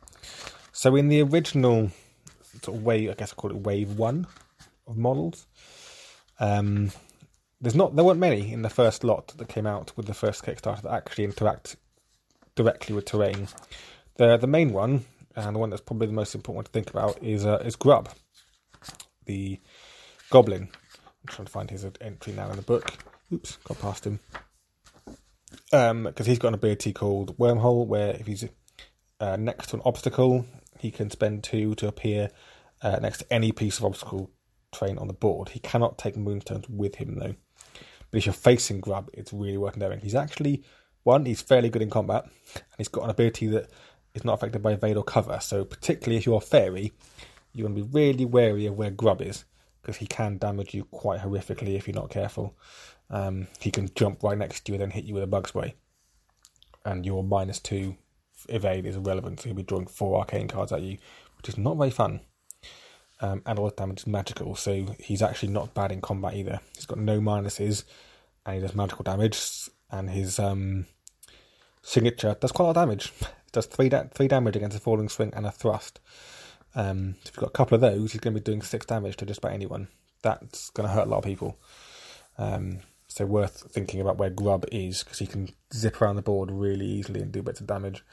So 0.73 0.97
in 0.97 1.09
the 1.09 1.23
original 1.23 1.91
sort 2.63 2.77
of 2.77 2.85
wave, 2.85 3.11
I 3.11 3.15
guess 3.15 3.33
I 3.33 3.35
call 3.35 3.51
it 3.51 3.57
wave 3.57 3.99
one 3.99 4.27
of 4.87 4.97
models, 4.97 5.47
um, 6.39 6.91
there's 7.61 7.75
not 7.75 7.95
there 7.95 8.05
weren't 8.05 8.21
many 8.21 8.53
in 8.53 8.63
the 8.63 8.71
first 8.71 9.05
lot 9.05 9.29
that 9.37 9.49
came 9.49 9.67
out 9.67 9.93
with 9.97 10.07
the 10.07 10.15
first 10.15 10.43
Kickstarter 10.45 10.83
that 10.83 10.93
actually 10.93 11.25
interact 11.25 11.77
directly 12.55 12.95
with 12.95 13.05
terrain. 13.05 13.49
The 14.17 14.37
the 14.37 14.47
main 14.47 14.73
one 14.73 15.05
and 15.37 15.55
the 15.55 15.61
one 15.61 15.71
that's 15.71 15.83
probably 15.83 16.07
the 16.07 16.13
most 16.13 16.35
important 16.35 16.57
one 16.57 16.65
to 16.65 16.71
think 16.71 16.91
about 16.91 17.23
is 17.23 17.45
uh, 17.45 17.63
is 17.65 17.77
Grub, 17.77 18.09
the 19.27 19.61
goblin. 20.31 20.69
I'm 20.73 21.29
trying 21.29 21.47
to 21.47 21.53
find 21.53 21.71
his 21.71 21.87
entry 22.01 22.33
now 22.33 22.51
in 22.51 22.57
the 22.57 22.63
book. 22.63 22.93
Oops, 23.33 23.57
got 23.65 23.79
past 23.81 24.07
him. 24.07 24.21
Because 25.71 25.91
um, 25.91 26.13
he's 26.25 26.39
got 26.39 26.49
an 26.49 26.55
ability 26.55 26.93
called 26.93 27.37
Wormhole, 27.39 27.87
where 27.87 28.11
if 28.11 28.27
he's 28.27 28.45
uh, 29.21 29.37
next 29.37 29.69
to 29.69 29.77
an 29.77 29.83
obstacle, 29.85 30.47
he 30.79 30.91
can 30.91 31.11
spend 31.11 31.45
two 31.45 31.75
to 31.77 31.87
appear 31.87 32.31
uh, 32.83 32.99
next 33.01 33.19
to 33.19 33.33
any 33.33 33.53
piece 33.53 33.79
of 33.79 33.85
obstacle 33.85 34.31
train 34.73 34.99
on 34.99 35.07
the 35.07 35.13
board. 35.13 35.51
He 35.51 35.61
cannot 35.61 35.99
take 35.99 36.17
moonstones 36.17 36.69
with 36.69 36.97
him 36.97 37.17
though. 37.17 37.35
But 38.11 38.19
if 38.19 38.27
you're 38.27 38.33
facing 38.33 38.81
Grub, 38.81 39.11
it's 39.13 39.33
really 39.33 39.59
worth 39.59 39.77
knowing. 39.77 40.01
He's 40.01 40.15
actually 40.15 40.65
one, 41.03 41.25
he's 41.27 41.43
fairly 41.43 41.71
good 41.71 41.83
in 41.83 41.91
combat, 41.91 42.25
and 42.55 42.65
he's 42.79 42.89
got 42.89 43.05
an 43.05 43.11
ability 43.11 43.47
that 43.49 43.71
is 44.15 44.25
not 44.25 44.35
affected 44.35 44.63
by 44.63 44.73
evade 44.73 44.97
or 44.97 45.05
cover. 45.05 45.39
So 45.41 45.65
particularly 45.65 46.17
if 46.17 46.27
you're 46.27 46.39
a 46.39 46.41
fairy, 46.41 46.93
you 47.53 47.65
want 47.65 47.77
to 47.77 47.85
be 47.85 47.91
really 47.93 48.25
wary 48.25 48.67
of 48.67 48.77
where 48.77 48.91
Grub 48.91 49.23
is 49.23 49.45
because 49.81 49.97
he 49.97 50.07
can 50.07 50.39
damage 50.39 50.75
you 50.75 50.85
quite 50.85 51.21
horrifically 51.21 51.77
if 51.77 51.87
you're 51.87 51.95
not 51.95 52.11
careful. 52.11 52.57
Um, 53.09 53.49
he 53.61 53.71
can 53.71 53.91
jump 53.95 54.23
right 54.23 54.39
next 54.39 54.65
to 54.65 54.73
you 54.73 54.75
and 54.75 54.83
then 54.83 54.91
hit 54.91 55.05
you 55.05 55.15
with 55.15 55.25
a 55.25 55.29
bug 55.29 55.49
spray, 55.49 55.75
and 56.85 57.05
you're 57.05 57.23
minus 57.23 57.59
two 57.59 57.97
evade 58.49 58.87
is 58.87 58.97
irrelevant. 58.97 59.41
So 59.41 59.49
he'll 59.49 59.57
be 59.57 59.63
drawing 59.63 59.87
four 59.87 60.19
arcane 60.19 60.49
cards 60.49 60.73
at 60.73 60.83
you, 60.83 60.99
which 61.37 61.49
is 61.49 61.59
not 61.59 61.77
very 61.77 61.91
fun. 61.91 62.21
Um, 63.23 63.43
and 63.45 63.59
all 63.59 63.67
his 63.67 63.75
damage 63.75 64.01
is 64.01 64.07
magical, 64.07 64.55
so 64.57 64.97
he's 64.99 65.21
actually 65.21 65.51
not 65.51 65.75
bad 65.75 65.93
in 65.93 66.01
combat 66.01 66.35
either. 66.35 66.61
He's 66.75 66.87
got 66.87 66.99
no 66.99 67.21
minuses, 67.21 67.85
and 68.47 68.57
he 68.57 68.63
does 68.63 68.75
magical 68.75 69.03
damage, 69.03 69.69
and 69.91 70.09
his 70.09 70.39
um, 70.39 70.87
signature 71.83 72.35
does 72.41 72.53
quite 72.53 72.65
a 72.65 72.67
lot 72.69 72.77
of 72.77 72.83
damage. 72.83 73.13
It 73.21 73.29
does 73.53 73.67
three 73.67 73.91
da- 73.91 74.09
three 74.15 74.29
damage 74.29 74.57
against 74.57 74.77
a 74.77 74.81
falling 74.81 75.11
swing 75.11 75.33
and 75.37 75.45
a 75.45 75.51
thrust. 75.51 76.01
Um, 76.75 77.17
so 77.23 77.29
if 77.29 77.37
you've 77.37 77.41
got 77.41 77.49
a 77.49 77.51
couple 77.51 77.75
of 77.75 77.83
those, 77.83 78.13
he's 78.13 78.21
going 78.21 78.33
to 78.33 78.41
be 78.41 78.45
doing 78.45 78.63
six 78.63 78.87
damage 78.87 79.17
to 79.19 79.27
just 79.27 79.39
about 79.39 79.53
anyone. 79.53 79.89
That's 80.23 80.71
going 80.71 80.89
to 80.89 80.95
hurt 80.95 81.07
a 81.07 81.11
lot 81.11 81.19
of 81.19 81.25
people. 81.25 81.59
Um, 82.39 82.79
so 83.11 83.27
worth 83.27 83.67
thinking 83.73 84.01
about 84.01 84.19
where 84.19 84.31
Grub 84.31 84.65
is 84.71 85.03
because 85.03 85.19
he 85.19 85.27
can 85.27 85.49
zip 85.75 86.01
around 86.01 86.15
the 86.15 86.23
board 86.23 86.49
really 86.49 86.87
easily 86.87 87.21
and 87.21 87.33
do 87.33 87.43
bits 87.43 87.61
of 87.61 87.67
damage. 87.67 88.05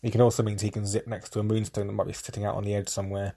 He 0.00 0.10
can 0.10 0.22
also 0.22 0.42
means 0.42 0.62
he 0.62 0.70
can 0.70 0.86
zip 0.86 1.06
next 1.06 1.30
to 1.30 1.40
a 1.40 1.42
moonstone 1.42 1.86
that 1.86 1.92
might 1.92 2.06
be 2.06 2.14
sitting 2.14 2.46
out 2.46 2.54
on 2.54 2.64
the 2.64 2.74
edge 2.74 2.88
somewhere. 2.88 3.34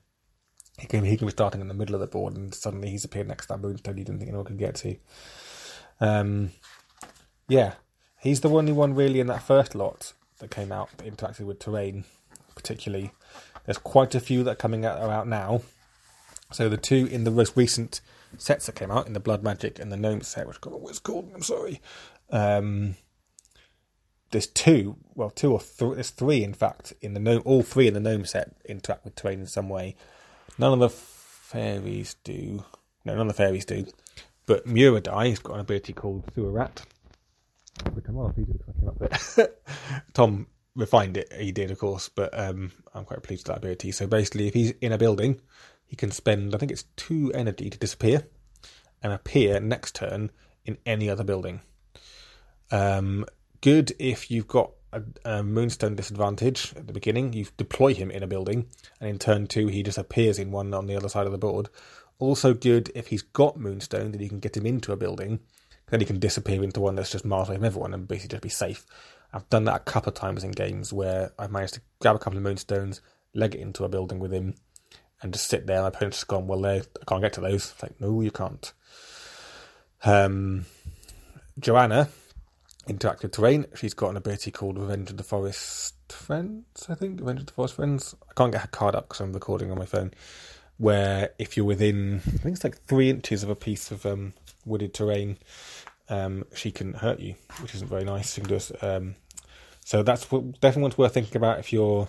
He 0.79 0.87
can 0.87 1.03
he 1.03 1.17
can 1.17 1.27
be 1.27 1.31
starting 1.31 1.59
in 1.59 1.67
the 1.67 1.73
middle 1.73 1.93
of 1.93 1.99
the 1.99 2.07
board 2.07 2.37
and 2.37 2.55
suddenly 2.55 2.89
he's 2.89 3.03
appeared 3.03 3.27
next 3.27 3.47
to 3.47 3.53
that 3.53 3.59
moonstone 3.59 3.97
you 3.97 4.05
didn't 4.05 4.19
think 4.19 4.29
anyone 4.29 4.45
could 4.45 4.57
get 4.57 4.75
to. 4.75 4.95
Um, 5.99 6.51
yeah, 7.49 7.73
he's 8.21 8.39
the 8.39 8.49
only 8.49 8.71
one 8.71 8.95
really 8.95 9.19
in 9.19 9.27
that 9.27 9.43
first 9.43 9.75
lot 9.75 10.13
that 10.39 10.51
came 10.51 10.71
out 10.71 10.89
that 10.97 11.17
interacted 11.17 11.45
with 11.45 11.59
terrain, 11.59 12.05
particularly. 12.55 13.11
There's 13.65 13.77
quite 13.77 14.15
a 14.15 14.21
few 14.21 14.45
that 14.45 14.51
are 14.51 14.55
coming 14.55 14.85
out 14.85 15.01
are 15.01 15.11
out 15.11 15.27
now. 15.27 15.63
So 16.53 16.69
the 16.69 16.77
two 16.77 17.07
in 17.11 17.25
the 17.25 17.31
most 17.31 17.57
recent 17.57 17.99
sets 18.37 18.65
that 18.65 18.75
came 18.75 18.91
out 18.91 19.07
in 19.07 19.13
the 19.13 19.19
Blood 19.19 19.43
Magic 19.43 19.79
and 19.79 19.91
the 19.91 19.97
Gnome 19.97 20.21
set, 20.21 20.47
which 20.47 20.57
I 20.63 20.69
can't 20.69 20.89
it's 20.89 20.99
called. 20.99 21.31
I'm 21.33 21.41
sorry. 21.41 21.81
Um, 22.29 22.95
there's 24.31 24.47
two, 24.47 24.97
well, 25.15 25.29
two 25.29 25.51
or 25.51 25.59
three. 25.59 25.95
There's 25.95 26.11
three, 26.11 26.43
in 26.43 26.53
fact, 26.53 26.93
in 27.01 27.13
the 27.13 27.19
gnome. 27.19 27.41
All 27.45 27.63
three 27.63 27.87
in 27.87 27.93
the 27.93 27.99
gnome 27.99 28.25
set 28.25 28.55
interact 28.65 29.05
with 29.05 29.15
terrain 29.15 29.39
in 29.39 29.47
some 29.47 29.69
way. 29.69 29.95
None 30.57 30.73
of 30.73 30.79
the 30.79 30.89
fairies 30.89 32.15
do. 32.23 32.63
No, 33.05 33.13
none 33.13 33.21
of 33.21 33.27
the 33.27 33.33
fairies 33.33 33.65
do. 33.65 33.85
But 34.45 34.67
Muradai 34.67 35.29
has 35.29 35.39
got 35.39 35.55
an 35.55 35.61
ability 35.61 35.93
called 35.93 36.23
Sewer 36.35 36.51
Rat, 36.51 36.85
which 37.93 38.05
I'm 38.07 38.33
pleased 38.33 38.51
because 38.51 38.75
I 38.75 38.79
came 38.79 38.89
up 38.89 38.99
with 38.99 39.39
it. 39.39 39.63
Tom 40.13 40.47
refined 40.75 41.17
it. 41.17 41.31
He 41.33 41.51
did, 41.51 41.71
of 41.71 41.79
course, 41.79 42.09
but 42.09 42.37
um, 42.37 42.71
I'm 42.93 43.05
quite 43.05 43.23
pleased 43.23 43.47
with 43.47 43.55
that 43.55 43.59
ability. 43.59 43.91
So 43.91 44.07
basically, 44.07 44.47
if 44.47 44.53
he's 44.53 44.71
in 44.81 44.91
a 44.91 44.97
building, 44.97 45.39
he 45.89 45.95
can 45.95 46.11
spend, 46.11 46.53
I 46.53 46.59
think 46.59 46.71
it's 46.71 46.85
two 46.95 47.31
energy 47.33 47.69
to 47.69 47.77
disappear 47.77 48.27
and 49.01 49.11
appear 49.11 49.59
next 49.59 49.95
turn 49.95 50.29
in 50.63 50.77
any 50.85 51.09
other 51.09 51.23
building. 51.23 51.61
Um, 52.71 53.25
good 53.61 53.93
if 53.97 54.29
you've 54.29 54.47
got 54.47 54.71
a, 54.93 55.01
a, 55.25 55.43
moonstone 55.43 55.95
disadvantage 55.95 56.73
at 56.75 56.85
the 56.85 56.93
beginning. 56.93 57.33
You 57.33 57.47
deploy 57.57 57.95
him 57.95 58.11
in 58.11 58.23
a 58.23 58.27
building, 58.27 58.67
and 58.99 59.09
in 59.09 59.17
turn 59.17 59.47
two, 59.47 59.67
he 59.67 59.81
just 59.81 59.97
appears 59.97 60.37
in 60.37 60.51
one 60.51 60.73
on 60.73 60.85
the 60.85 60.95
other 60.95 61.09
side 61.09 61.25
of 61.25 61.31
the 61.31 61.37
board. 61.39 61.69
Also 62.19 62.53
good 62.53 62.91
if 62.93 63.07
he's 63.07 63.21
got 63.21 63.59
moonstone, 63.59 64.11
then 64.11 64.21
you 64.21 64.29
can 64.29 64.39
get 64.39 64.57
him 64.57 64.65
into 64.65 64.91
a 64.91 64.97
building. 64.97 65.39
Then 65.89 66.01
he 66.01 66.05
can 66.05 66.19
disappear 66.19 66.63
into 66.63 66.81
one 66.81 66.95
that's 66.95 67.11
just 67.11 67.25
miles 67.25 67.49
away 67.49 67.57
from 67.57 67.65
everyone 67.65 67.93
and 67.95 68.07
basically 68.07 68.35
just 68.35 68.43
be 68.43 68.49
safe. 68.49 68.85
I've 69.33 69.49
done 69.49 69.63
that 69.65 69.75
a 69.75 69.79
couple 69.79 70.09
of 70.09 70.15
times 70.15 70.43
in 70.43 70.51
games 70.51 70.93
where 70.93 71.31
I've 71.39 71.51
managed 71.51 71.75
to 71.75 71.81
grab 71.99 72.15
a 72.15 72.19
couple 72.19 72.37
of 72.37 72.43
moonstones, 72.43 73.01
leg 73.33 73.55
it 73.55 73.61
into 73.61 73.83
a 73.83 73.89
building 73.89 74.19
with 74.19 74.31
him, 74.31 74.55
and 75.21 75.33
just 75.33 75.47
sit 75.49 75.67
there. 75.67 75.81
My 75.81 75.89
opponent's 75.89 76.17
just 76.17 76.27
gone, 76.27 76.47
well, 76.47 76.61
they 76.61 76.79
I 76.79 77.05
can't 77.07 77.21
get 77.21 77.33
to 77.33 77.41
those. 77.41 77.71
It's 77.71 77.83
like, 77.83 77.99
no, 77.99 78.21
you 78.21 78.31
can't. 78.31 78.71
Um, 80.03 80.65
Joanna, 81.59 82.09
interactive 82.87 83.31
terrain. 83.31 83.65
She's 83.75 83.93
got 83.93 84.09
an 84.09 84.17
ability 84.17 84.51
called 84.51 84.79
Revenge 84.79 85.09
of 85.11 85.17
the 85.17 85.23
Forest 85.23 85.95
Friends, 86.11 86.87
I 86.89 86.95
think. 86.95 87.19
Revenge 87.19 87.41
of 87.41 87.45
the 87.47 87.53
Forest 87.53 87.75
Friends. 87.75 88.15
I 88.29 88.33
can't 88.33 88.51
get 88.51 88.61
her 88.61 88.67
card 88.67 88.95
up 88.95 89.09
because 89.09 89.21
I'm 89.21 89.33
recording 89.33 89.71
on 89.71 89.77
my 89.77 89.85
phone. 89.85 90.11
Where 90.77 91.31
if 91.37 91.57
you're 91.57 91.65
within, 91.65 92.21
I 92.25 92.37
think 92.37 92.55
it's 92.55 92.63
like 92.63 92.81
three 92.83 93.09
inches 93.09 93.43
of 93.43 93.49
a 93.49 93.55
piece 93.55 93.91
of 93.91 94.05
um, 94.05 94.31
wooded 94.65 94.93
terrain, 94.93 95.37
um, 96.07 96.45
she 96.55 96.71
can 96.71 96.93
hurt 96.93 97.19
you, 97.19 97.35
which 97.59 97.75
isn't 97.75 97.89
very 97.89 98.05
nice. 98.05 98.37
Can 98.37 98.59
um, 98.81 99.15
so 99.83 100.03
that's 100.03 100.23
definitely 100.25 100.81
one's 100.81 100.97
worth 100.97 101.13
thinking 101.13 101.35
about 101.35 101.59
if 101.59 101.73
you're 101.73 102.07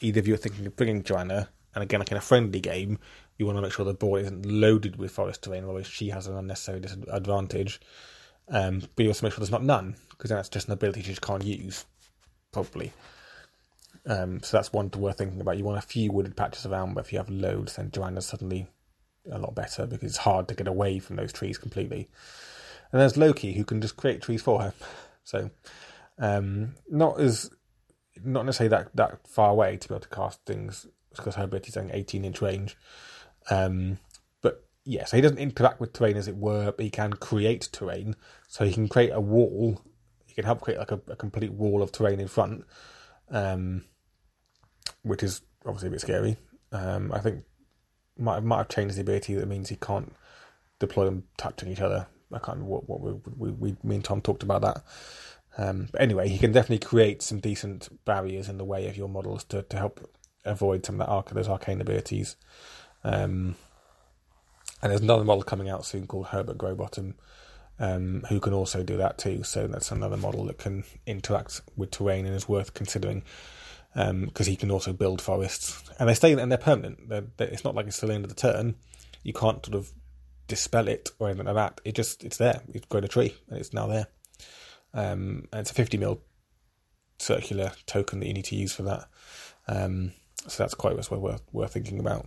either 0.00 0.20
of 0.20 0.26
you 0.26 0.34
are 0.34 0.38
thinking 0.38 0.66
of 0.66 0.76
bringing 0.76 1.02
Joanna. 1.02 1.48
And 1.74 1.82
again, 1.82 2.00
like 2.00 2.10
in 2.10 2.16
a 2.16 2.22
friendly 2.22 2.60
game, 2.60 2.98
you 3.36 3.46
want 3.46 3.56
to 3.56 3.62
make 3.62 3.72
sure 3.72 3.84
the 3.84 3.94
board 3.94 4.22
isn't 4.22 4.46
loaded 4.46 4.96
with 4.96 5.12
forest 5.12 5.42
terrain, 5.42 5.64
otherwise 5.64 5.86
she 5.86 6.08
has 6.08 6.26
an 6.26 6.36
unnecessary 6.36 6.80
disadvantage. 6.80 7.80
Um, 8.48 8.82
but 8.96 9.02
you 9.02 9.10
also 9.10 9.26
make 9.26 9.32
sure 9.32 9.40
there's 9.40 9.50
not 9.50 9.64
none, 9.64 9.96
because 10.10 10.30
then 10.30 10.38
that's 10.38 10.48
just 10.48 10.68
an 10.68 10.72
ability 10.72 11.02
she 11.02 11.10
just 11.10 11.20
can't 11.20 11.44
use, 11.44 11.84
probably. 12.52 12.92
Um, 14.06 14.42
so 14.42 14.56
that's 14.56 14.72
one 14.72 14.90
to 14.90 14.98
worth 14.98 15.18
thinking 15.18 15.40
about. 15.40 15.58
You 15.58 15.64
want 15.64 15.78
a 15.78 15.86
few 15.86 16.10
wooded 16.10 16.36
patches 16.36 16.64
around, 16.64 16.94
but 16.94 17.04
if 17.04 17.12
you 17.12 17.18
have 17.18 17.28
loads, 17.28 17.76
then 17.76 17.90
Joanna's 17.90 18.26
suddenly 18.26 18.68
a 19.30 19.38
lot 19.38 19.54
better 19.54 19.86
because 19.86 20.10
it's 20.10 20.18
hard 20.18 20.48
to 20.48 20.54
get 20.54 20.66
away 20.66 20.98
from 20.98 21.16
those 21.16 21.32
trees 21.32 21.58
completely. 21.58 22.08
And 22.90 23.00
there's 23.00 23.16
Loki 23.18 23.52
who 23.52 23.64
can 23.64 23.80
just 23.82 23.96
create 23.96 24.22
trees 24.22 24.42
for 24.42 24.60
her. 24.60 24.74
So 25.24 25.50
um, 26.18 26.74
not 26.88 27.20
as 27.20 27.50
not 28.24 28.46
necessarily 28.46 28.70
that 28.70 28.96
that 28.96 29.28
far 29.28 29.50
away 29.50 29.76
to 29.76 29.88
be 29.88 29.94
able 29.94 30.00
to 30.00 30.08
cast 30.08 30.42
things 30.46 30.86
because 31.16 31.34
her 31.36 31.44
ability 31.44 31.68
is 31.68 31.76
only 31.76 31.92
18 31.92 32.24
inch 32.24 32.42
range. 32.42 32.76
Um, 33.50 33.98
but 34.42 34.64
yeah, 34.84 35.04
so 35.04 35.16
he 35.16 35.20
doesn't 35.20 35.38
interact 35.38 35.80
with 35.80 35.92
terrain 35.92 36.16
as 36.16 36.28
it 36.28 36.36
were, 36.36 36.72
but 36.72 36.84
he 36.84 36.90
can 36.90 37.12
create 37.12 37.68
terrain. 37.72 38.16
So 38.48 38.64
he 38.64 38.72
can 38.72 38.88
create 38.88 39.10
a 39.10 39.20
wall. 39.20 39.80
He 40.26 40.34
can 40.34 40.44
help 40.44 40.60
create 40.60 40.78
like 40.78 40.92
a, 40.92 41.00
a 41.08 41.16
complete 41.16 41.52
wall 41.52 41.82
of 41.82 41.92
terrain 41.92 42.20
in 42.20 42.28
front, 42.28 42.64
um, 43.30 43.84
which 45.02 45.22
is 45.22 45.42
obviously 45.64 45.88
a 45.88 45.92
bit 45.92 46.00
scary. 46.00 46.36
Um, 46.72 47.12
I 47.12 47.20
think 47.20 47.44
might 48.18 48.42
might 48.42 48.58
have 48.58 48.68
changed 48.68 48.96
the 48.96 49.00
ability 49.00 49.34
that 49.34 49.46
means 49.46 49.68
he 49.68 49.76
can't 49.76 50.14
deploy 50.78 51.04
them 51.04 51.24
touching 51.36 51.68
each 51.70 51.80
other. 51.80 52.06
I 52.32 52.38
can't 52.38 52.58
remember 52.58 52.74
what, 52.74 52.88
what 52.88 53.00
we, 53.00 53.12
we, 53.36 53.50
we 53.52 53.76
me 53.82 53.96
and 53.96 54.04
Tom 54.04 54.20
talked 54.20 54.42
about 54.42 54.62
that. 54.62 54.82
Um, 55.56 55.88
but 55.90 56.00
anyway, 56.00 56.28
he 56.28 56.38
can 56.38 56.52
definitely 56.52 56.86
create 56.86 57.22
some 57.22 57.40
decent 57.40 58.04
barriers 58.04 58.48
in 58.48 58.58
the 58.58 58.64
way 58.64 58.88
of 58.88 58.96
your 58.96 59.08
models 59.08 59.44
to, 59.44 59.62
to 59.62 59.76
help 59.76 60.08
avoid 60.50 60.84
some 60.84 61.00
of 61.00 61.06
that 61.06 61.12
arc 61.12 61.30
those 61.30 61.48
arcane 61.48 61.80
abilities. 61.80 62.36
Um, 63.04 63.56
and 64.82 64.90
there's 64.90 65.00
another 65.00 65.24
model 65.24 65.42
coming 65.42 65.68
out 65.68 65.84
soon 65.84 66.06
called 66.06 66.28
Herbert 66.28 66.58
Growbottom, 66.58 67.14
um, 67.78 68.24
who 68.28 68.40
can 68.40 68.52
also 68.52 68.82
do 68.82 68.96
that 68.96 69.18
too. 69.18 69.42
So 69.42 69.66
that's 69.66 69.90
another 69.90 70.16
model 70.16 70.44
that 70.46 70.58
can 70.58 70.84
interact 71.06 71.60
with 71.76 71.90
terrain 71.90 72.26
and 72.26 72.34
is 72.34 72.48
worth 72.48 72.74
considering 72.74 73.22
because 73.94 74.46
um, 74.46 74.50
he 74.50 74.56
can 74.56 74.70
also 74.70 74.92
build 74.92 75.20
forests. 75.20 75.82
And 75.98 76.08
they 76.08 76.14
stay 76.14 76.32
and 76.32 76.50
they're 76.50 76.58
permanent. 76.58 77.08
They're, 77.08 77.24
they're, 77.36 77.48
it's 77.48 77.64
not 77.64 77.74
like 77.74 77.86
it's 77.86 78.00
the 78.00 78.12
end 78.12 78.24
of 78.24 78.28
the 78.28 78.36
turn. 78.36 78.76
You 79.24 79.32
can't 79.32 79.64
sort 79.64 79.74
of 79.74 79.92
dispel 80.46 80.88
it 80.88 81.10
or 81.18 81.28
anything 81.28 81.46
like 81.46 81.56
that. 81.56 81.80
It 81.84 81.94
just 81.94 82.24
it's 82.24 82.36
there. 82.36 82.62
It's 82.72 82.86
grown 82.86 83.04
a 83.04 83.08
tree 83.08 83.34
and 83.48 83.58
it's 83.58 83.72
now 83.72 83.86
there. 83.86 84.06
Um, 84.94 85.48
and 85.52 85.60
it's 85.60 85.70
a 85.70 85.74
50 85.74 85.98
mil 85.98 86.20
circular 87.18 87.72
token 87.86 88.20
that 88.20 88.26
you 88.26 88.34
need 88.34 88.44
to 88.46 88.56
use 88.56 88.72
for 88.72 88.82
that. 88.84 89.08
Um, 89.66 90.12
so 90.46 90.62
that's 90.62 90.74
quite 90.74 90.96
worth, 90.96 91.42
worth 91.52 91.72
thinking 91.72 91.98
about. 91.98 92.26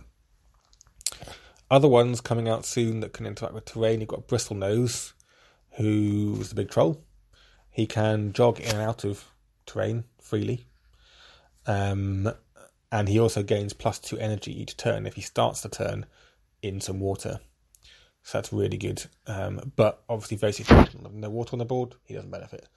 Other 1.70 1.88
ones 1.88 2.20
coming 2.20 2.48
out 2.48 2.66
soon 2.66 3.00
that 3.00 3.14
can 3.14 3.26
interact 3.26 3.54
with 3.54 3.64
terrain. 3.64 4.00
You've 4.00 4.08
got 4.08 4.28
Bristlenose, 4.28 5.14
who's 5.72 6.50
the 6.50 6.54
big 6.54 6.70
troll. 6.70 7.02
He 7.70 7.86
can 7.86 8.32
jog 8.32 8.60
in 8.60 8.72
and 8.72 8.82
out 8.82 9.04
of 9.04 9.24
terrain 9.64 10.04
freely. 10.20 10.66
Um, 11.66 12.30
and 12.90 13.08
he 13.08 13.18
also 13.18 13.42
gains 13.42 13.72
plus 13.72 13.98
two 13.98 14.18
energy 14.18 14.60
each 14.60 14.76
turn 14.76 15.06
if 15.06 15.14
he 15.14 15.22
starts 15.22 15.62
the 15.62 15.70
turn 15.70 16.04
in 16.60 16.80
some 16.80 17.00
water. 17.00 17.40
So 18.22 18.38
that's 18.38 18.52
really 18.52 18.76
good. 18.76 19.04
Um, 19.26 19.72
but 19.74 20.02
obviously 20.08 20.36
very 20.36 20.52
situational. 20.52 21.12
no 21.12 21.30
water 21.30 21.54
on 21.54 21.58
the 21.58 21.64
board, 21.64 21.94
he 22.04 22.14
doesn't 22.14 22.30
benefit. 22.30 22.68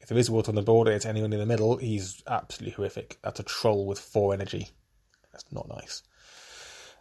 If 0.00 0.08
there 0.08 0.18
is 0.18 0.30
water 0.30 0.50
on 0.50 0.56
the 0.56 0.62
board 0.62 0.88
and 0.88 0.96
it's 0.96 1.06
anyone 1.06 1.32
in 1.32 1.38
the 1.38 1.46
middle, 1.46 1.76
he's 1.76 2.22
absolutely 2.26 2.74
horrific. 2.74 3.18
That's 3.22 3.38
a 3.38 3.44
troll 3.44 3.86
with 3.86 4.00
four 4.00 4.34
energy. 4.34 4.70
That's 5.32 5.44
not 5.52 5.68
nice. 5.68 6.02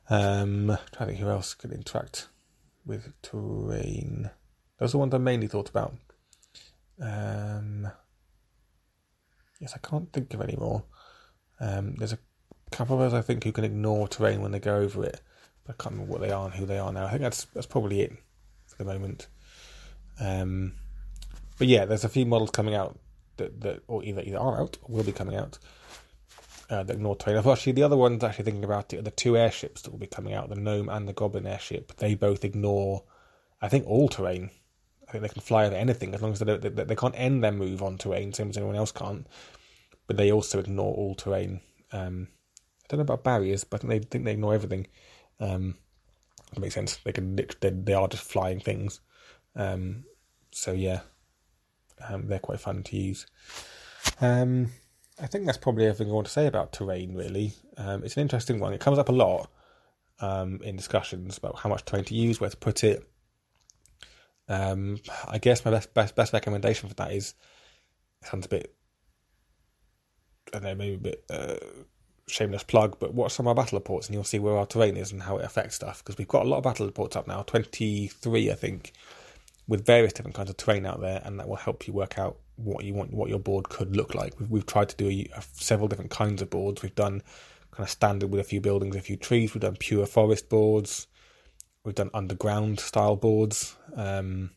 Um, 0.09 0.77
to 0.91 1.05
think 1.05 1.19
who 1.19 1.29
else 1.29 1.53
could 1.53 1.71
interact 1.71 2.29
with 2.85 3.13
terrain. 3.21 4.31
Those 4.79 4.91
are 4.91 4.93
the 4.93 4.97
ones 4.97 5.13
I 5.13 5.17
mainly 5.17 5.47
thought 5.47 5.69
about. 5.69 5.93
Um, 7.01 7.87
yes, 9.59 9.73
I 9.75 9.87
can't 9.87 10.11
think 10.11 10.33
of 10.33 10.41
any 10.41 10.55
more. 10.55 10.83
Um, 11.59 11.95
there's 11.95 12.13
a 12.13 12.19
couple 12.71 12.95
of 12.95 13.11
those 13.11 13.17
I 13.17 13.21
think 13.21 13.43
who 13.43 13.51
can 13.51 13.63
ignore 13.63 14.07
terrain 14.07 14.41
when 14.41 14.51
they 14.51 14.59
go 14.59 14.77
over 14.77 15.03
it, 15.03 15.21
but 15.65 15.75
I 15.75 15.83
can't 15.83 15.95
remember 15.95 16.13
what 16.13 16.21
they 16.21 16.31
are 16.31 16.45
and 16.45 16.55
who 16.55 16.65
they 16.65 16.79
are 16.79 16.91
now. 16.91 17.05
I 17.05 17.09
think 17.09 17.21
that's 17.21 17.45
that's 17.53 17.67
probably 17.67 18.01
it 18.01 18.13
for 18.67 18.77
the 18.77 18.85
moment. 18.85 19.27
Um, 20.19 20.73
but 21.57 21.67
yeah, 21.67 21.85
there's 21.85 22.03
a 22.03 22.09
few 22.09 22.25
models 22.25 22.51
coming 22.51 22.75
out 22.75 22.97
that 23.37 23.61
that 23.61 23.83
or 23.87 24.03
either 24.03 24.21
either 24.21 24.39
are 24.39 24.61
out 24.61 24.77
or 24.83 24.95
will 24.95 25.03
be 25.03 25.11
coming 25.11 25.35
out 25.35 25.59
uh, 26.69 26.83
the 26.83 26.95
Nord 26.95 27.19
Train. 27.19 27.37
Actually, 27.37 27.73
the 27.73 27.83
other 27.83 27.97
one's 27.97 28.23
actually 28.23 28.45
thinking 28.45 28.63
about 28.63 28.93
it. 28.93 29.03
The 29.03 29.11
two 29.11 29.35
airships 29.37 29.81
that 29.81 29.91
will 29.91 29.99
be 29.99 30.07
coming 30.07 30.33
out, 30.33 30.49
the 30.49 30.55
Gnome 30.55 30.89
and 30.89 31.07
the 31.07 31.13
Goblin 31.13 31.47
airship, 31.47 31.95
they 31.97 32.15
both 32.15 32.45
ignore, 32.45 33.03
I 33.61 33.69
think, 33.69 33.87
all 33.87 34.09
terrain. 34.09 34.51
I 35.07 35.11
think 35.11 35.23
they 35.23 35.29
can 35.29 35.41
fly 35.41 35.65
over 35.65 35.75
anything 35.75 36.13
as 36.13 36.21
long 36.21 36.33
as 36.33 36.39
they 36.39 36.45
don't, 36.45 36.61
they, 36.61 36.69
they 36.83 36.95
can't 36.95 37.17
end 37.17 37.43
their 37.43 37.51
move 37.51 37.81
on 37.81 37.97
terrain, 37.97 38.31
same 38.33 38.49
as 38.49 38.57
anyone 38.57 38.75
else 38.75 38.91
can't. 38.91 39.25
but 40.09 40.17
they 40.17 40.31
also 40.31 40.57
ignore 40.57 40.93
all 40.95 41.13
terrain. 41.13 41.61
Um, 41.91 42.27
I 42.83 42.85
don't 42.89 42.97
know 42.97 43.03
about 43.03 43.23
barriers, 43.23 43.63
but 43.63 43.81
they 43.81 43.99
think 43.99 44.25
they 44.25 44.31
ignore 44.31 44.55
everything. 44.55 44.87
Um, 45.39 45.75
that 46.51 46.59
makes 46.59 46.73
sense. 46.73 46.97
They 46.97 47.11
can 47.11 47.35
they, 47.35 47.69
they 47.69 47.93
are 47.93 48.07
just 48.07 48.23
flying 48.23 48.59
things. 48.59 49.01
Um, 49.55 50.05
so 50.51 50.71
yeah, 50.71 51.01
um, 52.07 52.27
they're 52.27 52.39
quite 52.39 52.59
fun 52.59 52.81
to 52.81 52.97
use. 52.97 53.27
Um, 54.19 54.71
I 55.21 55.27
think 55.27 55.45
that's 55.45 55.57
probably 55.57 55.85
everything 55.85 56.09
I 56.09 56.15
want 56.15 56.27
to 56.27 56.33
say 56.33 56.47
about 56.47 56.71
terrain. 56.71 57.13
Really, 57.13 57.53
um, 57.77 58.03
it's 58.03 58.15
an 58.15 58.21
interesting 58.21 58.59
one. 58.59 58.73
It 58.73 58.79
comes 58.79 58.97
up 58.97 59.09
a 59.09 59.13
lot 59.13 59.49
um, 60.19 60.59
in 60.63 60.75
discussions 60.75 61.37
about 61.37 61.59
how 61.59 61.69
much 61.69 61.85
terrain 61.85 62.05
to 62.05 62.15
use, 62.15 62.39
where 62.39 62.49
to 62.49 62.57
put 62.57 62.83
it. 62.83 63.07
Um, 64.47 64.99
I 65.27 65.37
guess 65.37 65.63
my 65.63 65.71
best 65.71 65.93
best 65.93 66.15
best 66.15 66.33
recommendation 66.33 66.89
for 66.89 66.95
that 66.95 67.11
is 67.11 67.35
sounds 68.23 68.47
a 68.47 68.49
bit 68.49 68.75
I 70.47 70.59
don't 70.59 70.63
know 70.63 70.75
maybe 70.75 70.95
a 70.95 70.97
bit 70.97 71.23
uh, 71.29 71.55
shameless 72.27 72.63
plug, 72.63 72.97
but 72.99 73.13
watch 73.13 73.33
some 73.33 73.47
of 73.47 73.49
our 73.49 73.63
battle 73.63 73.77
reports 73.77 74.07
and 74.07 74.15
you'll 74.15 74.23
see 74.23 74.39
where 74.39 74.57
our 74.57 74.65
terrain 74.65 74.97
is 74.97 75.11
and 75.11 75.21
how 75.23 75.37
it 75.37 75.45
affects 75.45 75.75
stuff. 75.75 76.03
Because 76.03 76.17
we've 76.17 76.27
got 76.27 76.45
a 76.45 76.49
lot 76.49 76.57
of 76.57 76.63
battle 76.63 76.85
reports 76.85 77.15
up 77.15 77.27
now, 77.27 77.43
23, 77.43 78.51
I 78.51 78.55
think, 78.55 78.93
with 79.67 79.85
various 79.85 80.13
different 80.13 80.35
kinds 80.35 80.49
of 80.49 80.57
terrain 80.57 80.85
out 80.85 81.01
there, 81.01 81.21
and 81.23 81.39
that 81.39 81.47
will 81.47 81.55
help 81.55 81.87
you 81.87 81.93
work 81.93 82.17
out 82.17 82.37
what 82.63 82.83
you 82.83 82.93
want, 82.93 83.13
what 83.13 83.29
your 83.29 83.39
board 83.39 83.69
could 83.69 83.95
look 83.95 84.15
like. 84.15 84.39
We've, 84.39 84.49
we've 84.49 84.65
tried 84.65 84.89
to 84.89 84.95
do 84.95 85.07
a, 85.07 85.29
a, 85.37 85.43
several 85.53 85.87
different 85.87 86.11
kinds 86.11 86.41
of 86.41 86.49
boards. 86.49 86.81
We've 86.81 86.95
done 86.95 87.21
kind 87.71 87.83
of 87.83 87.89
standard 87.89 88.31
with 88.31 88.39
a 88.39 88.43
few 88.43 88.61
buildings, 88.61 88.95
a 88.95 89.01
few 89.01 89.17
trees. 89.17 89.53
We've 89.53 89.61
done 89.61 89.77
pure 89.77 90.05
forest 90.05 90.49
boards. 90.49 91.07
We've 91.83 91.95
done 91.95 92.11
underground 92.13 92.79
style 92.79 93.15
boards. 93.15 93.75
Um, 93.95 94.51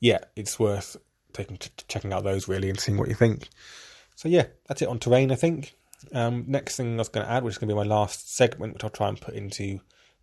yeah, 0.00 0.18
it's 0.34 0.58
worth 0.58 0.96
taking 1.32 1.58
checking 1.88 2.12
out 2.12 2.24
those 2.24 2.48
really 2.48 2.68
and 2.68 2.80
seeing 2.80 2.98
what 2.98 3.08
you 3.08 3.14
think. 3.14 3.48
So 4.16 4.28
yeah, 4.28 4.46
that's 4.66 4.82
it 4.82 4.88
on 4.88 4.98
terrain. 4.98 5.30
I 5.30 5.36
think. 5.36 5.74
Um, 6.12 6.44
next 6.48 6.76
thing 6.76 6.94
I 6.94 6.96
was 6.96 7.10
going 7.10 7.26
to 7.26 7.32
add, 7.32 7.44
which 7.44 7.54
is 7.54 7.58
going 7.58 7.68
to 7.68 7.74
be 7.74 7.78
my 7.78 7.84
last 7.84 8.34
segment, 8.34 8.72
which 8.72 8.84
I'll 8.84 8.90
try 8.90 9.08
and 9.08 9.20
put 9.20 9.34
into 9.34 9.80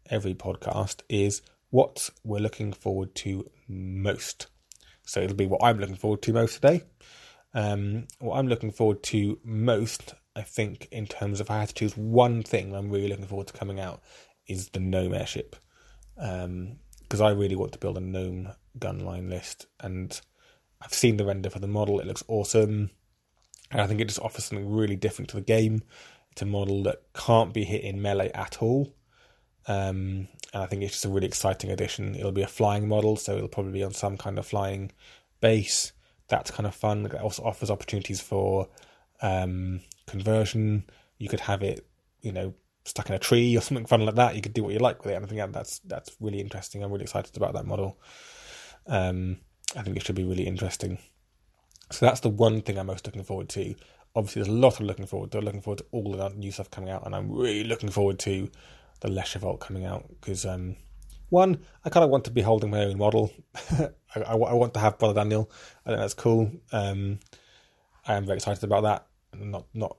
every 0.10 0.34
podcast, 0.34 1.02
is 1.08 1.42
what 1.70 2.10
we're 2.24 2.40
looking 2.40 2.74
forward 2.74 3.14
to 3.16 3.50
most. 3.68 4.48
So 5.08 5.22
it'll 5.22 5.36
be 5.36 5.48
what 5.48 5.64
I'm 5.64 5.80
looking 5.80 5.96
forward 5.96 6.22
to 6.24 6.34
most 6.34 6.56
today. 6.56 6.84
Um, 7.54 8.08
what 8.20 8.38
I'm 8.38 8.48
looking 8.48 8.72
forward 8.72 9.02
to 9.04 9.40
most, 9.44 10.14
I 10.36 10.42
think, 10.42 10.90
in 10.92 11.08
terms 11.08 11.40
of 11.40 11.50
I 11.50 11.60
had 11.60 11.70
to 11.70 11.74
choose 11.74 11.96
one 11.96 12.44
thing 12.44 12.76
I'm 12.76 12.92
really 12.92 13.08
looking 13.08 13.26
forward 13.26 13.48
to 13.48 13.54
coming 13.54 13.80
out, 13.80 14.04
is 14.48 14.70
the 14.70 14.82
gnome 14.82 15.14
airship. 15.14 15.56
Because 16.16 17.22
um, 17.22 17.26
I 17.26 17.30
really 17.30 17.56
want 17.56 17.72
to 17.72 17.80
build 17.80 17.98
a 17.98 18.02
gnome 18.02 18.50
gun 18.78 19.00
line 19.00 19.30
list, 19.30 19.66
and 19.80 20.20
I've 20.82 20.94
seen 20.94 21.18
the 21.18 21.26
render 21.26 21.50
for 21.50 21.60
the 21.60 21.68
model. 21.68 22.00
It 22.00 22.06
looks 22.06 22.24
awesome. 22.28 22.92
And 23.72 23.82
I 23.82 23.88
think 23.88 24.02
it 24.02 24.08
just 24.08 24.20
offers 24.20 24.46
something 24.46 24.70
really 24.70 24.96
different 24.96 25.30
to 25.30 25.38
the 25.38 25.42
game. 25.42 25.84
It's 26.32 26.42
a 26.42 26.46
model 26.46 26.84
that 26.84 27.02
can't 27.14 27.54
be 27.54 27.64
hit 27.64 27.84
in 27.84 28.02
melee 28.02 28.32
at 28.34 28.62
all. 28.62 28.94
Um, 29.68 30.28
and 30.54 30.64
I 30.64 30.66
think 30.66 30.84
it's 30.84 30.94
just 30.94 31.06
a 31.06 31.10
really 31.10 31.28
exciting 31.28 31.72
addition. 31.72 32.16
It'll 32.16 32.32
be 32.32 32.42
a 32.42 32.48
flying 32.48 32.88
model, 32.88 33.18
so 33.18 33.36
it'll 33.36 33.50
probably 33.50 33.74
be 33.74 33.84
on 33.84 33.94
some 33.94 34.18
kind 34.18 34.40
of 34.40 34.46
flying 34.46 34.92
base. 35.42 35.92
That's 36.30 36.52
kind 36.52 36.66
of 36.66 36.74
fun. 36.74 37.06
It 37.06 37.14
also 37.16 37.44
offers 37.44 37.70
opportunities 37.70 38.22
for 38.22 38.70
um, 39.22 39.82
conversion. 40.06 40.86
You 41.18 41.30
could 41.30 41.42
have 41.42 41.64
it, 41.64 41.86
you 42.22 42.32
know, 42.32 42.54
stuck 42.86 43.10
in 43.10 43.16
a 43.16 43.20
tree 43.20 43.58
or 43.58 43.62
something 43.62 43.86
fun 43.86 44.06
like 44.06 44.16
that. 44.16 44.36
You 44.36 44.42
could 44.42 44.54
do 44.54 44.64
what 44.64 44.74
you 44.74 44.80
like 44.80 45.04
with 45.04 45.14
it. 45.14 45.16
And 45.16 45.26
I 45.26 45.28
think 45.28 45.54
that's 45.54 45.80
that's 45.80 46.16
really 46.20 46.40
interesting. 46.40 46.84
I'm 46.84 46.92
really 46.92 47.04
excited 47.04 47.36
about 47.36 47.54
that 47.54 47.66
model. 47.66 48.00
Um, 48.88 49.38
I 49.76 49.84
think 49.84 49.98
it 49.98 50.04
should 50.06 50.16
be 50.16 50.24
really 50.24 50.48
interesting. 50.48 50.98
So 51.92 52.06
that's 52.06 52.22
the 52.22 52.30
one 52.30 52.62
thing 52.62 52.78
I'm 52.78 52.88
most 52.88 53.06
looking 53.06 53.24
forward 53.24 53.50
to. 53.50 53.76
Obviously, 54.16 54.42
there's 54.42 54.54
a 54.54 54.58
lot 54.58 54.80
I'm 54.80 54.88
looking 54.88 55.06
forward 55.06 55.32
to. 55.32 55.42
Looking 55.42 55.62
forward 55.62 55.80
to 55.80 55.86
all 55.92 56.14
the 56.14 56.30
new 56.30 56.52
stuff 56.52 56.72
coming 56.72 56.90
out, 56.90 57.06
and 57.06 57.14
I'm 57.14 57.32
really 57.32 57.64
looking 57.64 57.90
forward 57.90 58.20
to 58.20 58.50
the 59.02 59.10
Leshavult 59.10 59.60
coming 59.60 59.86
out 59.86 60.06
because 60.10 60.46
um, 60.46 60.76
one, 61.30 61.60
I 61.84 61.90
kind 61.90 62.04
of 62.04 62.10
want 62.10 62.26
to 62.26 62.32
be 62.32 62.42
holding 62.42 62.70
my 62.70 62.86
own 62.86 62.98
model. 62.98 63.32
I, 63.72 63.90
I, 64.16 64.34
I, 64.34 64.54
want 64.54 64.74
to 64.76 64.80
have 64.80 64.98
Brother 64.98 65.14
Daniel. 65.14 65.52
I 65.86 65.90
think 65.90 66.00
that's 66.00 66.14
cool. 66.14 66.52
Um, 66.72 67.20
I 68.08 68.16
am 68.16 68.26
very 68.26 68.38
excited 68.38 68.64
about 68.64 68.84
that. 68.84 69.08
I'm 69.34 69.52
not 69.52 69.66
not 69.74 69.98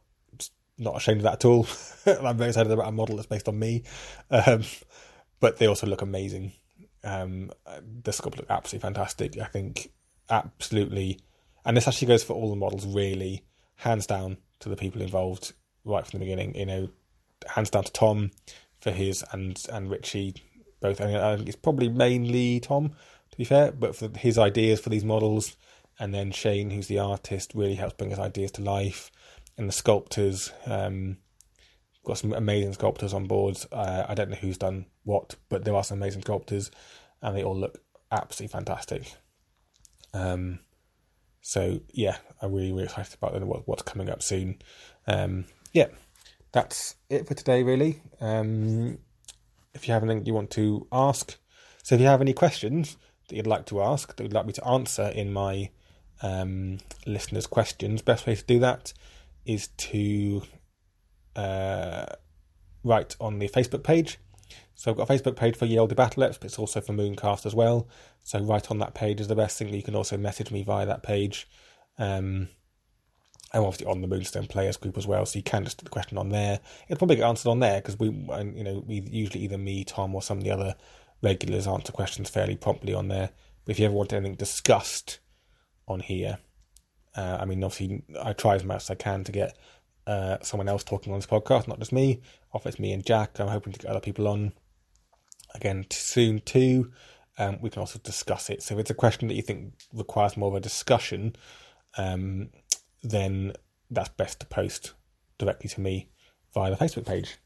not 0.78 0.96
ashamed 0.96 1.18
of 1.18 1.24
that 1.24 1.34
at 1.34 1.44
all. 1.44 1.66
I'm 2.07 2.36
very 2.36 2.51
excited 2.51 2.72
about 2.72 2.88
a 2.88 2.92
model 2.92 3.16
that's 3.16 3.28
based 3.28 3.49
on 3.49 3.59
me. 3.59 3.82
Um, 4.30 4.62
but 5.40 5.59
they 5.59 5.66
also 5.66 5.86
look 5.86 6.03
amazing. 6.03 6.53
Um, 7.05 7.51
the 8.03 8.11
sculpt 8.11 8.36
look 8.36 8.51
absolutely 8.51 8.86
fantastic. 8.86 9.38
I 9.38 9.46
think 9.46 9.92
absolutely 10.30 11.20
and 11.68 11.76
this 11.76 11.86
actually 11.86 12.09
goes 12.09 12.24
for 12.24 12.32
all 12.32 12.49
the 12.49 12.57
models, 12.57 12.86
really, 12.86 13.44
hands 13.76 14.07
down 14.07 14.38
to 14.61 14.70
the 14.70 14.76
people 14.76 15.03
involved 15.03 15.53
right 15.84 16.07
from 16.07 16.18
the 16.18 16.24
beginning. 16.24 16.55
You 16.55 16.64
know, 16.64 16.88
hands 17.46 17.68
down 17.68 17.84
to 17.84 17.92
Tom 17.92 18.30
for 18.80 18.90
his 18.90 19.24
and 19.32 19.64
and 19.72 19.90
Richie 19.90 20.34
both. 20.80 21.00
I, 21.00 21.36
think 21.36 21.48
it's 21.48 21.56
probably 21.56 21.88
mainly 21.88 22.60
Tom, 22.60 22.92
to 23.30 23.38
be 23.38 23.44
fair, 23.44 23.72
but 23.72 23.96
for 23.96 24.08
his 24.16 24.38
ideas 24.38 24.80
for 24.80 24.90
these 24.90 25.04
models, 25.04 25.56
and 25.98 26.14
then 26.14 26.30
Shane, 26.30 26.70
who's 26.70 26.86
the 26.86 26.98
artist, 26.98 27.52
really 27.54 27.74
helps 27.74 27.94
bring 27.94 28.10
his 28.10 28.18
ideas 28.18 28.52
to 28.52 28.62
life, 28.62 29.10
and 29.56 29.68
the 29.68 29.72
sculptors. 29.72 30.52
Um, 30.66 31.18
got 32.04 32.18
some 32.18 32.32
amazing 32.32 32.72
sculptors 32.72 33.12
on 33.12 33.26
board. 33.26 33.58
Uh, 33.70 34.04
I 34.08 34.14
don't 34.14 34.30
know 34.30 34.36
who's 34.36 34.56
done 34.56 34.86
what, 35.04 35.34
but 35.50 35.64
there 35.64 35.74
are 35.74 35.84
some 35.84 35.98
amazing 35.98 36.22
sculptors, 36.22 36.70
and 37.20 37.36
they 37.36 37.42
all 37.42 37.56
look 37.56 37.82
absolutely 38.10 38.52
fantastic. 38.52 39.14
Um, 40.14 40.60
so 41.40 41.80
yeah, 41.92 42.16
I'm 42.40 42.52
really 42.52 42.72
really 42.72 42.84
excited 42.84 43.14
about 43.20 43.40
what, 43.42 43.66
what's 43.68 43.82
coming 43.82 44.08
up 44.08 44.22
soon. 44.22 44.60
Um, 45.06 45.46
yeah, 45.72 45.88
that's 46.59 46.96
it 47.09 47.28
for 47.28 47.34
today. 47.34 47.62
Really, 47.62 48.02
um, 48.20 48.98
if 49.74 49.86
you 49.86 49.94
have 49.94 50.02
anything 50.02 50.26
you 50.26 50.34
want 50.34 50.50
to 50.52 50.86
ask, 50.90 51.38
so 51.82 51.94
if 51.94 52.00
you 52.00 52.09
have 52.09 52.20
any 52.20 52.32
questions 52.32 52.96
that 53.28 53.36
you'd 53.36 53.46
like 53.46 53.66
to 53.66 53.80
ask 53.80 54.16
that 54.16 54.22
you'd 54.22 54.32
like 54.32 54.46
me 54.46 54.52
to 54.54 54.66
answer 54.66 55.09
in 55.09 55.32
my 55.32 55.70
um, 56.20 56.78
listeners' 57.06 57.46
questions, 57.46 58.02
best 58.02 58.26
way 58.26 58.34
to 58.34 58.44
do 58.44 58.59
that 58.59 58.92
is 59.44 59.68
to 59.76 60.42
uh, 61.36 62.06
write 62.82 63.14
on 63.20 63.38
the 63.38 63.48
Facebook 63.48 63.84
page. 63.84 64.18
So 64.74 64.90
I've 64.90 64.96
got 64.96 65.09
a 65.09 65.12
Facebook 65.12 65.36
page 65.36 65.56
for 65.56 65.66
Yale 65.66 65.88
Battlettes, 65.88 66.38
but 66.40 66.44
it's 66.44 66.59
also 66.59 66.80
for 66.80 66.92
Mooncast 66.92 67.46
as 67.46 67.54
well. 67.54 67.88
So 68.22 68.40
right 68.40 68.68
on 68.70 68.78
that 68.78 68.94
page 68.94 69.20
is 69.20 69.28
the 69.28 69.36
best 69.36 69.59
thing. 69.59 69.72
You 69.72 69.82
can 69.82 69.94
also 69.94 70.16
message 70.16 70.50
me 70.50 70.62
via 70.62 70.86
that 70.86 71.02
page. 71.02 71.48
Um, 71.98 72.48
I'm 73.53 73.64
obviously 73.64 73.86
on 73.86 74.03
the 74.03 74.09
Moonstone 74.09 74.46
Players 74.46 74.76
group 74.76 74.99
as 74.99 75.07
well, 75.07 75.24
so 75.24 75.38
you 75.38 75.42
can 75.42 75.64
just 75.64 75.78
put 75.78 75.84
the 75.84 75.90
question 75.90 76.18
on 76.18 76.28
there. 76.28 76.61
It'll 76.88 76.99
probably 76.99 77.16
get 77.16 77.28
answered 77.28 77.49
on 77.49 77.61
there 77.61 77.80
because 77.80 77.99
we, 77.99 78.09
you 78.09 78.64
know, 78.64 78.84
we 78.86 79.01
usually 79.11 79.44
either 79.44 79.59
me, 79.59 79.84
Tom, 79.84 80.14
or 80.14 80.22
some 80.22 80.38
of 80.38 80.44
the 80.44 80.51
other 80.51 80.74
regulars 81.22 81.66
answer 81.66 81.92
questions 81.92 82.28
fairly 82.28 82.57
promptly 82.57 82.92
on 82.92 83.09
there. 83.09 83.30
But 83.64 83.72
if 83.72 83.78
you 83.78 83.86
ever 83.86 83.94
want 83.94 84.12
anything 84.12 84.34
discussed 84.34 85.20
on 85.86 86.01
here, 86.01 86.38
uh, 87.16 87.38
I 87.40 87.46
mean, 87.46 87.64
obviously, 87.64 88.03
I 88.22 88.32
try 88.32 88.55
as 88.55 88.64
much 88.64 88.82
as 88.82 88.90
I 88.90 88.94
can 88.94 89.24
to 89.24 89.32
get 89.32 89.57
uh, 90.07 90.38
someone 90.42 90.68
else 90.68 90.84
talking 90.84 91.12
on 91.12 91.18
this 91.18 91.26
podcast, 91.26 91.68
not 91.68 91.78
just 91.78 91.92
me. 91.92 92.20
Often 92.53 92.68
it's 92.70 92.80
me 92.80 92.92
and 92.92 93.05
Jack. 93.05 93.40
I'm 93.40 93.49
hoping 93.49 93.72
to 93.72 93.78
get 93.78 93.90
other 93.90 94.01
people 94.01 94.28
on 94.28 94.53
again 95.55 95.86
soon 95.90 96.40
too. 96.40 96.92
Um, 97.38 97.59
we 97.61 97.70
can 97.70 97.80
also 97.80 97.99
discuss 97.99 98.51
it. 98.51 98.62
So 98.62 98.74
if 98.74 98.80
it's 98.80 98.90
a 98.90 98.94
question 98.94 99.28
that 99.28 99.34
you 99.34 99.42
think 99.42 99.74
requires 99.92 100.36
more 100.36 100.49
of 100.49 100.55
a 100.55 100.61
discussion, 100.61 101.36
um, 101.96 102.51
then 103.03 103.53
that's 103.90 104.11
best 104.11 104.40
to 104.40 104.46
post 104.46 104.94
directly 105.38 105.68
to 105.70 105.80
me 105.80 106.11
via 106.55 106.70
the 106.70 106.76
Facebook 106.76 107.07
page. 107.07 107.36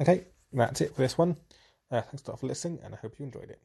Okay, 0.00 0.26
that's 0.52 0.80
it 0.80 0.94
for 0.94 1.02
this 1.02 1.18
one. 1.18 1.36
Uh, 1.90 2.02
thanks 2.02 2.26
a 2.26 2.30
lot 2.30 2.40
for 2.40 2.46
listening, 2.46 2.80
and 2.82 2.94
I 2.94 2.98
hope 2.98 3.18
you 3.18 3.24
enjoyed 3.24 3.50
it. 3.50 3.60